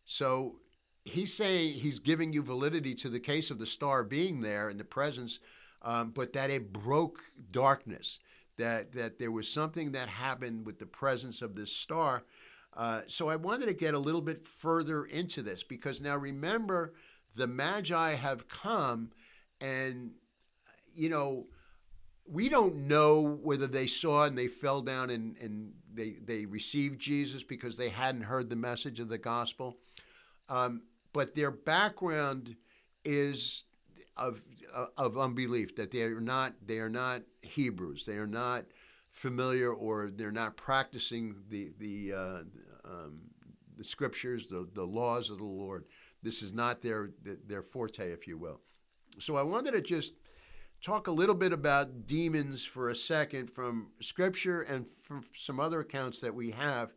So 0.05 0.57
he's 1.05 1.35
saying 1.35 1.75
he's 1.75 1.99
giving 1.99 2.33
you 2.33 2.43
validity 2.43 2.95
to 2.97 3.09
the 3.09 3.21
case 3.21 3.51
of 3.51 3.59
the 3.59 3.67
star 3.67 4.05
being 4.05 4.41
there 4.41 4.71
in 4.71 4.79
the 4.79 4.85
presence, 4.85 5.39
um, 5.83 6.11
but 6.11 6.33
that 6.33 6.51
it 6.51 6.73
broke 6.73 7.21
darkness. 7.51 8.19
That 8.57 8.93
that 8.93 9.19
there 9.19 9.31
was 9.31 9.51
something 9.51 9.93
that 9.93 10.09
happened 10.09 10.67
with 10.67 10.79
the 10.79 10.87
presence 10.87 11.43
of 11.43 11.55
this 11.55 11.73
star 11.73 12.25
uh, 12.79 13.03
so 13.09 13.29
I 13.29 13.35
wanted 13.35 13.67
to 13.67 13.75
get 13.75 13.95
a 13.95 13.99
little 13.99 14.21
bit 14.21 14.47
further 14.47 15.05
into 15.05 15.43
this 15.43 15.65
because 15.65 16.01
now 16.01 16.17
remember, 16.17 16.95
the 17.35 17.49
Magi 17.49 18.15
have 18.15 18.49
come 18.49 19.11
and, 19.61 20.13
you 20.95 21.09
know, 21.09 21.47
we 22.31 22.49
don't 22.49 22.77
know 22.89 23.39
whether 23.43 23.67
they 23.67 23.87
saw 23.87 24.25
and 24.25 24.37
they 24.37 24.49
fell 24.49 24.83
down 24.83 25.11
and, 25.11 25.37
and 25.39 25.73
they, 25.93 26.17
they 26.25 26.47
received 26.47 27.01
Jesus 27.01 27.43
because 27.43 27.77
they 27.77 27.89
hadn't 27.89 28.23
heard 28.23 28.51
the 28.51 28.57
message 28.57 29.01
of 29.01 29.09
the 29.09 29.19
gospel. 29.19 29.77
Um, 30.49 30.83
but 31.13 31.35
their 31.35 31.51
background 31.51 32.57
is 33.05 33.65
of, 34.17 34.41
of 34.97 35.17
unbelief, 35.17 35.77
that 35.77 35.91
they 35.91 36.03
are 36.03 36.21
not, 36.21 36.55
they 36.67 36.79
are 36.79 36.91
not 36.91 37.23
Hebrews. 37.43 38.05
They 38.07 38.17
are 38.17 38.27
not 38.27 38.65
familiar 39.11 39.73
or 39.73 40.11
they're 40.11 40.31
not 40.31 40.57
practicing 40.57 41.35
the 41.51 41.73
the 41.79 42.13
uh, 42.13 42.43
um, 42.85 43.21
the 43.77 43.85
scriptures, 43.85 44.47
the 44.49 44.69
the 44.75 44.85
laws 44.85 45.31
of 45.31 45.39
the 45.39 45.45
Lord. 45.45 45.85
This 46.23 46.43
is 46.43 46.53
not 46.53 46.83
their 46.83 47.11
their 47.47 47.63
forte, 47.63 48.13
if 48.13 48.27
you 48.27 48.39
will. 48.39 48.61
So 49.19 49.37
I 49.37 49.43
wanted 49.43 49.73
to 49.73 49.81
just 49.81 50.13
talk 50.83 51.07
a 51.07 51.13
little 51.13 51.35
bit 51.35 51.53
about 51.53 52.07
demons 52.07 52.65
for 52.65 52.89
a 52.89 52.95
second 52.95 53.51
from 53.51 53.89
scripture 54.01 54.63
and 54.63 54.87
from 55.03 55.25
some 55.35 55.59
other 55.59 55.81
accounts 55.81 56.21
that 56.21 56.35
we 56.35 56.51
have, 56.53 56.93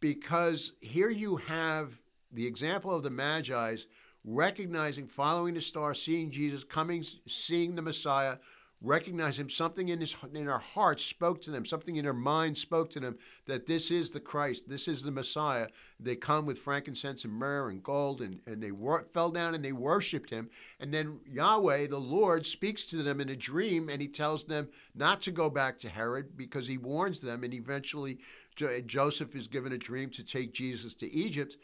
because 0.00 0.72
here 0.80 1.10
you 1.10 1.36
have 1.36 1.98
the 2.32 2.46
example 2.46 2.94
of 2.94 3.02
the 3.02 3.10
Magi's 3.10 3.86
recognizing, 4.24 5.06
following 5.06 5.54
the 5.54 5.60
star, 5.60 5.94
seeing 5.94 6.30
Jesus, 6.30 6.62
coming, 6.62 7.04
seeing 7.26 7.74
the 7.74 7.82
Messiah, 7.82 8.36
recognize 8.80 9.38
him. 9.38 9.48
Something 9.48 9.88
in 9.88 10.00
his 10.00 10.14
in 10.32 10.48
our 10.48 10.60
hearts 10.60 11.04
spoke 11.04 11.42
to 11.42 11.50
them. 11.50 11.64
Something 11.64 11.96
in 11.96 12.04
their 12.04 12.12
mind 12.12 12.56
spoke 12.56 12.90
to 12.90 13.00
them 13.00 13.18
that 13.46 13.66
this 13.66 13.90
is 13.90 14.10
the 14.10 14.20
Christ. 14.20 14.68
This 14.68 14.86
is 14.86 15.02
the 15.02 15.10
Messiah. 15.10 15.68
They 15.98 16.14
come 16.14 16.46
with 16.46 16.60
frankincense 16.60 17.24
and 17.24 17.32
myrrh 17.32 17.70
and 17.70 17.82
gold, 17.82 18.20
and 18.20 18.40
and 18.46 18.62
they 18.62 18.70
wor- 18.70 19.06
fell 19.12 19.30
down 19.30 19.54
and 19.54 19.64
they 19.64 19.72
worshipped 19.72 20.30
him. 20.30 20.50
And 20.78 20.94
then 20.94 21.20
Yahweh, 21.26 21.88
the 21.88 21.98
Lord, 21.98 22.46
speaks 22.46 22.86
to 22.86 23.02
them 23.02 23.20
in 23.20 23.28
a 23.28 23.36
dream, 23.36 23.88
and 23.88 24.00
he 24.00 24.08
tells 24.08 24.44
them 24.44 24.68
not 24.94 25.20
to 25.22 25.32
go 25.32 25.50
back 25.50 25.78
to 25.80 25.88
Herod 25.88 26.36
because 26.36 26.66
he 26.66 26.78
warns 26.78 27.20
them. 27.20 27.42
And 27.42 27.52
eventually, 27.52 28.18
jo- 28.54 28.80
Joseph 28.80 29.34
is 29.34 29.48
given 29.48 29.72
a 29.72 29.78
dream 29.78 30.10
to 30.10 30.22
take 30.22 30.52
Jesus 30.52 30.94
to 30.96 31.12
Egypt. 31.12 31.56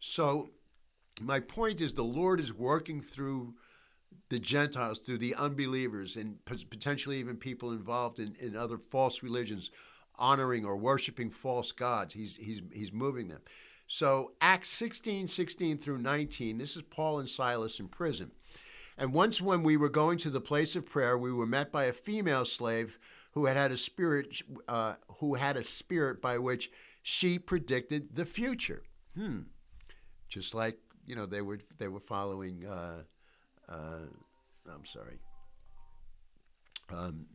So. 0.00 0.50
My 1.20 1.40
point 1.40 1.82
is, 1.82 1.92
the 1.92 2.02
Lord 2.02 2.40
is 2.40 2.54
working 2.54 3.02
through 3.02 3.54
the 4.28 4.38
Gentiles, 4.38 4.98
through 4.98 5.18
the 5.18 5.34
unbelievers, 5.34 6.16
and 6.16 6.44
potentially 6.44 7.18
even 7.18 7.36
people 7.36 7.72
involved 7.72 8.18
in, 8.18 8.34
in 8.40 8.56
other 8.56 8.78
false 8.78 9.22
religions, 9.22 9.70
honoring 10.16 10.64
or 10.64 10.76
worshiping 10.76 11.30
false 11.30 11.72
gods. 11.72 12.14
He's, 12.14 12.36
he's, 12.36 12.60
he's 12.72 12.92
moving 12.92 13.28
them. 13.28 13.40
So, 13.86 14.32
Acts 14.40 14.70
16, 14.70 15.28
16 15.28 15.78
through 15.78 15.98
19, 15.98 16.58
this 16.58 16.76
is 16.76 16.82
Paul 16.82 17.18
and 17.18 17.28
Silas 17.28 17.78
in 17.78 17.88
prison. 17.88 18.30
And 18.96 19.12
once, 19.12 19.40
when 19.40 19.62
we 19.62 19.76
were 19.76 19.88
going 19.88 20.18
to 20.18 20.30
the 20.30 20.40
place 20.40 20.76
of 20.76 20.86
prayer, 20.86 21.18
we 21.18 21.32
were 21.32 21.46
met 21.46 21.72
by 21.72 21.84
a 21.84 21.92
female 21.92 22.44
slave 22.44 22.98
who 23.32 23.46
had 23.46 23.56
had 23.56 23.72
a 23.72 23.76
spirit, 23.76 24.40
uh, 24.68 24.94
who 25.18 25.34
had 25.34 25.56
a 25.56 25.64
spirit 25.64 26.22
by 26.22 26.38
which 26.38 26.70
she 27.02 27.38
predicted 27.38 28.14
the 28.14 28.24
future. 28.24 28.82
Hmm. 29.16 29.40
Just 30.28 30.54
like 30.54 30.78
you 31.06 31.16
know, 31.16 31.26
they 31.26 31.42
were 31.42 31.58
they 31.78 31.88
were 31.88 32.00
following. 32.00 32.64
Uh, 32.64 33.02
uh, 33.68 34.06
I'm 34.72 34.84
sorry. 34.84 35.18
Um, 36.90 37.26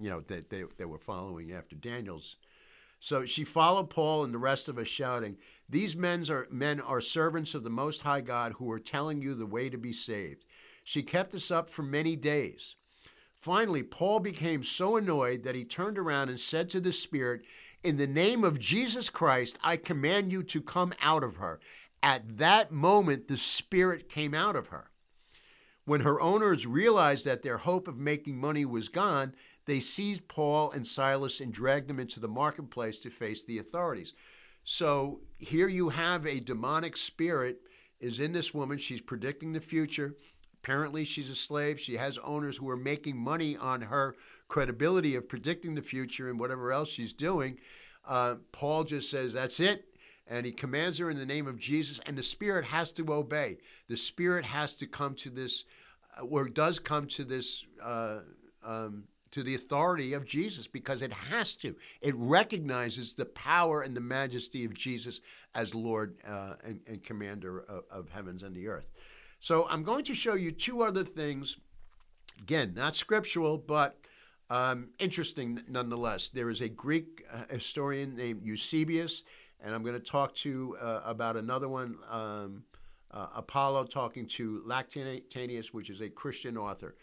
you 0.00 0.10
know, 0.10 0.20
they, 0.20 0.42
they, 0.48 0.64
they 0.76 0.84
were 0.84 0.98
following 0.98 1.52
after 1.52 1.76
Daniel's. 1.76 2.36
So 3.00 3.24
she 3.24 3.44
followed 3.44 3.90
Paul 3.90 4.24
and 4.24 4.34
the 4.34 4.38
rest 4.38 4.68
of 4.68 4.78
us, 4.78 4.88
shouting, 4.88 5.36
These 5.68 5.94
men 5.94 6.28
are, 6.30 6.48
men 6.50 6.80
are 6.80 7.00
servants 7.00 7.54
of 7.54 7.62
the 7.62 7.70
Most 7.70 8.02
High 8.02 8.22
God 8.22 8.54
who 8.54 8.70
are 8.72 8.80
telling 8.80 9.22
you 9.22 9.34
the 9.34 9.46
way 9.46 9.68
to 9.70 9.78
be 9.78 9.92
saved. 9.92 10.44
She 10.82 11.02
kept 11.02 11.34
us 11.34 11.50
up 11.50 11.70
for 11.70 11.82
many 11.82 12.16
days. 12.16 12.74
Finally, 13.40 13.84
Paul 13.84 14.18
became 14.18 14.64
so 14.64 14.96
annoyed 14.96 15.44
that 15.44 15.54
he 15.54 15.64
turned 15.64 15.96
around 15.96 16.28
and 16.28 16.40
said 16.40 16.68
to 16.70 16.80
the 16.80 16.92
Spirit, 16.92 17.42
In 17.84 17.96
the 17.96 18.06
name 18.06 18.42
of 18.42 18.58
Jesus 18.58 19.10
Christ, 19.10 19.58
I 19.62 19.76
command 19.76 20.32
you 20.32 20.42
to 20.44 20.60
come 20.60 20.92
out 21.00 21.22
of 21.22 21.36
her. 21.36 21.60
At 22.02 22.38
that 22.38 22.72
moment, 22.72 23.28
the 23.28 23.36
Spirit 23.36 24.08
came 24.08 24.34
out 24.34 24.56
of 24.56 24.68
her. 24.68 24.90
When 25.88 26.02
her 26.02 26.20
owners 26.20 26.66
realized 26.66 27.24
that 27.24 27.42
their 27.42 27.56
hope 27.56 27.88
of 27.88 27.96
making 27.96 28.36
money 28.36 28.66
was 28.66 28.88
gone, 28.88 29.34
they 29.64 29.80
seized 29.80 30.28
Paul 30.28 30.70
and 30.70 30.86
Silas 30.86 31.40
and 31.40 31.50
dragged 31.50 31.88
them 31.88 31.98
into 31.98 32.20
the 32.20 32.28
marketplace 32.28 33.00
to 33.00 33.10
face 33.10 33.42
the 33.42 33.58
authorities. 33.58 34.12
So 34.64 35.20
here 35.38 35.66
you 35.66 35.88
have 35.88 36.26
a 36.26 36.40
demonic 36.40 36.94
spirit 36.98 37.62
is 38.00 38.20
in 38.20 38.32
this 38.32 38.52
woman. 38.52 38.76
She's 38.76 39.00
predicting 39.00 39.54
the 39.54 39.62
future. 39.62 40.14
Apparently, 40.62 41.06
she's 41.06 41.30
a 41.30 41.34
slave. 41.34 41.80
She 41.80 41.96
has 41.96 42.18
owners 42.18 42.58
who 42.58 42.68
are 42.68 42.76
making 42.76 43.16
money 43.16 43.56
on 43.56 43.80
her 43.80 44.14
credibility 44.46 45.14
of 45.14 45.26
predicting 45.26 45.74
the 45.74 45.80
future 45.80 46.28
and 46.28 46.38
whatever 46.38 46.70
else 46.70 46.90
she's 46.90 47.14
doing. 47.14 47.56
Uh, 48.06 48.34
Paul 48.52 48.84
just 48.84 49.10
says, 49.10 49.32
That's 49.32 49.58
it. 49.58 49.86
And 50.30 50.44
he 50.44 50.52
commands 50.52 50.98
her 50.98 51.10
in 51.10 51.16
the 51.16 51.24
name 51.24 51.46
of 51.46 51.58
Jesus, 51.58 52.00
and 52.04 52.18
the 52.18 52.22
Spirit 52.22 52.66
has 52.66 52.92
to 52.92 53.12
obey. 53.14 53.56
The 53.88 53.96
Spirit 53.96 54.44
has 54.44 54.74
to 54.76 54.86
come 54.86 55.14
to 55.16 55.30
this, 55.30 55.64
or 56.22 56.48
does 56.48 56.78
come 56.78 57.06
to 57.08 57.24
this 57.24 57.64
uh, 57.82 58.20
um, 58.64 59.04
to 59.30 59.42
the 59.42 59.54
authority 59.54 60.14
of 60.14 60.24
Jesus 60.24 60.66
because 60.66 61.02
it 61.02 61.12
has 61.12 61.54
to. 61.56 61.74
It 62.00 62.14
recognizes 62.16 63.14
the 63.14 63.26
power 63.26 63.82
and 63.82 63.96
the 63.96 64.00
majesty 64.00 64.64
of 64.64 64.74
Jesus 64.74 65.20
as 65.54 65.74
Lord 65.74 66.16
uh, 66.26 66.54
and, 66.64 66.80
and, 66.86 67.02
commander 67.02 67.60
of, 67.68 67.84
of, 67.90 68.08
heavens 68.08 68.42
and 68.42 68.54
the 68.54 68.68
earth. 68.68 68.90
So 69.40 69.66
I'm 69.68 69.82
going 69.82 70.04
to 70.06 70.14
show 70.14 70.34
you 70.34 70.50
two 70.50 70.82
other 70.82 71.04
things. 71.04 71.56
Again, 72.40 72.72
not 72.74 72.96
scriptural, 72.96 73.58
but 73.58 73.98
um, 74.50 74.88
interesting 74.98 75.60
nonetheless. 75.68 76.30
There 76.30 76.50
is 76.50 76.60
a 76.60 76.68
Greek 76.68 77.24
uh, 77.32 77.42
historian 77.50 78.16
named 78.16 78.42
Eusebius, 78.44 79.24
and 79.60 79.74
I'm 79.74 79.82
going 79.82 79.94
to 79.94 80.00
talk 80.00 80.34
to 80.36 80.76
uh, 80.80 81.00
about 81.04 81.36
another 81.36 81.68
one. 81.68 81.96
Um, 82.10 82.62
uh, 83.10 83.28
Apollo 83.34 83.86
talking 83.86 84.26
to 84.26 84.62
Lactantius, 84.66 85.68
which 85.68 85.90
is 85.90 86.00
a 86.00 86.08
Christian 86.08 86.56
author. 86.56 86.96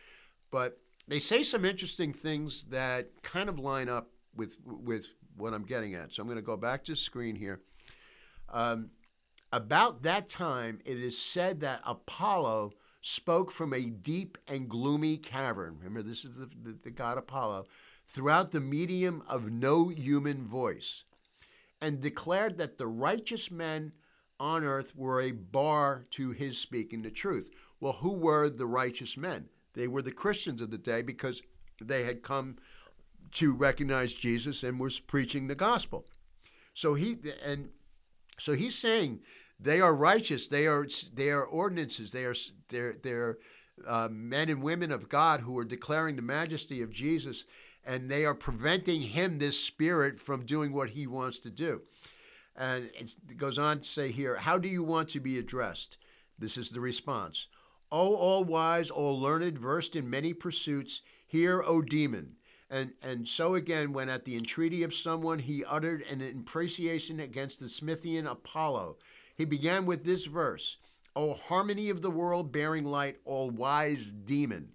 But 0.51 0.77
they 1.07 1.19
say 1.19 1.43
some 1.43 1.65
interesting 1.65 2.13
things 2.13 2.65
that 2.69 3.21
kind 3.23 3.49
of 3.49 3.59
line 3.59 3.89
up 3.89 4.09
with 4.35 4.57
with 4.65 5.07
what 5.37 5.53
I'm 5.53 5.63
getting 5.63 5.95
at. 5.95 6.13
So 6.13 6.21
I'm 6.21 6.27
going 6.27 6.37
to 6.37 6.43
go 6.45 6.57
back 6.57 6.83
to 6.85 6.93
the 6.93 6.97
screen 6.97 7.35
here. 7.35 7.61
Um, 8.49 8.91
about 9.51 10.03
that 10.03 10.29
time, 10.29 10.79
it 10.85 10.97
is 10.97 11.17
said 11.17 11.59
that 11.61 11.81
Apollo 11.85 12.73
spoke 13.01 13.51
from 13.51 13.73
a 13.73 13.81
deep 13.89 14.37
and 14.47 14.67
gloomy 14.67 15.17
cavern. 15.17 15.77
Remember, 15.77 16.01
this 16.01 16.25
is 16.25 16.35
the, 16.35 16.49
the, 16.63 16.77
the 16.83 16.91
god 16.91 17.17
Apollo, 17.17 17.65
throughout 18.07 18.51
the 18.51 18.59
medium 18.59 19.23
of 19.27 19.51
no 19.51 19.89
human 19.89 20.47
voice, 20.47 21.03
and 21.81 22.01
declared 22.01 22.57
that 22.57 22.77
the 22.77 22.87
righteous 22.87 23.51
men 23.51 23.91
on 24.39 24.63
earth 24.63 24.95
were 24.95 25.21
a 25.21 25.31
bar 25.31 26.05
to 26.11 26.31
his 26.31 26.57
speaking 26.57 27.01
the 27.01 27.11
truth. 27.11 27.49
Well, 27.79 27.93
who 27.93 28.13
were 28.13 28.49
the 28.49 28.65
righteous 28.65 29.17
men? 29.17 29.49
They 29.73 29.87
were 29.87 30.01
the 30.01 30.11
Christians 30.11 30.61
of 30.61 30.71
the 30.71 30.77
day 30.77 31.01
because 31.01 31.41
they 31.81 32.03
had 32.03 32.23
come 32.23 32.57
to 33.33 33.53
recognize 33.53 34.13
Jesus 34.13 34.63
and 34.63 34.79
was 34.79 34.99
preaching 34.99 35.47
the 35.47 35.55
gospel. 35.55 36.05
So 36.73 36.93
he 36.93 37.17
and 37.43 37.69
so 38.37 38.53
he's 38.53 38.77
saying 38.77 39.21
they 39.59 39.81
are 39.81 39.95
righteous. 39.95 40.47
They 40.47 40.67
are 40.67 40.87
they 41.13 41.29
are 41.29 41.45
ordinances. 41.45 42.11
They 42.11 42.25
are 42.25 42.35
they're 42.69 42.95
they're 43.01 43.37
uh, 43.85 44.09
men 44.11 44.49
and 44.49 44.61
women 44.61 44.91
of 44.91 45.09
God 45.09 45.41
who 45.41 45.57
are 45.57 45.65
declaring 45.65 46.15
the 46.15 46.21
majesty 46.21 46.81
of 46.81 46.91
Jesus, 46.91 47.43
and 47.85 48.09
they 48.09 48.25
are 48.25 48.35
preventing 48.35 49.01
him, 49.01 49.37
this 49.37 49.59
spirit, 49.59 50.19
from 50.19 50.45
doing 50.45 50.71
what 50.71 50.91
he 50.91 51.07
wants 51.07 51.39
to 51.39 51.49
do. 51.49 51.81
And 52.55 52.89
it 52.95 53.37
goes 53.37 53.57
on 53.57 53.79
to 53.81 53.87
say 53.87 54.11
here, 54.11 54.35
how 54.35 54.57
do 54.57 54.67
you 54.67 54.83
want 54.83 55.09
to 55.09 55.19
be 55.19 55.37
addressed? 55.37 55.97
This 56.39 56.57
is 56.57 56.71
the 56.71 56.79
response. 56.79 57.47
O 57.91 58.15
all 58.15 58.43
wise, 58.43 58.89
all 58.89 59.19
learned, 59.19 59.57
versed 59.57 59.95
in 59.95 60.09
many 60.09 60.33
pursuits, 60.33 61.01
hear, 61.27 61.61
O 61.63 61.81
demon. 61.81 62.35
And, 62.69 62.93
and 63.01 63.27
so 63.27 63.55
again, 63.55 63.93
when 63.93 64.09
at 64.09 64.25
the 64.25 64.35
entreaty 64.35 64.83
of 64.83 64.93
someone 64.93 65.39
he 65.39 65.63
uttered 65.63 66.01
an 66.03 66.21
imprecation 66.21 67.19
against 67.19 67.59
the 67.59 67.69
Sminthian 67.69 68.25
Apollo, 68.25 68.97
he 69.35 69.45
began 69.45 69.85
with 69.85 70.03
this 70.03 70.25
verse 70.25 70.77
O 71.15 71.33
harmony 71.33 71.89
of 71.89 72.01
the 72.01 72.11
world 72.11 72.51
bearing 72.51 72.85
light, 72.85 73.17
all 73.23 73.49
wise 73.49 74.11
demon. 74.11 74.69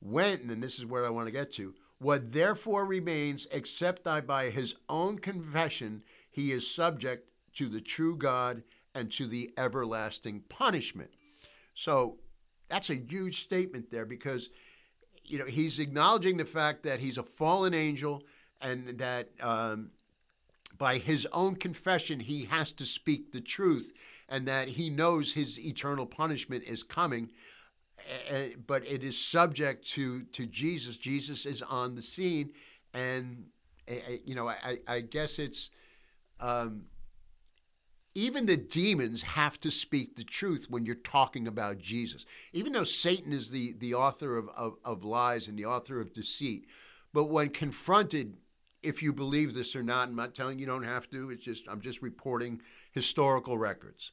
When, 0.00 0.50
and 0.50 0.62
this 0.62 0.78
is 0.78 0.86
where 0.86 1.06
I 1.06 1.10
want 1.10 1.26
to 1.26 1.32
get 1.32 1.52
to, 1.54 1.74
what 1.98 2.32
therefore 2.32 2.84
remains, 2.84 3.46
except 3.50 4.04
that 4.04 4.26
by 4.26 4.50
his 4.50 4.74
own 4.88 5.18
confession 5.18 6.02
he 6.32 6.50
is 6.50 6.68
subject 6.68 7.28
to 7.54 7.68
the 7.68 7.80
true 7.80 8.16
God 8.16 8.62
and 8.94 9.10
to 9.12 9.26
the 9.26 9.50
everlasting 9.56 10.40
punishment. 10.48 11.10
So 11.74 12.18
that's 12.68 12.90
a 12.90 12.94
huge 12.94 13.42
statement 13.42 13.90
there 13.90 14.06
because 14.06 14.48
you 15.24 15.38
know 15.38 15.44
he's 15.44 15.78
acknowledging 15.78 16.36
the 16.36 16.44
fact 16.44 16.82
that 16.82 17.00
he's 17.00 17.18
a 17.18 17.22
fallen 17.22 17.74
angel 17.74 18.22
and 18.60 18.98
that 18.98 19.28
um, 19.40 19.90
by 20.78 20.98
his 20.98 21.26
own 21.32 21.54
confession 21.54 22.20
he 22.20 22.44
has 22.46 22.72
to 22.72 22.86
speak 22.86 23.32
the 23.32 23.40
truth 23.40 23.92
and 24.28 24.48
that 24.48 24.68
he 24.68 24.88
knows 24.90 25.34
his 25.34 25.60
eternal 25.60 26.06
punishment 26.06 26.64
is 26.64 26.82
coming 26.82 27.30
but 28.66 28.84
it 28.86 29.04
is 29.04 29.18
subject 29.18 29.86
to 29.86 30.24
to 30.24 30.46
jesus 30.46 30.96
jesus 30.96 31.46
is 31.46 31.62
on 31.62 31.94
the 31.94 32.02
scene 32.02 32.50
and 32.94 33.44
you 34.24 34.34
know 34.34 34.48
i, 34.48 34.78
I 34.88 35.00
guess 35.00 35.38
it's 35.38 35.70
um, 36.42 36.86
even 38.14 38.44
the 38.44 38.56
demons 38.58 39.22
have 39.22 39.58
to 39.60 39.70
speak 39.70 40.16
the 40.16 40.24
truth 40.24 40.66
when 40.68 40.84
you're 40.84 40.94
talking 40.96 41.46
about 41.46 41.78
Jesus. 41.78 42.26
Even 42.52 42.72
though 42.74 42.84
Satan 42.84 43.32
is 43.32 43.50
the, 43.50 43.74
the 43.78 43.94
author 43.94 44.36
of, 44.36 44.48
of, 44.50 44.74
of 44.84 45.04
lies 45.04 45.48
and 45.48 45.58
the 45.58 45.64
author 45.64 46.00
of 46.00 46.12
deceit, 46.12 46.66
but 47.14 47.24
when 47.24 47.48
confronted, 47.48 48.36
if 48.82 49.02
you 49.02 49.12
believe 49.12 49.54
this 49.54 49.74
or 49.74 49.82
not, 49.82 50.08
I'm 50.08 50.16
not 50.16 50.34
telling 50.34 50.58
you, 50.58 50.66
don't 50.66 50.82
have 50.82 51.08
to, 51.10 51.30
it's 51.30 51.44
just 51.44 51.64
I'm 51.68 51.80
just 51.80 52.02
reporting 52.02 52.60
historical 52.90 53.56
records. 53.56 54.10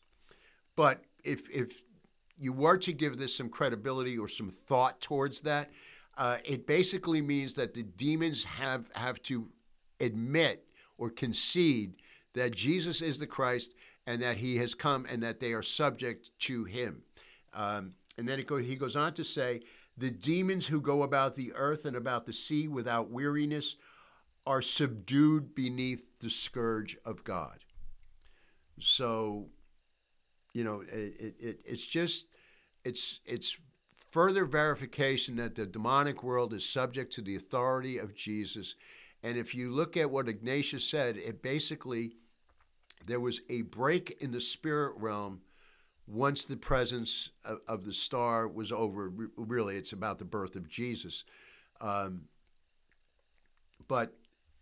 But 0.76 1.04
if 1.24 1.50
if 1.50 1.84
you 2.38 2.54
were 2.54 2.78
to 2.78 2.94
give 2.94 3.18
this 3.18 3.36
some 3.36 3.50
credibility 3.50 4.18
or 4.18 4.30
some 4.30 4.50
thought 4.50 5.02
towards 5.02 5.42
that, 5.42 5.72
uh, 6.18 6.38
it 6.46 6.68
basically 6.68 7.22
means 7.22 7.56
that 7.56 7.74
the 7.74 7.84
demons 7.84 8.44
have 8.46 8.86
have 8.94 9.22
to 9.24 9.50
admit 10.00 10.66
or 10.98 11.10
concede 11.10 11.96
that 12.40 12.56
Jesus 12.56 13.02
is 13.02 13.20
the 13.20 13.28
Christ 13.28 13.76
and 14.08 14.22
that 14.22 14.38
he 14.38 14.58
has 14.58 14.74
come 14.74 15.06
and 15.10 15.22
that 15.22 15.40
they 15.40 15.54
are 15.54 15.62
subject 15.62 16.32
to 16.40 16.64
him. 16.64 17.04
Um, 17.54 17.94
and 18.18 18.28
then 18.28 18.42
go, 18.44 18.58
he 18.58 18.76
goes 18.76 18.96
on 18.96 19.14
to 19.14 19.24
say, 19.24 19.62
The 19.98 20.12
demons 20.12 20.68
who 20.68 20.82
go 20.82 21.04
about 21.04 21.36
the 21.36 21.54
earth 21.54 21.86
and 21.86 21.96
about 21.96 22.26
the 22.26 22.34
sea 22.34 22.68
without 22.68 23.10
weariness 23.10 23.76
are 24.46 24.62
subdued 24.62 25.54
beneath 25.54 26.04
the 26.20 26.30
scourge 26.30 26.98
of 27.06 27.24
God. 27.24 27.60
So, 28.80 29.48
you 30.54 30.64
know, 30.64 30.82
it, 30.82 31.36
it, 31.40 31.62
it's 31.66 31.86
just, 31.86 32.26
it's, 32.84 33.20
it's 33.26 33.58
further 34.12 34.46
verification 34.46 35.36
that 35.36 35.56
the 35.56 35.66
demonic 35.66 36.24
world 36.24 36.54
is 36.54 36.68
subject 36.68 37.14
to 37.14 37.22
the 37.22 37.36
authority 37.36 37.98
of 37.98 38.16
Jesus. 38.16 38.76
And 39.22 39.38
if 39.38 39.54
you 39.54 39.72
look 39.72 39.98
at 39.98 40.10
what 40.10 40.30
Ignatius 40.30 40.90
said, 40.90 41.18
it 41.18 41.44
basically 41.44 42.14
there 43.06 43.20
was 43.20 43.42
a 43.50 43.62
break 43.64 44.18
in 44.20 44.32
the 44.32 44.42
spirit 44.42 44.94
realm 44.98 45.42
once 46.08 46.46
the 46.46 46.58
presence 46.58 47.30
of, 47.46 47.60
of 47.68 47.86
the 47.86 47.94
star 47.94 48.48
was 48.48 48.72
over. 48.72 49.12
Really, 49.36 49.78
it's 49.78 49.92
about 49.92 50.20
the 50.20 50.26
birth 50.26 50.56
of 50.56 50.68
Jesus. 50.68 51.24
Um, 51.82 52.26
but 53.88 54.14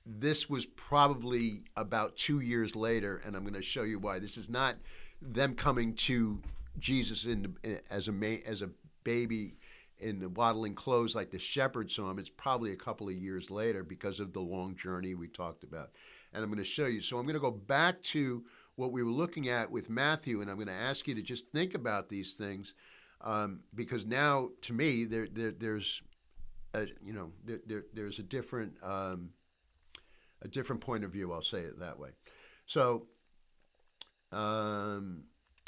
this 0.05 0.49
was 0.49 0.65
probably 0.65 1.63
about 1.75 2.15
two 2.15 2.39
years 2.39 2.75
later, 2.75 3.21
and 3.25 3.35
I'm 3.35 3.43
going 3.43 3.53
to 3.53 3.61
show 3.61 3.83
you 3.83 3.99
why. 3.99 4.19
This 4.19 4.37
is 4.37 4.49
not 4.49 4.75
them 5.21 5.55
coming 5.55 5.95
to 5.95 6.41
Jesus 6.79 7.25
in, 7.25 7.55
as 7.89 8.07
a 8.07 8.41
as 8.45 8.61
a 8.61 8.69
baby 9.03 9.55
in 9.99 10.19
the 10.19 10.29
waddling 10.29 10.75
clothes 10.75 11.15
like 11.15 11.31
the 11.31 11.39
shepherd 11.39 11.89
saw 11.89 12.11
him, 12.11 12.19
it's 12.19 12.29
probably 12.29 12.71
a 12.71 12.75
couple 12.75 13.07
of 13.07 13.15
years 13.15 13.49
later 13.49 13.83
because 13.83 14.19
of 14.19 14.33
the 14.33 14.39
long 14.39 14.75
journey 14.75 15.15
we 15.15 15.27
talked 15.27 15.63
about. 15.63 15.91
And 16.33 16.43
I'm 16.43 16.49
going 16.49 16.57
to 16.57 16.63
show 16.63 16.85
you. 16.85 17.01
So 17.01 17.17
I'm 17.17 17.25
going 17.25 17.35
to 17.35 17.39
go 17.39 17.51
back 17.51 18.01
to 18.03 18.43
what 18.75 18.91
we 18.91 19.01
were 19.01 19.11
looking 19.11 19.49
at 19.49 19.71
with 19.71 19.89
Matthew, 19.89 20.41
and 20.41 20.49
I'm 20.49 20.57
going 20.57 20.67
to 20.67 20.73
ask 20.73 21.07
you 21.07 21.15
to 21.15 21.21
just 21.21 21.49
think 21.51 21.73
about 21.73 22.09
these 22.09 22.35
things 22.35 22.73
um, 23.21 23.61
because 23.73 24.05
now, 24.05 24.49
to 24.61 24.73
me, 24.73 25.05
there, 25.05 25.27
there 25.31 25.51
there's 25.51 26.01
a, 26.73 26.85
you 27.03 27.13
know 27.13 27.31
there, 27.43 27.59
there, 27.65 27.83
there's 27.93 28.19
a 28.19 28.23
different 28.23 28.73
um, 28.83 29.31
a 30.41 30.47
different 30.47 30.81
point 30.81 31.03
of 31.03 31.11
view. 31.11 31.33
I'll 31.33 31.41
say 31.41 31.61
it 31.61 31.79
that 31.79 31.97
way. 31.97 32.09
So 32.67 33.07
um, 34.31 35.23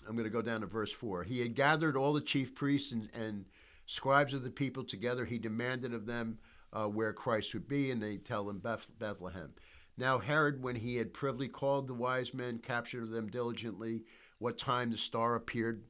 I'm 0.07 0.14
going 0.14 0.26
to 0.26 0.30
go 0.30 0.41
down 0.41 0.62
to 0.62 0.68
verse 0.68 0.91
four. 0.91 1.24
He 1.24 1.39
had 1.39 1.55
gathered 1.55 1.97
all 1.97 2.14
the 2.14 2.22
chief 2.22 2.53
priests 2.53 2.91
and, 2.91 3.10
and 3.14 3.45
scribes 3.88 4.34
of 4.34 4.43
the 4.43 4.51
people 4.51 4.84
together. 4.84 5.26
He 5.26 5.39
demanded 5.39 5.93
of 5.93 6.05
them 6.05 6.38
uh, 6.72 6.86
where 6.86 7.14
Christ 7.14 7.53
would 7.55 7.68
be, 7.68 7.89
and 7.89 8.01
they 8.01 8.18
tell 8.18 8.47
him 8.47 8.60
Beth- 8.60 8.88
Bethlehem. 8.99 9.53
Now 10.00 10.18
Herod, 10.18 10.64
when 10.64 10.78
he 10.78 10.95
had 10.95 11.14
privily 11.14 11.50
called 11.50 11.88
the 11.88 11.93
wise 11.93 12.34
men, 12.34 12.60
captured 12.60 13.12
them 13.12 13.28
diligently. 13.28 14.06
What 14.39 14.58
time 14.58 14.89
the 14.91 14.97
star 14.97 15.36
appeared, 15.36 15.84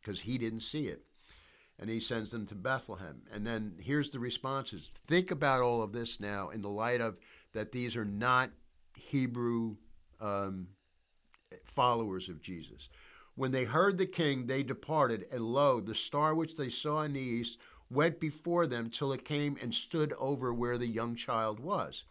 because 0.00 0.20
he 0.20 0.36
didn't 0.36 0.62
see 0.62 0.88
it 0.88 1.04
and 1.78 1.90
he 1.90 2.00
sends 2.00 2.30
them 2.30 2.46
to 2.46 2.54
Bethlehem. 2.54 3.22
And 3.32 3.46
then 3.46 3.74
here's 3.80 4.10
the 4.10 4.18
responses. 4.18 4.90
Think 5.06 5.30
about 5.30 5.62
all 5.62 5.82
of 5.82 5.92
this 5.92 6.20
now 6.20 6.50
in 6.50 6.62
the 6.62 6.68
light 6.68 7.00
of 7.00 7.16
that 7.52 7.72
these 7.72 7.96
are 7.96 8.04
not 8.04 8.50
Hebrew 8.94 9.76
um, 10.20 10.68
followers 11.64 12.28
of 12.28 12.40
Jesus. 12.40 12.88
When 13.34 13.50
they 13.50 13.64
heard 13.64 13.98
the 13.98 14.06
king, 14.06 14.46
they 14.46 14.62
departed, 14.62 15.26
and 15.32 15.40
lo, 15.40 15.80
the 15.80 15.94
star 15.94 16.34
which 16.34 16.56
they 16.56 16.68
saw 16.68 17.02
in 17.02 17.12
the 17.12 17.20
east 17.20 17.58
went 17.90 18.20
before 18.20 18.66
them 18.66 18.88
till 18.88 19.12
it 19.12 19.24
came 19.24 19.58
and 19.60 19.74
stood 19.74 20.12
over 20.18 20.54
where 20.54 20.78
the 20.78 20.86
young 20.86 21.16
child 21.16 21.58
was. 21.58 22.04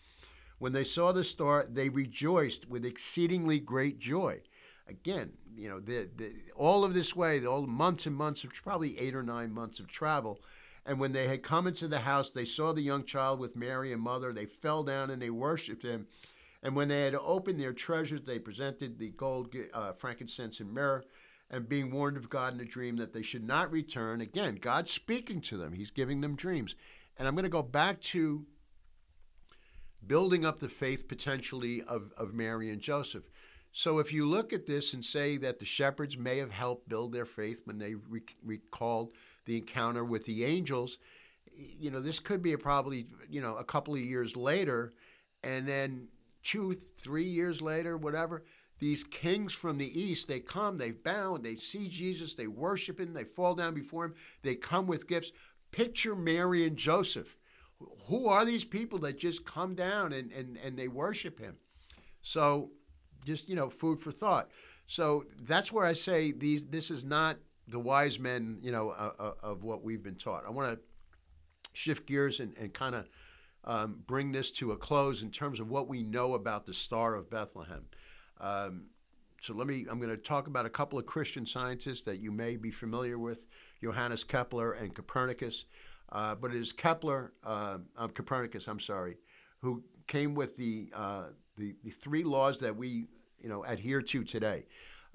When 0.60 0.74
they 0.74 0.84
saw 0.84 1.12
the 1.12 1.24
star, 1.24 1.66
they 1.70 1.90
rejoiced 1.90 2.70
with 2.70 2.86
exceedingly 2.86 3.60
great 3.60 4.00
joy. 4.00 4.42
Again, 4.88 5.34
you 5.56 5.70
know, 5.70 5.80
the, 5.80 6.10
the, 6.16 6.34
all 6.56 6.84
of 6.84 6.94
this 6.94 7.16
way, 7.16 7.46
all 7.46 7.66
months 7.66 8.06
and 8.06 8.16
months 8.16 8.44
of 8.44 8.54
probably 8.54 8.98
eight 9.00 9.16
or 9.16 9.24
nine 9.24 9.52
months 9.52 9.80
of 9.80 9.88
travel. 9.88 10.42
And 10.86 11.00
when 11.00 11.14
they 11.14 11.28
had 11.28 11.44
come 11.44 11.68
into 11.68 11.88
the 11.88 12.00
house, 12.00 12.32
they 12.32 12.46
saw 12.46 12.74
the 12.74 12.82
young 12.82 13.06
child 13.06 13.40
with 13.40 13.56
Mary 13.56 13.94
and 13.94 14.02
mother. 14.02 14.34
They 14.34 14.46
fell 14.46 14.84
down 14.84 15.10
and 15.10 15.22
they 15.22 15.30
worshipped 15.30 15.84
him. 15.84 16.08
And 16.62 16.76
when 16.76 16.88
they 16.88 17.04
had 17.04 17.16
opened 17.16 17.60
their 17.60 17.74
treasures, 17.74 18.22
they 18.26 18.40
presented 18.40 18.98
the 18.98 19.10
gold, 19.10 19.54
uh, 19.74 19.94
frankincense, 19.94 20.60
and 20.60 20.72
myrrh. 20.72 21.04
And 21.50 21.70
being 21.70 21.92
warned 21.92 22.18
of 22.18 22.30
God 22.30 22.54
in 22.54 22.60
a 22.62 22.66
dream 22.66 22.98
that 22.98 23.14
they 23.14 23.22
should 23.22 23.46
not 23.46 23.72
return, 23.72 24.22
again, 24.22 24.58
God's 24.60 24.92
speaking 24.92 25.40
to 25.42 25.58
them. 25.58 25.74
He's 25.74 25.92
giving 25.92 26.22
them 26.22 26.36
dreams. 26.36 26.76
And 27.18 27.28
I'm 27.28 27.36
going 27.36 27.44
to 27.44 27.50
go 27.50 27.62
back 27.62 28.02
to 28.02 28.46
building 30.08 30.46
up 30.46 30.60
the 30.60 30.70
faith 30.70 31.08
potentially 31.08 31.82
of, 31.84 32.12
of 32.18 32.34
Mary 32.34 32.70
and 32.70 32.82
Joseph. 32.82 33.30
So 33.72 33.98
if 34.00 34.14
you 34.14 34.26
look 34.26 34.54
at 34.54 34.68
this 34.68 34.94
and 34.94 35.04
say 35.04 35.38
that 35.38 35.60
the 35.60 35.66
shepherds 35.66 36.16
may 36.16 36.38
have 36.38 36.52
helped 36.52 36.88
build 36.88 37.12
their 37.12 37.26
faith 37.26 37.62
when 37.66 37.80
they 37.80 37.96
re- 37.96 38.22
recalled 38.44 39.12
the 39.46 39.58
encounter 39.58 40.06
with 40.06 40.26
the 40.26 40.46
angels, 40.46 40.98
you 41.56 41.90
know, 41.90 42.00
this 42.00 42.20
could 42.20 42.42
be 42.42 42.56
probably, 42.56 43.08
you 43.30 43.42
know, 43.42 43.56
a 43.58 43.64
couple 43.64 43.94
of 43.94 44.00
years 44.00 44.36
later, 44.36 44.94
and 45.44 45.68
then 45.68 46.08
two, 46.44 46.76
three 47.00 47.26
years 47.26 47.62
later, 47.62 47.98
whatever, 47.98 48.44
these 48.80 49.04
kings 49.04 49.54
from 49.54 49.78
the 49.78 50.00
east, 50.00 50.28
they 50.28 50.40
come, 50.40 50.78
they 50.78 50.92
bow, 50.92 51.38
they 51.38 51.56
see 51.56 51.88
Jesus, 51.88 52.36
they 52.36 52.48
worship 52.48 53.00
him, 53.00 53.14
they 53.14 53.24
fall 53.24 53.56
down 53.56 53.74
before 53.74 54.06
him, 54.06 54.14
they 54.42 54.56
come 54.56 54.88
with 54.88 55.08
gifts. 55.08 55.32
Picture 55.72 56.16
Mary 56.16 56.68
and 56.68 56.78
Joseph. 56.78 57.38
Who 58.08 58.28
are 58.28 58.46
these 58.46 58.64
people 58.64 59.00
that 59.00 59.18
just 59.18 59.46
come 59.46 59.76
down 59.76 60.14
and, 60.14 60.32
and, 60.32 60.58
and 60.58 60.78
they 60.78 60.88
worship 60.88 61.40
him? 61.40 61.58
So 62.22 62.72
just 63.26 63.50
you 63.50 63.56
know 63.56 63.70
food 63.70 64.02
for 64.02 64.12
thought. 64.12 64.50
So 64.88 65.26
that's 65.42 65.72
where 65.72 65.86
I 65.86 65.94
say 65.94 66.32
these. 66.32 66.68
This 66.68 66.92
is 66.92 67.06
not 67.06 67.38
the 67.68 67.80
wise 67.80 68.20
men, 68.20 68.60
you 68.62 68.72
know, 68.72 68.90
uh, 68.90 69.12
uh, 69.18 69.32
of 69.42 69.64
what 69.64 69.84
we've 69.84 70.04
been 70.04 70.16
taught. 70.16 70.44
I 70.46 70.50
want 70.50 70.74
to 70.74 70.80
shift 71.72 72.06
gears 72.06 72.40
and, 72.40 72.56
and 72.58 72.74
kind 72.74 72.96
of 72.96 73.10
um, 73.64 74.04
bring 74.06 74.32
this 74.32 74.52
to 74.52 74.72
a 74.72 74.78
close 74.78 75.22
in 75.22 75.32
terms 75.32 75.60
of 75.60 75.70
what 75.70 75.88
we 75.88 76.04
know 76.04 76.34
about 76.34 76.66
the 76.66 76.74
Star 76.74 77.16
of 77.16 77.30
Bethlehem. 77.30 77.86
Um, 78.40 78.88
so 79.42 79.54
let 79.54 79.68
me. 79.68 79.86
I'm 79.90 80.00
going 80.00 80.10
to 80.10 80.18
talk 80.18 80.48
about 80.48 80.66
a 80.66 80.70
couple 80.70 80.98
of 80.98 81.06
Christian 81.06 81.46
scientists 81.46 82.04
that 82.04 82.20
you 82.20 82.32
may 82.32 82.56
be 82.56 82.72
familiar 82.72 83.18
with: 83.18 83.46
Johannes 83.82 84.24
Kepler 84.24 84.74
and 84.74 84.94
Copernicus. 84.94 85.66
Uh, 86.12 86.36
but 86.36 86.52
it 86.52 86.58
is 86.58 86.72
Kepler, 86.72 87.34
uh, 87.44 87.78
Copernicus. 88.14 88.68
I'm 88.68 88.80
sorry, 88.80 89.18
who 89.60 89.84
came 90.08 90.36
with 90.36 90.58
the 90.58 90.90
uh, 90.94 91.26
the, 91.58 91.76
the 91.84 91.90
three 91.90 92.24
laws 92.24 92.60
that 92.60 92.76
we 92.76 93.06
you 93.42 93.50
know 93.50 93.64
adhere 93.64 94.02
to 94.02 94.24
today. 94.24 94.66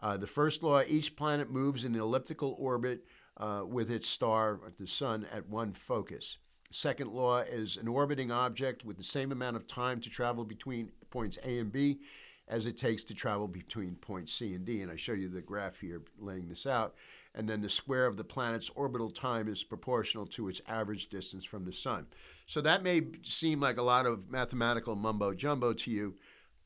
Uh, 0.00 0.16
the 0.16 0.26
first 0.26 0.62
law: 0.62 0.82
each 0.86 1.16
planet 1.16 1.50
moves 1.50 1.84
in 1.84 1.94
an 1.94 2.00
elliptical 2.00 2.56
orbit 2.58 3.04
uh, 3.36 3.62
with 3.66 3.90
its 3.90 4.08
star, 4.08 4.60
the 4.78 4.86
sun, 4.86 5.26
at 5.32 5.48
one 5.48 5.72
focus. 5.72 6.38
Second 6.70 7.12
law 7.12 7.38
is 7.38 7.76
an 7.76 7.88
orbiting 7.88 8.30
object 8.30 8.84
with 8.84 8.98
the 8.98 9.04
same 9.04 9.32
amount 9.32 9.56
of 9.56 9.66
time 9.66 10.00
to 10.00 10.10
travel 10.10 10.44
between 10.44 10.90
points 11.10 11.38
A 11.44 11.58
and 11.58 11.72
B 11.72 12.00
as 12.46 12.66
it 12.66 12.76
takes 12.76 13.04
to 13.04 13.14
travel 13.14 13.48
between 13.48 13.94
points 13.96 14.34
C 14.34 14.54
and 14.54 14.64
D. 14.64 14.82
And 14.82 14.90
I 14.90 14.96
show 14.96 15.12
you 15.12 15.28
the 15.28 15.40
graph 15.40 15.78
here 15.80 16.02
laying 16.18 16.48
this 16.48 16.66
out. 16.66 16.94
And 17.34 17.48
then 17.48 17.60
the 17.60 17.68
square 17.68 18.06
of 18.06 18.16
the 18.16 18.24
planet's 18.24 18.70
orbital 18.74 19.10
time 19.10 19.48
is 19.48 19.62
proportional 19.62 20.26
to 20.26 20.48
its 20.48 20.60
average 20.66 21.08
distance 21.08 21.44
from 21.44 21.64
the 21.64 21.72
sun. 21.72 22.06
So 22.46 22.60
that 22.62 22.82
may 22.82 23.02
seem 23.22 23.60
like 23.60 23.76
a 23.76 23.82
lot 23.82 24.06
of 24.06 24.30
mathematical 24.30 24.96
mumbo 24.96 25.34
jumbo 25.34 25.72
to 25.74 25.90
you, 25.90 26.14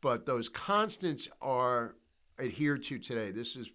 but 0.00 0.24
those 0.24 0.48
constants 0.48 1.28
are 1.40 1.96
adhered 2.38 2.84
to 2.84 2.98
today. 2.98 3.30
This 3.30 3.56
is, 3.56 3.70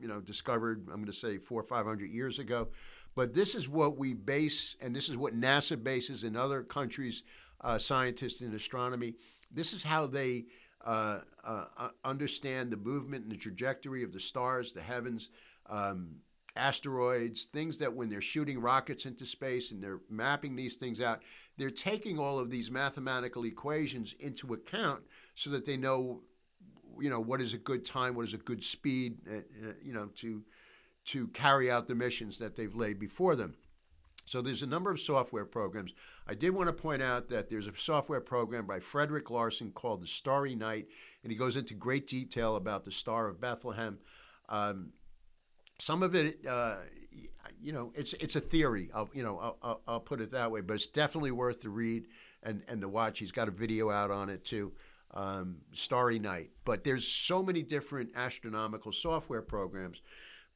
you 0.00 0.08
know, 0.08 0.20
discovered, 0.20 0.86
I'm 0.88 0.96
going 0.96 1.06
to 1.06 1.12
say 1.12 1.38
four 1.38 1.60
or 1.60 1.64
500 1.64 2.10
years 2.10 2.38
ago. 2.38 2.68
But 3.14 3.34
this 3.34 3.56
is 3.56 3.68
what 3.68 3.98
we 3.98 4.14
base, 4.14 4.76
and 4.80 4.94
this 4.94 5.08
is 5.08 5.16
what 5.16 5.34
NASA 5.34 5.82
bases 5.82 6.22
in 6.22 6.36
other 6.36 6.62
countries, 6.62 7.24
uh, 7.60 7.76
scientists 7.78 8.42
in 8.42 8.54
astronomy. 8.54 9.14
This 9.50 9.72
is 9.72 9.82
how 9.82 10.06
they 10.06 10.44
uh, 10.84 11.20
uh, 11.44 11.88
understand 12.04 12.70
the 12.70 12.76
movement 12.76 13.24
and 13.24 13.32
the 13.32 13.36
trajectory 13.36 14.04
of 14.04 14.12
the 14.12 14.20
stars, 14.20 14.72
the 14.72 14.82
heavens, 14.82 15.30
um, 15.68 16.10
asteroids, 16.58 17.46
things 17.46 17.78
that 17.78 17.92
when 17.92 18.08
they're 18.08 18.20
shooting 18.20 18.60
rockets 18.60 19.06
into 19.06 19.24
space 19.24 19.70
and 19.70 19.82
they're 19.82 20.00
mapping 20.10 20.56
these 20.56 20.76
things 20.76 21.00
out, 21.00 21.22
they're 21.56 21.70
taking 21.70 22.18
all 22.18 22.38
of 22.38 22.50
these 22.50 22.70
mathematical 22.70 23.44
equations 23.44 24.14
into 24.20 24.52
account 24.52 25.02
so 25.34 25.50
that 25.50 25.64
they 25.64 25.76
know, 25.76 26.22
you 27.00 27.10
know, 27.10 27.20
what 27.20 27.40
is 27.40 27.54
a 27.54 27.58
good 27.58 27.84
time, 27.84 28.14
what 28.14 28.26
is 28.26 28.34
a 28.34 28.38
good 28.38 28.62
speed, 28.62 29.18
uh, 29.30 29.72
you 29.82 29.92
know, 29.92 30.06
to 30.16 30.42
to 31.06 31.28
carry 31.28 31.70
out 31.70 31.88
the 31.88 31.94
missions 31.94 32.38
that 32.38 32.54
they've 32.54 32.74
laid 32.74 32.98
before 32.98 33.34
them. 33.34 33.54
So 34.26 34.42
there's 34.42 34.62
a 34.62 34.66
number 34.66 34.90
of 34.90 35.00
software 35.00 35.46
programs. 35.46 35.92
I 36.26 36.34
did 36.34 36.50
want 36.50 36.68
to 36.68 36.72
point 36.74 37.00
out 37.00 37.30
that 37.30 37.48
there's 37.48 37.66
a 37.66 37.74
software 37.74 38.20
program 38.20 38.66
by 38.66 38.78
Frederick 38.78 39.30
Larson 39.30 39.70
called 39.70 40.02
the 40.02 40.06
Starry 40.06 40.54
Night, 40.54 40.86
and 41.22 41.32
he 41.32 41.38
goes 41.38 41.56
into 41.56 41.72
great 41.72 42.06
detail 42.06 42.56
about 42.56 42.84
the 42.84 42.92
Star 42.92 43.26
of 43.26 43.40
Bethlehem. 43.40 43.98
Um, 44.50 44.92
some 45.78 46.02
of 46.02 46.14
it, 46.14 46.44
uh, 46.46 46.76
you 47.60 47.72
know, 47.72 47.92
it's 47.94 48.12
it's 48.14 48.36
a 48.36 48.40
theory. 48.40 48.90
I'll, 48.94 49.08
you 49.12 49.22
know, 49.22 49.56
I'll, 49.62 49.80
I'll, 49.86 50.00
put 50.00 50.20
it 50.20 50.32
that 50.32 50.50
way, 50.50 50.60
but 50.60 50.74
it's 50.74 50.86
definitely 50.86 51.32
worth 51.32 51.60
to 51.60 51.70
read 51.70 52.06
and 52.42 52.62
and 52.68 52.80
to 52.80 52.88
watch. 52.88 53.18
He's 53.18 53.32
got 53.32 53.48
a 53.48 53.52
video 53.52 53.90
out 53.90 54.10
on 54.10 54.28
it 54.28 54.44
too 54.44 54.72
um, 55.14 55.58
Starry 55.72 56.18
Night. 56.18 56.50
But 56.64 56.84
there's 56.84 57.06
so 57.06 57.42
many 57.42 57.62
different 57.62 58.10
astronomical 58.14 58.92
software 58.92 59.42
programs. 59.42 60.00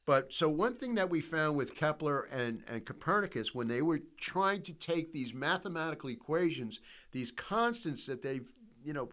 But 0.05 0.33
so 0.33 0.49
one 0.49 0.75
thing 0.75 0.95
that 0.95 1.09
we 1.09 1.21
found 1.21 1.55
with 1.55 1.75
Kepler 1.75 2.23
and, 2.23 2.63
and 2.67 2.85
Copernicus, 2.85 3.55
when 3.55 3.69
they 3.69 3.81
were 3.81 4.01
trying 4.19 4.61
to 4.63 4.73
take 4.73 5.13
these 5.13 5.33
mathematical 5.33 6.09
equations, 6.09 6.81
these 7.13 7.31
constants 7.31 8.05
that 8.07 8.21
they've, 8.21 8.51
you 8.83 8.91
know, 8.91 9.09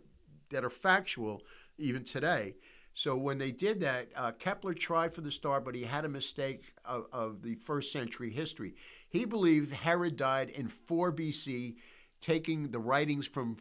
that 0.51 0.65
are 0.65 0.71
factual 0.71 1.43
even 1.79 2.03
today. 2.03 2.57
So 3.01 3.17
when 3.17 3.39
they 3.39 3.51
did 3.51 3.81
that, 3.81 4.09
uh, 4.15 4.33
Kepler 4.33 4.75
tried 4.75 5.15
for 5.15 5.23
the 5.23 5.31
star, 5.31 5.59
but 5.59 5.75
he 5.75 5.85
had 5.85 6.05
a 6.05 6.09
mistake 6.11 6.75
of, 6.85 7.07
of 7.15 7.41
the 7.41 7.55
first 7.55 7.93
century 7.93 8.29
history. 8.29 8.75
He 9.09 9.25
believed 9.25 9.73
Herod 9.73 10.19
died 10.19 10.51
in 10.51 10.69
4 10.69 11.11
BC 11.11 11.77
taking 12.21 12.71
the 12.71 12.79
writings 12.79 13.27
from 13.27 13.57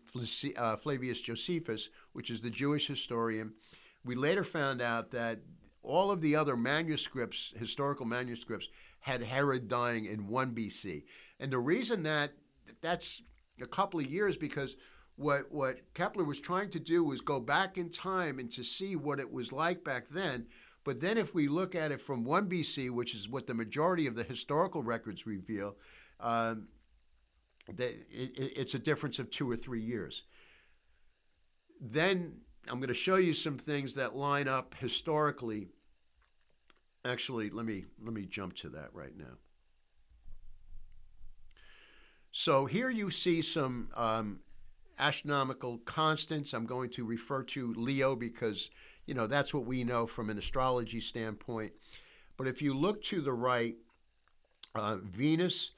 uh, 0.58 0.76
Flavius 0.76 1.22
Josephus, 1.22 1.88
which 2.12 2.30
is 2.30 2.42
the 2.42 2.50
Jewish 2.50 2.88
historian. 2.88 3.54
We 4.04 4.16
later 4.16 4.44
found 4.44 4.82
out 4.82 5.12
that 5.12 5.40
all 5.84 6.12
of 6.12 6.20
the 6.20 6.36
other 6.36 6.58
manuscripts, 6.58 7.54
historical 7.56 8.06
manuscripts, 8.06 8.68
had 9.00 9.24
Herod 9.24 9.70
dying 9.70 10.04
in 10.04 10.28
1 10.28 10.54
BC. 10.54 11.04
And 11.40 11.50
the 11.50 11.60
reason 11.60 12.04
that 12.04 12.32
that's 12.82 13.22
a 13.62 13.68
couple 13.68 14.02
of 14.02 14.06
years 14.06 14.36
because 14.36 14.76
what 15.20 15.52
what 15.52 15.82
Kepler 15.94 16.24
was 16.24 16.40
trying 16.40 16.70
to 16.70 16.80
do 16.80 17.04
was 17.04 17.20
go 17.20 17.42
back 17.42 17.78
in 17.78 17.90
time 17.90 18.40
and 18.40 18.50
to 18.54 18.64
see 18.64 18.96
what 18.96 19.20
it 19.20 19.30
was 19.30 19.52
like 19.52 19.84
back 19.84 20.06
then. 20.10 20.48
But 20.86 21.02
then 21.02 21.18
if 21.18 21.36
we 21.36 21.50
look 21.50 21.76
at 21.76 21.92
it 21.92 22.02
from 22.02 22.24
1 22.24 22.50
BC, 22.50 22.90
which 22.90 23.14
is 23.14 23.28
what 23.28 23.46
the 23.46 23.54
majority 23.54 24.08
of 24.08 24.16
the 24.16 24.24
historical 24.24 24.82
records 24.82 25.28
reveal, 25.28 25.76
um, 26.22 26.70
that 27.68 27.90
it, 28.10 28.32
it's 28.56 28.76
a 28.76 28.80
difference 28.80 29.20
of 29.20 29.30
two 29.30 29.52
or 29.52 29.58
three 29.58 29.82
years. 29.82 30.24
Then 31.82 32.38
I'm 32.70 32.80
going 32.80 32.88
to 32.88 32.94
show 32.94 33.18
you 33.18 33.34
some 33.34 33.58
things 33.58 33.96
that 33.96 34.16
line 34.16 34.48
up 34.48 34.74
historically. 34.80 35.68
Actually, 37.04 37.50
let 37.50 37.66
me 37.66 37.84
let 38.02 38.14
me 38.14 38.26
jump 38.26 38.56
to 38.58 38.70
that 38.70 38.94
right 38.94 39.18
now. 39.18 39.38
So 42.32 42.66
here 42.66 42.90
you 42.90 43.12
see 43.12 43.42
some 43.42 43.90
um, 43.96 44.40
astronomical 45.00 45.80
constants. 45.80 46.54
I'm 46.54 46.66
going 46.66 46.90
to 46.92 47.06
refer 47.06 47.44
to 47.44 47.74
Leo 47.74 48.16
because 48.16 48.70
you 49.06 49.14
know 49.14 49.28
that's 49.28 49.54
what 49.54 49.66
we 49.66 49.84
know 49.84 50.06
from 50.06 50.30
an 50.30 50.38
astrology 50.38 51.02
standpoint. 51.02 51.74
But 52.38 52.48
if 52.48 52.62
you 52.62 52.74
look 52.74 53.04
to 53.06 53.22
the 53.22 53.34
right, 53.34 53.76
uh, 54.76 54.98
Venus 54.98 55.72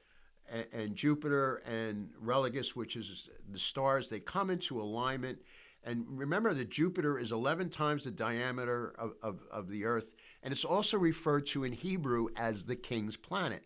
and, 0.51 0.65
and, 0.73 0.95
Jupiter 0.95 1.63
and 1.65 2.09
Regilis, 2.23 2.75
which 2.75 2.95
is 2.95 3.29
the 3.49 3.57
stars, 3.57 4.09
they 4.09 4.19
come 4.19 4.49
into 4.49 4.79
alignment. 4.79 5.39
And 5.83 6.05
remember 6.07 6.53
that 6.53 6.69
Jupiter 6.69 7.17
is 7.17 7.31
11 7.31 7.69
times 7.69 8.03
the 8.03 8.11
diameter 8.11 8.93
of, 8.99 9.13
of, 9.23 9.39
of 9.51 9.69
the 9.69 9.85
Earth, 9.85 10.13
and 10.43 10.51
it's 10.51 10.65
also 10.65 10.97
referred 10.97 11.47
to 11.47 11.63
in 11.63 11.71
Hebrew 11.71 12.27
as 12.35 12.65
the 12.65 12.75
king's 12.75 13.17
planet. 13.17 13.63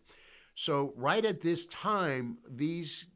So, 0.55 0.93
right 0.95 1.25
at 1.25 1.41
this 1.41 1.65
time, 1.65 2.37
these 2.49 3.07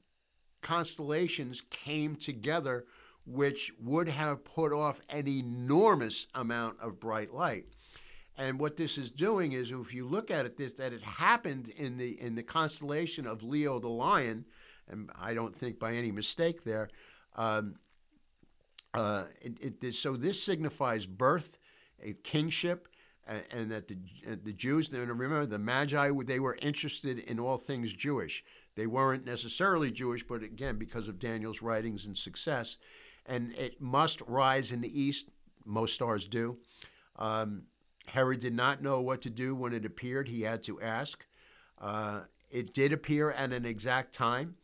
constellations 0.62 1.62
came 1.70 2.16
together, 2.16 2.86
which 3.26 3.74
would 3.82 4.08
have 4.08 4.44
put 4.44 4.74
off 4.74 5.02
an 5.10 5.28
enormous 5.28 6.28
amount 6.34 6.80
of 6.80 7.00
bright 7.00 7.34
light. 7.34 7.66
And 8.38 8.58
what 8.58 8.78
this 8.78 8.98
is 8.98 9.12
doing 9.12 9.52
is, 9.52 9.70
if 9.70 9.94
you 9.94 10.08
look 10.08 10.32
at 10.32 10.46
it, 10.46 10.56
this 10.56 10.74
that 10.74 10.94
it 10.94 11.04
happened 11.04 11.70
in 11.70 11.98
the 11.98 12.20
in 12.22 12.36
the 12.36 12.44
constellation 12.44 13.28
of 13.28 13.44
Leo 13.44 13.80
the 13.80 13.90
Lion, 13.90 14.46
and 14.88 15.10
I 15.20 15.34
don't 15.34 15.54
think 15.54 15.78
by 15.78 15.94
any 15.94 16.12
mistake 16.12 16.64
there. 16.64 16.90
Um, 17.36 17.76
uh, 18.94 19.26
it, 19.42 19.94
so 19.94 20.16
this 20.16 20.42
signifies 20.42 21.06
birth, 21.06 21.60
a 22.02 22.14
kingship, 22.14 22.88
and, 23.28 23.44
and 23.52 23.72
that 23.72 23.90
the 23.90 23.98
the 24.44 24.54
Jews. 24.54 24.92
And 24.94 25.08
remember, 25.08 25.46
the 25.46 25.60
Magi 25.60 26.10
they 26.24 26.40
were 26.40 26.58
interested 26.62 27.20
in 27.20 27.40
all 27.40 27.58
things 27.58 27.92
Jewish. 27.92 28.46
They 28.80 28.88
weren't 28.88 29.26
necessarily 29.26 29.92
Jewish, 29.92 30.24
but 30.24 30.42
again, 30.42 30.78
because 30.78 31.10
of 31.10 31.20
Daniel's 31.20 31.62
writings 31.62 32.06
and 32.06 32.18
success, 32.18 32.78
and 33.26 33.54
it 33.56 33.82
must 33.82 34.22
rise 34.22 34.72
in 34.72 34.80
the 34.80 35.02
east. 35.02 35.28
Most 35.66 35.96
stars 35.96 36.26
do. 36.26 36.60
Um, 37.18 37.64
Herod 38.06 38.40
did 38.40 38.54
not 38.54 38.82
know 38.82 39.02
what 39.02 39.22
to 39.24 39.30
do 39.30 39.54
when 39.54 39.74
it 39.74 39.84
appeared. 39.84 40.30
He 40.30 40.44
had 40.44 40.64
to 40.64 40.80
ask. 40.80 41.26
Uh, 41.78 42.22
it 42.50 42.74
did 42.74 42.94
appear 42.94 43.32
at 43.32 43.52
an 43.52 43.66
exact 43.66 44.16
time. 44.16 44.56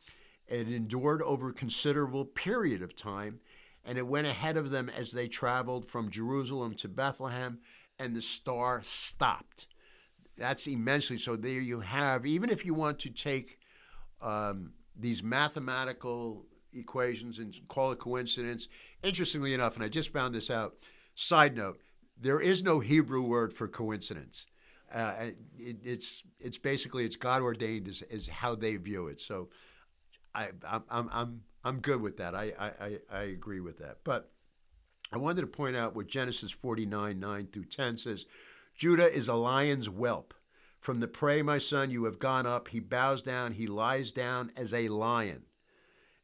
It 0.48 0.70
endured 0.70 1.22
over 1.22 1.50
a 1.50 1.54
considerable 1.54 2.24
period 2.24 2.82
of 2.82 2.96
time, 2.96 3.42
and 3.84 3.98
it 3.98 4.08
went 4.08 4.28
ahead 4.28 4.56
of 4.56 4.72
them 4.72 4.88
as 4.88 5.12
they 5.12 5.28
traveled 5.28 5.86
from 5.90 6.10
Jerusalem 6.10 6.74
to 6.76 6.88
Bethlehem 6.88 7.60
and 8.00 8.16
the 8.16 8.22
star 8.22 8.82
stopped. 8.82 9.68
That's 10.38 10.68
immensely 10.68 11.18
so. 11.18 11.36
There 11.36 11.60
you 11.60 11.82
have, 11.82 12.26
even 12.26 12.50
if 12.50 12.66
you 12.66 12.74
want 12.74 13.00
to 13.00 13.10
take 13.10 13.60
um, 14.22 14.72
these 14.96 15.22
mathematical 15.24 16.46
equations 16.74 17.40
and 17.40 17.56
call 17.68 17.92
it 17.92 18.00
coincidence, 18.00 18.68
interestingly 19.04 19.54
enough, 19.54 19.76
and 19.76 19.84
I 19.84 19.90
just 19.90 20.12
found 20.12 20.36
this 20.36 20.50
out, 20.50 20.76
side 21.16 21.56
note, 21.56 21.82
there 22.20 22.40
is 22.40 22.64
no 22.64 22.80
Hebrew 22.80 23.22
word 23.22 23.54
for 23.54 23.68
coincidence. 23.68 24.46
Uh, 24.94 25.32
it, 25.58 25.78
it's 25.84 26.24
it's 26.40 26.58
basically 26.58 27.06
it's 27.06 27.16
God 27.16 27.42
ordained 27.42 27.88
is, 27.88 28.04
is 28.10 28.28
how 28.28 28.56
they 28.56 28.78
view 28.78 29.08
it. 29.08 29.20
So 29.20 29.50
I 30.34 30.50
I'm 30.64 30.84
I'm 31.12 31.42
I'm 31.64 31.80
good 31.80 32.02
with 32.02 32.18
that. 32.18 32.36
I, 32.36 32.54
I 32.58 33.00
I 33.12 33.22
agree 33.24 33.60
with 33.60 33.80
that. 33.80 33.98
But 34.04 34.32
I 35.12 35.18
wanted 35.18 35.42
to 35.42 35.48
point 35.48 35.76
out 35.76 35.96
what 35.96 36.08
Genesis 36.08 36.52
49, 36.52 37.20
9 37.20 37.48
through 37.52 37.66
10 37.66 37.98
says 37.98 38.26
Judah 38.76 39.12
is 39.12 39.28
a 39.28 39.34
lion's 39.34 39.88
whelp. 39.88 40.34
From 40.86 41.00
the 41.00 41.08
prey, 41.08 41.42
my 41.42 41.58
son, 41.58 41.90
you 41.90 42.04
have 42.04 42.20
gone 42.20 42.46
up. 42.46 42.68
He 42.68 42.80
bows 42.80 43.24
down, 43.24 43.54
he 43.54 43.66
lies 43.66 44.12
down 44.12 44.52
as 44.56 44.72
a 44.72 44.88
lion. 44.90 45.42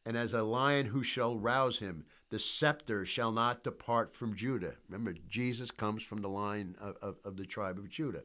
And 0.05 0.15
as 0.15 0.33
a 0.33 0.43
lion 0.43 0.85
who 0.85 1.01
shall 1.03 1.39
rouse 1.39 1.79
him, 1.79 2.05
the 2.29 2.37
scepter 2.37 3.03
shall 3.03 3.31
not 3.31 3.63
depart 3.63 4.15
from 4.15 4.35
Judah. 4.35 4.75
Remember, 4.87 5.15
Jesus 5.27 5.71
comes 5.71 6.03
from 6.03 6.21
the 6.21 6.29
line 6.29 6.75
of, 6.79 6.95
of, 7.01 7.15
of 7.25 7.37
the 7.37 7.45
tribe 7.47 7.79
of 7.79 7.89
Judah. 7.89 8.21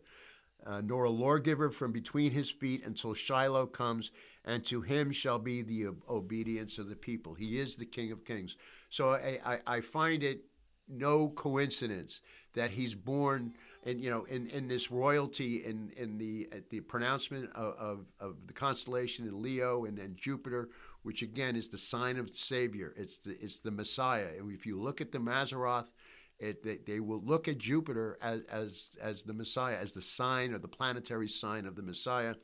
Uh, 0.67 0.83
nor 0.83 1.05
a 1.05 1.11
lawgiver 1.11 1.71
from 1.71 1.91
between 1.91 2.33
his 2.33 2.51
feet 2.51 2.85
until 2.85 3.15
Shiloh 3.15 3.65
comes, 3.65 4.11
and 4.45 4.63
to 4.67 4.83
him 4.83 5.13
shall 5.13 5.39
be 5.39 5.63
the 5.63 5.87
obedience 6.07 6.77
of 6.77 6.91
the 6.91 6.97
people. 6.97 7.33
He 7.33 7.59
is 7.59 7.77
the 7.77 7.87
King 7.87 8.13
of 8.13 8.27
Kings. 8.27 8.57
So 8.91 9.13
I, 9.13 9.41
I, 9.43 9.59
I 9.67 9.81
find 9.81 10.23
it 10.23 10.45
no 10.87 11.31
coincidence 11.31 12.21
that 12.53 12.73
he's 12.73 12.95
born 12.95 13.55
and 13.87 14.03
you 14.03 14.11
know 14.11 14.25
in, 14.25 14.49
in 14.51 14.69
this 14.69 14.91
royalty 14.91 15.65
in, 15.65 15.93
in 15.97 16.19
the 16.19 16.49
uh, 16.53 16.57
the 16.71 16.81
pronouncement 16.81 17.49
of, 17.55 17.75
of, 17.79 18.07
of, 18.21 18.37
the 18.47 18.53
constellation 18.53 19.27
in 19.27 19.41
Leo 19.41 19.85
and, 19.85 19.99
and 19.99 20.17
Jupiter, 20.17 20.69
which 21.05 21.23
again 21.23 21.57
is 21.57 21.69
the 21.69 21.79
sign 21.79 22.19
of 22.19 22.29
the 22.29 22.37
Savior. 22.37 22.93
It's 22.97 23.19
the 23.19 23.39
it's 23.41 23.61
the 23.61 23.71
Messiah. 23.71 24.29
And 24.39 24.53
if 24.53 24.67
you 24.67 24.79
look 24.79 25.01
at 25.01 25.13
the 25.13 25.19
Mazzaroth, 25.19 25.91
it, 26.39 26.63
they, 26.65 26.79
they 26.87 27.01
will 27.01 27.23
look 27.25 27.49
at 27.49 27.59
Jupiter 27.59 28.19
as, 28.21 28.43
as 28.51 28.91
as 29.01 29.23
the 29.23 29.33
Messiah, 29.33 29.79
as 29.81 29.93
the 29.93 30.03
sign 30.03 30.53
or 30.53 30.59
the 30.59 30.69
planetary 30.69 31.29
sign 31.29 31.65
of 31.65 31.77
the 31.77 31.83
Messiah. 31.83 32.35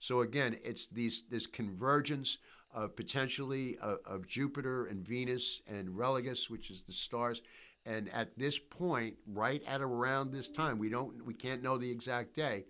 So 0.00 0.22
again, 0.22 0.58
it's 0.64 0.88
these 0.88 1.22
this 1.30 1.46
convergence 1.46 2.38
of 2.74 2.96
potentially 2.96 3.78
of, 3.78 3.98
of 4.04 4.26
Jupiter 4.26 4.86
and 4.86 5.06
Venus 5.06 5.60
and 5.68 5.88
Regilis, 5.90 6.50
which 6.50 6.70
is 6.70 6.82
the 6.82 6.92
stars 6.92 7.42
and 7.90 8.08
at 8.10 8.38
this 8.38 8.56
point, 8.56 9.16
right 9.26 9.62
at 9.66 9.80
around 9.80 10.30
this 10.30 10.48
time, 10.48 10.78
we 10.78 10.88
don't, 10.88 11.26
we 11.26 11.34
can't 11.34 11.60
know 11.60 11.76
the 11.76 11.90
exact 11.90 12.36
day, 12.36 12.66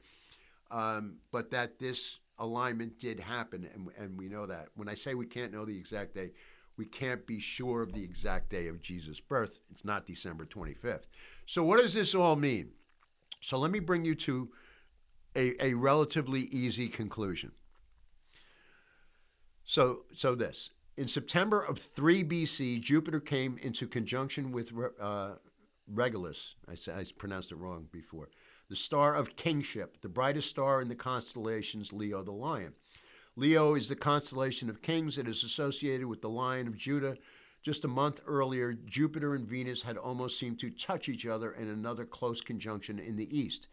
um, 0.70 1.16
but 1.30 1.50
that 1.50 1.78
this 1.78 2.20
alignment 2.38 2.98
did 2.98 3.20
happen, 3.20 3.68
and, 3.74 3.88
and 3.98 4.18
we 4.18 4.28
know 4.28 4.46
that. 4.46 4.68
When 4.76 4.88
I 4.88 4.94
say 4.94 5.14
we 5.14 5.26
can't 5.26 5.52
know 5.52 5.66
the 5.66 5.76
exact 5.76 6.14
day, 6.14 6.30
we 6.78 6.86
can't 6.86 7.26
be 7.26 7.38
sure 7.38 7.82
of 7.82 7.92
the 7.92 8.02
exact 8.02 8.48
day 8.48 8.68
of 8.68 8.80
Jesus' 8.80 9.20
birth. 9.20 9.60
It's 9.70 9.84
not 9.84 10.06
December 10.06 10.46
25th. 10.46 11.02
So, 11.44 11.62
what 11.64 11.80
does 11.80 11.92
this 11.92 12.14
all 12.14 12.36
mean? 12.36 12.70
So, 13.42 13.58
let 13.58 13.70
me 13.70 13.80
bring 13.80 14.06
you 14.06 14.14
to 14.14 14.48
a, 15.36 15.62
a 15.62 15.74
relatively 15.74 16.44
easy 16.44 16.88
conclusion. 16.88 17.52
So, 19.64 20.04
so 20.16 20.34
this 20.34 20.70
in 20.96 21.08
September 21.08 21.60
of 21.62 21.78
3 21.78 22.24
BC, 22.24 22.80
Jupiter 22.80 23.20
came 23.20 23.58
into 23.62 23.86
conjunction 23.86 24.52
with 24.52 24.72
uh, 25.00 25.32
Regulus. 25.86 26.54
I, 26.68 26.72
I 26.92 27.04
pronounced 27.18 27.52
it 27.52 27.56
wrong 27.56 27.88
before. 27.90 28.28
The 28.68 28.76
star 28.76 29.16
of 29.16 29.34
kingship, 29.34 30.00
the 30.02 30.08
brightest 30.08 30.48
star 30.48 30.80
in 30.80 30.88
the 30.88 30.94
constellations, 30.94 31.92
Leo 31.92 32.22
the 32.22 32.32
Lion. 32.32 32.74
Leo 33.36 33.74
is 33.74 33.88
the 33.88 33.96
constellation 33.96 34.68
of 34.68 34.82
kings. 34.82 35.18
It 35.18 35.26
is 35.26 35.42
associated 35.42 36.06
with 36.06 36.20
the 36.20 36.28
Lion 36.28 36.66
of 36.68 36.76
Judah. 36.76 37.16
Just 37.62 37.84
a 37.84 37.88
month 37.88 38.20
earlier, 38.26 38.72
Jupiter 38.72 39.34
and 39.34 39.46
Venus 39.46 39.82
had 39.82 39.96
almost 39.96 40.38
seemed 40.38 40.60
to 40.60 40.70
touch 40.70 41.08
each 41.08 41.26
other 41.26 41.52
in 41.52 41.68
another 41.68 42.04
close 42.04 42.40
conjunction 42.40 42.98
in 42.98 43.16
the 43.16 43.36
east. 43.36 43.66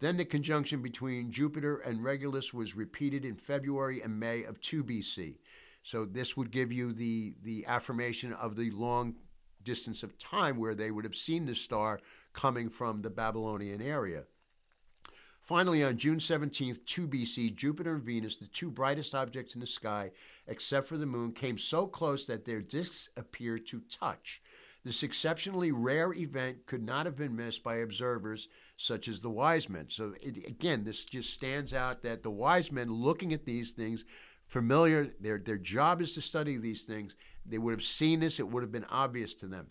Then 0.00 0.16
the 0.16 0.24
conjunction 0.24 0.82
between 0.82 1.30
Jupiter 1.30 1.78
and 1.78 2.02
Regulus 2.02 2.52
was 2.52 2.74
repeated 2.74 3.24
in 3.24 3.36
February 3.36 4.02
and 4.02 4.18
May 4.18 4.42
of 4.42 4.60
2 4.60 4.82
BC. 4.82 5.36
So 5.82 6.04
this 6.04 6.36
would 6.36 6.50
give 6.50 6.72
you 6.72 6.92
the 6.92 7.34
the 7.42 7.66
affirmation 7.66 8.32
of 8.32 8.56
the 8.56 8.70
long 8.70 9.16
distance 9.64 10.02
of 10.02 10.18
time 10.18 10.58
where 10.58 10.74
they 10.74 10.90
would 10.90 11.04
have 11.04 11.14
seen 11.14 11.46
the 11.46 11.54
star 11.54 12.00
coming 12.32 12.68
from 12.68 13.02
the 13.02 13.10
Babylonian 13.10 13.80
area. 13.80 14.24
Finally, 15.42 15.82
on 15.82 15.98
June 15.98 16.18
17th, 16.18 16.84
2 16.86 17.08
BC, 17.08 17.54
Jupiter 17.54 17.94
and 17.94 18.02
Venus, 18.02 18.36
the 18.36 18.46
two 18.46 18.70
brightest 18.70 19.12
objects 19.12 19.54
in 19.54 19.60
the 19.60 19.66
sky, 19.66 20.10
except 20.46 20.86
for 20.86 20.96
the 20.96 21.06
moon, 21.06 21.32
came 21.32 21.58
so 21.58 21.86
close 21.86 22.26
that 22.26 22.44
their 22.44 22.62
disks 22.62 23.10
appeared 23.16 23.66
to 23.66 23.82
touch. 23.90 24.40
This 24.84 25.02
exceptionally 25.02 25.72
rare 25.72 26.12
event 26.12 26.66
could 26.66 26.82
not 26.82 27.06
have 27.06 27.16
been 27.16 27.36
missed 27.36 27.62
by 27.62 27.76
observers 27.76 28.48
such 28.76 29.08
as 29.08 29.20
the 29.20 29.30
wise 29.30 29.68
men. 29.68 29.88
So, 29.88 30.14
it, 30.20 30.38
again, 30.46 30.84
this 30.84 31.04
just 31.04 31.34
stands 31.34 31.72
out 31.72 32.02
that 32.02 32.22
the 32.22 32.30
wise 32.30 32.72
men 32.72 32.88
looking 32.88 33.32
at 33.32 33.44
these 33.44 33.72
things 33.72 34.04
familiar. 34.52 35.14
Their, 35.18 35.38
their 35.38 35.56
job 35.56 36.02
is 36.02 36.12
to 36.14 36.20
study 36.20 36.58
these 36.58 36.82
things. 36.82 37.14
They 37.46 37.56
would 37.56 37.72
have 37.72 37.82
seen 37.82 38.20
this, 38.20 38.38
it 38.38 38.46
would 38.46 38.62
have 38.62 38.70
been 38.70 38.84
obvious 38.90 39.34
to 39.36 39.46
them. 39.46 39.68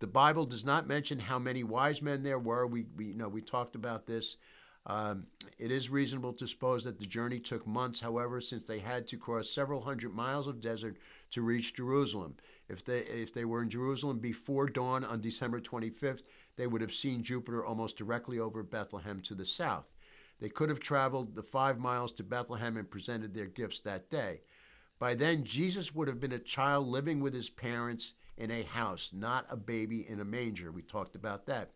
The 0.00 0.08
Bible 0.08 0.44
does 0.44 0.64
not 0.64 0.88
mention 0.88 1.18
how 1.18 1.38
many 1.38 1.62
wise 1.62 2.02
men 2.02 2.24
there 2.24 2.40
were. 2.40 2.66
We, 2.66 2.86
we, 2.96 3.06
you 3.06 3.14
know, 3.14 3.28
we 3.28 3.40
talked 3.40 3.76
about 3.76 4.04
this. 4.04 4.36
Um, 4.84 5.26
it 5.58 5.70
is 5.70 5.90
reasonable 5.90 6.32
to 6.34 6.46
suppose 6.46 6.84
that 6.84 6.98
the 6.98 7.06
journey 7.06 7.38
took 7.38 7.66
months, 7.66 8.00
however, 8.00 8.40
since 8.40 8.64
they 8.64 8.78
had 8.80 9.06
to 9.08 9.16
cross 9.16 9.48
several 9.48 9.80
hundred 9.80 10.12
miles 10.12 10.48
of 10.48 10.60
desert 10.60 10.96
to 11.30 11.42
reach 11.42 11.74
Jerusalem. 11.74 12.34
If 12.68 12.84
they, 12.84 12.98
if 12.98 13.32
they 13.32 13.44
were 13.44 13.62
in 13.62 13.70
Jerusalem 13.70 14.18
before 14.18 14.66
dawn 14.66 15.04
on 15.04 15.20
December 15.20 15.60
25th, 15.60 16.22
they 16.56 16.66
would 16.66 16.80
have 16.80 16.92
seen 16.92 17.22
Jupiter 17.22 17.64
almost 17.64 17.96
directly 17.96 18.40
over 18.40 18.62
Bethlehem 18.62 19.20
to 19.22 19.34
the 19.34 19.46
south. 19.46 19.86
They 20.40 20.48
could 20.48 20.68
have 20.68 20.80
traveled 20.80 21.34
the 21.34 21.42
five 21.42 21.78
miles 21.78 22.12
to 22.12 22.22
Bethlehem 22.22 22.76
and 22.76 22.90
presented 22.90 23.34
their 23.34 23.46
gifts 23.46 23.80
that 23.80 24.10
day. 24.10 24.40
By 24.98 25.14
then, 25.14 25.44
Jesus 25.44 25.94
would 25.94 26.08
have 26.08 26.20
been 26.20 26.32
a 26.32 26.38
child 26.38 26.86
living 26.86 27.20
with 27.20 27.34
his 27.34 27.50
parents 27.50 28.14
in 28.36 28.50
a 28.50 28.62
house, 28.62 29.10
not 29.12 29.46
a 29.50 29.56
baby 29.56 30.06
in 30.08 30.20
a 30.20 30.24
manger. 30.24 30.72
We 30.72 30.82
talked 30.82 31.16
about 31.16 31.46
that. 31.46 31.70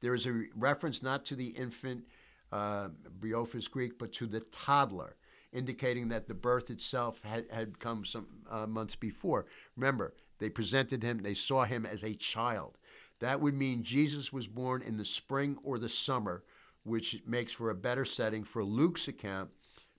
There 0.00 0.14
is 0.14 0.26
a 0.26 0.44
reference 0.54 1.02
not 1.02 1.24
to 1.26 1.34
the 1.34 1.48
infant 1.48 2.04
uh, 2.52 2.88
brephos 3.20 3.70
Greek, 3.70 3.98
but 3.98 4.12
to 4.14 4.26
the 4.26 4.40
toddler, 4.40 5.16
indicating 5.52 6.08
that 6.08 6.28
the 6.28 6.34
birth 6.34 6.70
itself 6.70 7.20
had, 7.24 7.46
had 7.50 7.78
come 7.78 8.04
some 8.04 8.26
uh, 8.50 8.66
months 8.66 8.94
before. 8.94 9.46
Remember, 9.76 10.14
they 10.38 10.50
presented 10.50 11.02
him, 11.02 11.22
they 11.22 11.34
saw 11.34 11.64
him 11.64 11.86
as 11.86 12.02
a 12.02 12.14
child. 12.14 12.76
That 13.20 13.40
would 13.40 13.54
mean 13.54 13.82
Jesus 13.82 14.32
was 14.32 14.46
born 14.46 14.82
in 14.82 14.96
the 14.96 15.04
spring 15.04 15.56
or 15.62 15.78
the 15.78 15.88
summer, 15.88 16.42
which 16.84 17.22
makes 17.26 17.52
for 17.52 17.70
a 17.70 17.74
better 17.74 18.04
setting 18.04 18.44
for 18.44 18.62
Luke's 18.62 19.08
account 19.08 19.50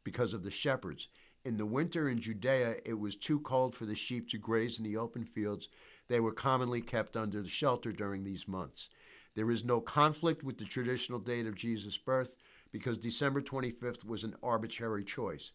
because 0.04 0.34
of 0.34 0.44
the 0.44 0.52
shepherds. 0.52 1.08
In 1.44 1.58
the 1.58 1.66
winter 1.66 2.10
in 2.10 2.20
Judea, 2.20 2.78
it 2.86 2.94
was 2.94 3.16
too 3.16 3.40
cold 3.42 3.76
for 3.76 3.86
the 3.86 3.96
sheep 3.96 4.30
to 4.30 4.38
graze 4.38 4.78
in 4.78 4.84
the 4.84 4.98
open 4.98 5.26
fields. 5.26 5.68
They 6.08 6.20
were 6.20 6.32
commonly 6.32 6.82
kept 6.82 7.18
under 7.18 7.42
the 7.42 7.50
shelter 7.50 7.92
during 7.92 8.24
these 8.24 8.48
months. 8.48 8.90
There 9.36 9.52
is 9.52 9.66
no 9.66 9.82
conflict 9.82 10.44
with 10.44 10.58
the 10.58 10.66
traditional 10.66 11.20
date 11.20 11.46
of 11.46 11.56
Jesus' 11.56 11.98
birth 11.98 12.36
because 12.72 12.98
December 12.98 13.42
25th 13.42 14.04
was 14.06 14.24
an 14.24 14.36
arbitrary 14.42 15.04
choice. 15.04 15.52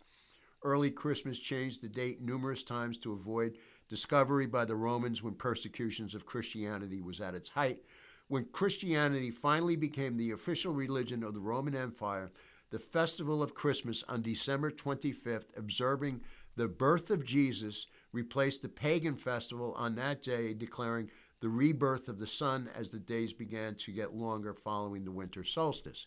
Early 0.62 0.90
Christmas 0.90 1.38
changed 1.38 1.80
the 1.80 1.88
date 1.88 2.20
numerous 2.20 2.62
times 2.62 2.98
to 2.98 3.12
avoid 3.12 3.56
discovery 3.88 4.46
by 4.46 4.64
the 4.64 4.76
Romans 4.76 5.22
when 5.22 5.34
persecutions 5.34 6.14
of 6.14 6.26
Christianity 6.26 7.00
was 7.00 7.20
at 7.20 7.34
its 7.34 7.48
height. 7.48 7.82
When 8.30 8.44
Christianity 8.52 9.32
finally 9.32 9.74
became 9.74 10.16
the 10.16 10.30
official 10.30 10.72
religion 10.72 11.24
of 11.24 11.34
the 11.34 11.40
Roman 11.40 11.74
Empire, 11.74 12.30
the 12.70 12.78
festival 12.78 13.42
of 13.42 13.56
Christmas 13.56 14.04
on 14.08 14.22
December 14.22 14.70
25th, 14.70 15.46
observing 15.56 16.20
the 16.54 16.68
birth 16.68 17.10
of 17.10 17.24
Jesus, 17.24 17.88
replaced 18.12 18.62
the 18.62 18.68
pagan 18.68 19.16
festival 19.16 19.74
on 19.76 19.96
that 19.96 20.22
day, 20.22 20.54
declaring 20.54 21.10
the 21.40 21.48
rebirth 21.48 22.06
of 22.06 22.20
the 22.20 22.26
sun 22.28 22.70
as 22.72 22.92
the 22.92 23.00
days 23.00 23.32
began 23.32 23.74
to 23.74 23.90
get 23.90 24.14
longer 24.14 24.54
following 24.54 25.04
the 25.04 25.10
winter 25.10 25.42
solstice. 25.42 26.06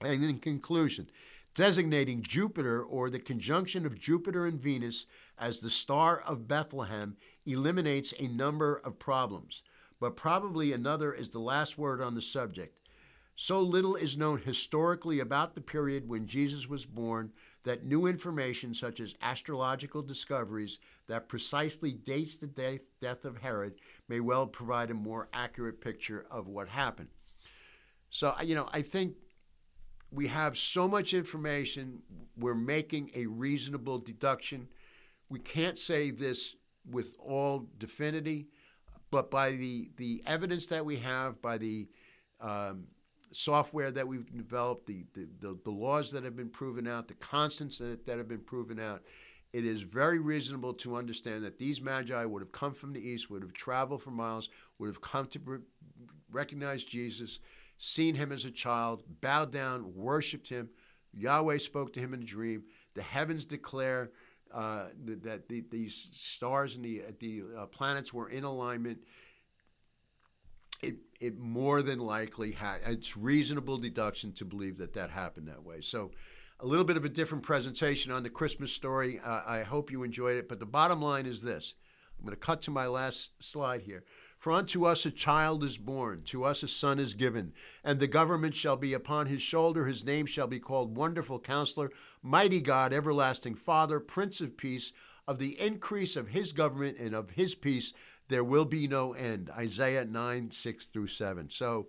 And 0.00 0.24
in 0.24 0.40
conclusion, 0.40 1.08
designating 1.54 2.22
Jupiter 2.22 2.82
or 2.82 3.10
the 3.10 3.20
conjunction 3.20 3.86
of 3.86 3.96
Jupiter 3.96 4.46
and 4.46 4.60
Venus 4.60 5.06
as 5.38 5.60
the 5.60 5.70
star 5.70 6.20
of 6.22 6.48
Bethlehem 6.48 7.16
eliminates 7.46 8.12
a 8.18 8.26
number 8.26 8.78
of 8.84 8.98
problems. 8.98 9.62
But 10.02 10.16
probably 10.16 10.72
another 10.72 11.14
is 11.14 11.28
the 11.28 11.38
last 11.38 11.78
word 11.78 12.00
on 12.00 12.16
the 12.16 12.22
subject. 12.22 12.76
So 13.36 13.60
little 13.60 13.94
is 13.94 14.16
known 14.16 14.38
historically 14.38 15.20
about 15.20 15.54
the 15.54 15.60
period 15.60 16.08
when 16.08 16.26
Jesus 16.26 16.66
was 16.66 16.84
born 16.84 17.30
that 17.62 17.86
new 17.86 18.06
information, 18.06 18.74
such 18.74 18.98
as 18.98 19.14
astrological 19.22 20.02
discoveries 20.02 20.80
that 21.06 21.28
precisely 21.28 21.92
dates 21.92 22.36
the 22.36 22.80
death, 23.00 23.24
of 23.24 23.36
Herod, 23.36 23.74
may 24.08 24.18
well 24.18 24.44
provide 24.44 24.90
a 24.90 24.94
more 24.94 25.28
accurate 25.32 25.80
picture 25.80 26.26
of 26.32 26.48
what 26.48 26.66
happened. 26.66 27.10
So, 28.10 28.34
you 28.42 28.56
know, 28.56 28.68
I 28.72 28.82
think 28.82 29.14
we 30.10 30.26
have 30.26 30.58
so 30.58 30.88
much 30.88 31.14
information, 31.14 32.02
we're 32.36 32.56
making 32.56 33.12
a 33.14 33.26
reasonable 33.26 34.00
deduction. 34.00 34.66
We 35.28 35.38
can't 35.38 35.78
say 35.78 36.10
this 36.10 36.56
with 36.90 37.14
all 37.20 37.68
definity, 37.78 38.48
but 39.12 39.30
by 39.30 39.52
the, 39.52 39.90
the 39.98 40.22
evidence 40.26 40.66
that 40.68 40.84
we 40.84 40.96
have, 40.96 41.40
by 41.42 41.58
the 41.58 41.86
um, 42.40 42.84
software 43.30 43.90
that 43.92 44.08
we've 44.08 44.26
developed, 44.34 44.86
the, 44.86 45.04
the, 45.12 45.28
the, 45.38 45.58
the, 45.64 45.70
laws 45.70 46.10
that 46.10 46.24
have 46.24 46.34
been 46.34 46.48
proven 46.48 46.88
out, 46.88 47.08
the 47.08 47.14
constants 47.14 47.76
that, 47.78 48.06
that 48.06 48.16
have 48.16 48.26
been 48.26 48.40
proven 48.40 48.80
out, 48.80 49.02
it 49.52 49.66
is 49.66 49.82
very 49.82 50.18
reasonable 50.18 50.72
to 50.72 50.96
understand 50.96 51.44
that 51.44 51.58
these 51.58 51.82
magi 51.82 52.24
would 52.24 52.40
have 52.40 52.52
come 52.52 52.72
from 52.72 52.94
the 52.94 53.06
east, 53.06 53.30
would 53.30 53.42
have 53.42 53.52
traveled 53.52 54.02
for 54.02 54.10
miles, 54.10 54.48
would 54.78 54.86
have 54.86 55.02
come 55.02 55.26
to 55.26 55.62
recognize 56.30 56.82
Jesus, 56.82 57.38
seen 57.76 58.14
him 58.14 58.32
as 58.32 58.46
a 58.46 58.50
child, 58.50 59.02
bowed 59.20 59.52
down, 59.52 59.94
worshiped 59.94 60.48
him. 60.48 60.70
Yahweh 61.12 61.58
spoke 61.58 61.92
to 61.92 62.00
him 62.00 62.14
in 62.14 62.22
a 62.22 62.24
dream. 62.24 62.62
The 62.94 63.02
heavens 63.02 63.44
declare 63.44 64.10
uh, 64.52 64.86
that 65.22 65.48
the, 65.48 65.64
these 65.70 66.08
stars 66.12 66.74
and 66.74 66.84
the, 66.84 67.02
the 67.20 67.42
uh, 67.56 67.66
planets 67.66 68.12
were 68.12 68.28
in 68.28 68.44
alignment 68.44 68.98
it, 70.82 70.96
it 71.20 71.38
more 71.38 71.80
than 71.82 72.00
likely 72.00 72.52
had. 72.52 72.80
It's 72.84 73.16
reasonable 73.16 73.78
deduction 73.78 74.32
to 74.34 74.44
believe 74.44 74.78
that 74.78 74.94
that 74.94 75.10
happened 75.10 75.48
that 75.48 75.62
way. 75.62 75.80
So, 75.80 76.10
a 76.60 76.66
little 76.66 76.84
bit 76.84 76.96
of 76.96 77.04
a 77.04 77.08
different 77.08 77.42
presentation 77.42 78.12
on 78.12 78.22
the 78.22 78.30
Christmas 78.30 78.72
story. 78.72 79.20
Uh, 79.24 79.42
I 79.46 79.62
hope 79.62 79.90
you 79.90 80.02
enjoyed 80.02 80.36
it. 80.36 80.48
But 80.48 80.60
the 80.60 80.66
bottom 80.66 81.00
line 81.00 81.26
is 81.26 81.42
this 81.42 81.74
I'm 82.18 82.24
going 82.24 82.36
to 82.36 82.40
cut 82.40 82.62
to 82.62 82.70
my 82.70 82.86
last 82.86 83.32
slide 83.40 83.82
here. 83.82 84.04
For 84.42 84.50
unto 84.50 84.84
us 84.84 85.06
a 85.06 85.12
child 85.12 85.62
is 85.62 85.78
born, 85.78 86.24
to 86.24 86.42
us 86.42 86.64
a 86.64 86.68
son 86.68 86.98
is 86.98 87.14
given, 87.14 87.52
and 87.84 88.00
the 88.00 88.08
government 88.08 88.56
shall 88.56 88.76
be 88.76 88.92
upon 88.92 89.26
his 89.26 89.40
shoulder. 89.40 89.86
His 89.86 90.04
name 90.04 90.26
shall 90.26 90.48
be 90.48 90.58
called 90.58 90.96
Wonderful 90.96 91.38
Counselor, 91.38 91.92
Mighty 92.24 92.60
God, 92.60 92.92
Everlasting 92.92 93.54
Father, 93.54 94.00
Prince 94.00 94.40
of 94.40 94.56
Peace. 94.56 94.90
Of 95.28 95.38
the 95.38 95.60
increase 95.60 96.16
of 96.16 96.26
his 96.26 96.50
government 96.50 96.98
and 96.98 97.14
of 97.14 97.30
his 97.30 97.54
peace, 97.54 97.92
there 98.26 98.42
will 98.42 98.64
be 98.64 98.88
no 98.88 99.12
end. 99.12 99.48
Isaiah 99.56 100.04
9, 100.04 100.50
6 100.50 100.86
through 100.86 101.06
7. 101.06 101.48
So 101.48 101.86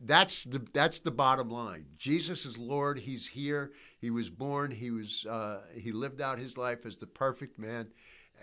that's 0.00 0.44
the 0.44 0.64
that's 0.72 1.00
the 1.00 1.10
bottom 1.10 1.50
line. 1.50 1.86
Jesus 1.98 2.46
is 2.46 2.58
Lord. 2.58 3.00
He's 3.00 3.26
here. 3.26 3.72
He 4.00 4.10
was 4.10 4.30
born. 4.30 4.70
He 4.70 4.92
was 4.92 5.26
uh, 5.28 5.62
he 5.74 5.90
lived 5.90 6.20
out 6.20 6.38
his 6.38 6.56
life 6.56 6.86
as 6.86 6.96
the 6.96 7.08
perfect 7.08 7.58
man. 7.58 7.88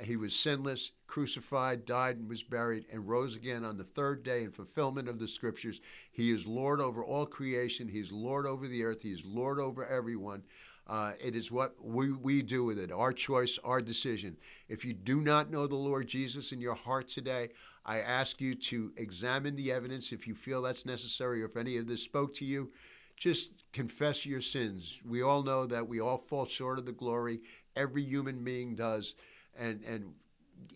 He 0.01 0.15
was 0.15 0.35
sinless, 0.35 0.91
crucified, 1.07 1.85
died, 1.85 2.17
and 2.17 2.29
was 2.29 2.43
buried, 2.43 2.85
and 2.91 3.07
rose 3.07 3.35
again 3.35 3.63
on 3.63 3.77
the 3.77 3.83
third 3.83 4.23
day 4.23 4.43
in 4.43 4.51
fulfillment 4.51 5.09
of 5.09 5.19
the 5.19 5.27
scriptures. 5.27 5.81
He 6.11 6.31
is 6.31 6.45
Lord 6.45 6.79
over 6.81 7.03
all 7.03 7.25
creation. 7.25 7.87
He's 7.87 8.11
Lord 8.11 8.45
over 8.45 8.67
the 8.67 8.83
earth. 8.83 9.01
He 9.01 9.11
is 9.11 9.25
Lord 9.25 9.59
over 9.59 9.85
everyone. 9.85 10.43
Uh, 10.87 11.13
it 11.23 11.35
is 11.35 11.51
what 11.51 11.75
we, 11.79 12.11
we 12.11 12.41
do 12.41 12.63
with 12.63 12.79
it, 12.79 12.91
our 12.91 13.13
choice, 13.13 13.59
our 13.63 13.79
decision. 13.79 14.35
If 14.67 14.83
you 14.83 14.93
do 14.93 15.21
not 15.21 15.51
know 15.51 15.67
the 15.67 15.75
Lord 15.75 16.07
Jesus 16.07 16.51
in 16.51 16.59
your 16.61 16.73
heart 16.73 17.07
today, 17.07 17.49
I 17.85 17.99
ask 17.99 18.41
you 18.41 18.55
to 18.55 18.91
examine 18.97 19.55
the 19.55 19.71
evidence 19.71 20.11
if 20.11 20.27
you 20.27 20.33
feel 20.33 20.63
that's 20.63 20.87
necessary 20.87 21.43
or 21.43 21.45
if 21.45 21.57
any 21.57 21.77
of 21.77 21.87
this 21.87 22.01
spoke 22.01 22.33
to 22.35 22.45
you. 22.45 22.71
Just 23.17 23.51
confess 23.71 24.25
your 24.25 24.41
sins. 24.41 24.99
We 25.07 25.21
all 25.21 25.43
know 25.43 25.65
that 25.67 25.87
we 25.87 25.99
all 25.99 26.23
fall 26.27 26.45
short 26.45 26.79
of 26.79 26.85
the 26.85 26.91
glory. 26.91 27.41
Every 27.75 28.03
human 28.03 28.43
being 28.43 28.75
does. 28.75 29.13
And, 29.59 29.83
and 29.83 30.13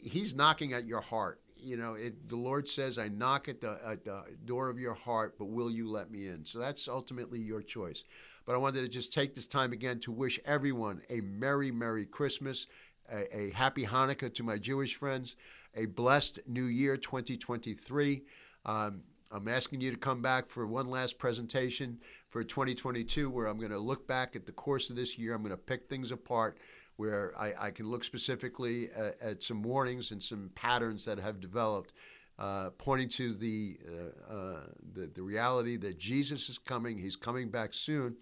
He's 0.01 0.35
knocking 0.35 0.73
at 0.73 0.85
your 0.85 1.01
heart. 1.01 1.39
You 1.57 1.77
know, 1.77 1.93
it, 1.93 2.27
the 2.27 2.35
Lord 2.35 2.67
says, 2.67 2.97
I 2.97 3.07
knock 3.07 3.47
at 3.47 3.61
the, 3.61 3.79
at 3.85 4.03
the 4.03 4.23
door 4.45 4.69
of 4.69 4.77
your 4.77 4.93
heart, 4.93 5.35
but 5.39 5.45
will 5.45 5.71
you 5.71 5.89
let 5.89 6.11
me 6.11 6.27
in? 6.27 6.43
So 6.45 6.59
that's 6.59 6.89
ultimately 6.89 7.39
your 7.39 7.61
choice. 7.61 8.03
But 8.45 8.55
I 8.55 8.57
wanted 8.57 8.81
to 8.81 8.89
just 8.89 9.13
take 9.13 9.33
this 9.33 9.47
time 9.47 9.71
again 9.71 9.99
to 10.01 10.11
wish 10.11 10.39
everyone 10.45 11.01
a 11.09 11.21
Merry, 11.21 11.71
Merry 11.71 12.05
Christmas, 12.05 12.67
a, 13.09 13.35
a 13.35 13.51
Happy 13.51 13.85
Hanukkah 13.85 14.33
to 14.33 14.43
my 14.43 14.57
Jewish 14.57 14.95
friends, 14.95 15.37
a 15.75 15.85
blessed 15.85 16.39
New 16.47 16.65
Year 16.65 16.97
2023. 16.97 18.23
Um, 18.65 19.03
I'm 19.31 19.47
asking 19.47 19.81
you 19.81 19.91
to 19.91 19.97
come 19.97 20.21
back 20.21 20.49
for 20.49 20.67
one 20.67 20.89
last 20.89 21.17
presentation 21.17 21.97
for 22.29 22.43
2022 22.43 23.29
where 23.29 23.47
I'm 23.47 23.57
going 23.57 23.71
to 23.71 23.79
look 23.79 24.07
back 24.07 24.35
at 24.35 24.45
the 24.45 24.51
course 24.51 24.89
of 24.89 24.95
this 24.95 25.17
year. 25.17 25.33
I'm 25.33 25.41
going 25.41 25.51
to 25.51 25.57
pick 25.57 25.87
things 25.87 26.11
apart 26.11 26.57
where 26.97 27.33
I, 27.37 27.53
I 27.59 27.71
can 27.71 27.89
look 27.89 28.03
specifically 28.03 28.89
at, 28.95 29.17
at, 29.21 29.43
some 29.43 29.63
warnings 29.63 30.11
and 30.11 30.21
some 30.21 30.51
patterns 30.55 31.05
that 31.05 31.17
have 31.19 31.39
developed 31.39 31.91
uh, 32.39 32.69
pointing 32.77 33.09
to 33.09 33.33
the, 33.33 33.77
uh, 33.87 34.33
uh, 34.33 34.59
the, 34.93 35.11
the 35.13 35.21
reality 35.21 35.77
that 35.77 35.97
Jesus 35.97 36.49
is 36.49 36.57
coming. 36.57 36.97
He's 36.97 37.15
coming 37.15 37.49
back 37.49 37.73
soon. 37.73 38.17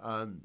Um, 0.00 0.42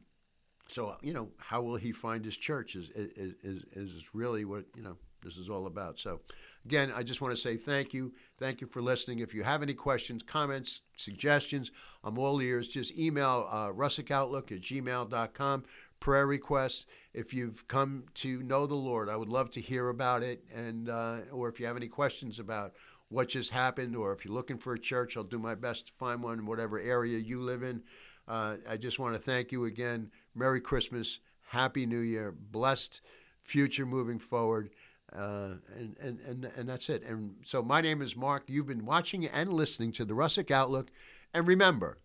so 0.67 0.95
you 1.01 1.13
know, 1.13 1.29
how 1.37 1.61
will 1.61 1.75
he 1.75 1.91
find 1.91 2.25
his 2.25 2.35
church? 2.35 2.75
Is, 2.75 2.89
is 2.95 3.33
is 3.43 3.63
is 3.73 4.03
really 4.13 4.45
what 4.45 4.65
you 4.75 4.83
know 4.83 4.97
this 5.23 5.37
is 5.37 5.49
all 5.49 5.67
about. 5.67 5.99
So, 5.99 6.21
again, 6.65 6.91
I 6.95 7.03
just 7.03 7.21
want 7.21 7.35
to 7.35 7.41
say 7.41 7.57
thank 7.57 7.93
you. 7.93 8.13
Thank 8.39 8.61
you 8.61 8.67
for 8.67 8.81
listening. 8.81 9.19
If 9.19 9.33
you 9.33 9.43
have 9.43 9.63
any 9.63 9.73
questions, 9.73 10.23
comments, 10.23 10.81
suggestions, 10.97 11.71
I'm 12.03 12.17
all 12.17 12.41
ears. 12.41 12.67
Just 12.67 12.97
email 12.97 13.47
uh, 13.51 13.69
russickoutlook 13.69 14.51
at 14.51 14.61
gmail.com. 14.61 15.63
Prayer 15.99 16.27
requests. 16.27 16.85
If 17.15 17.33
you've 17.33 17.65
come 17.69 18.03
to 18.15 18.43
know 18.43 18.67
the 18.67 18.75
Lord, 18.75 19.07
I 19.07 19.15
would 19.15 19.29
love 19.29 19.49
to 19.51 19.61
hear 19.61 19.87
about 19.87 20.21
it. 20.21 20.43
And 20.53 20.89
uh, 20.89 21.19
or 21.31 21.47
if 21.47 21.61
you 21.61 21.65
have 21.65 21.77
any 21.77 21.87
questions 21.87 22.39
about 22.39 22.73
what 23.07 23.29
just 23.29 23.51
happened, 23.51 23.95
or 23.95 24.11
if 24.11 24.25
you're 24.25 24.33
looking 24.33 24.57
for 24.57 24.73
a 24.73 24.79
church, 24.79 25.15
I'll 25.15 25.23
do 25.23 25.39
my 25.39 25.55
best 25.55 25.87
to 25.87 25.93
find 25.93 26.21
one 26.21 26.39
in 26.39 26.45
whatever 26.45 26.77
area 26.77 27.17
you 27.17 27.39
live 27.41 27.63
in. 27.63 27.83
Uh, 28.27 28.57
I 28.69 28.75
just 28.75 28.99
want 28.99 29.15
to 29.15 29.21
thank 29.21 29.53
you 29.53 29.63
again. 29.63 30.11
Merry 30.35 30.59
Christmas, 30.59 31.19
Happy 31.51 31.85
New 31.85 31.99
Year, 31.99 32.35
blessed 32.37 32.99
future 33.43 33.85
moving 33.85 34.19
forward. 34.19 34.71
Uh, 35.15 35.53
and, 35.77 35.95
and, 36.01 36.19
and, 36.27 36.51
and 36.57 36.67
that's 36.67 36.89
it. 36.89 37.01
And 37.03 37.35
so 37.45 37.61
my 37.61 37.79
name 37.79 38.01
is 38.01 38.17
Mark. 38.17 38.43
You've 38.47 38.67
been 38.67 38.85
watching 38.85 39.25
and 39.25 39.53
listening 39.53 39.93
to 39.93 40.03
the 40.03 40.15
Russick 40.15 40.51
Outlook. 40.51 40.89
And 41.33 41.47
remember, 41.47 41.99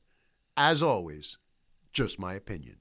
as 0.57 0.83
always, 0.83 1.39
just 1.93 2.21
my 2.21 2.35
opinion. 2.35 2.77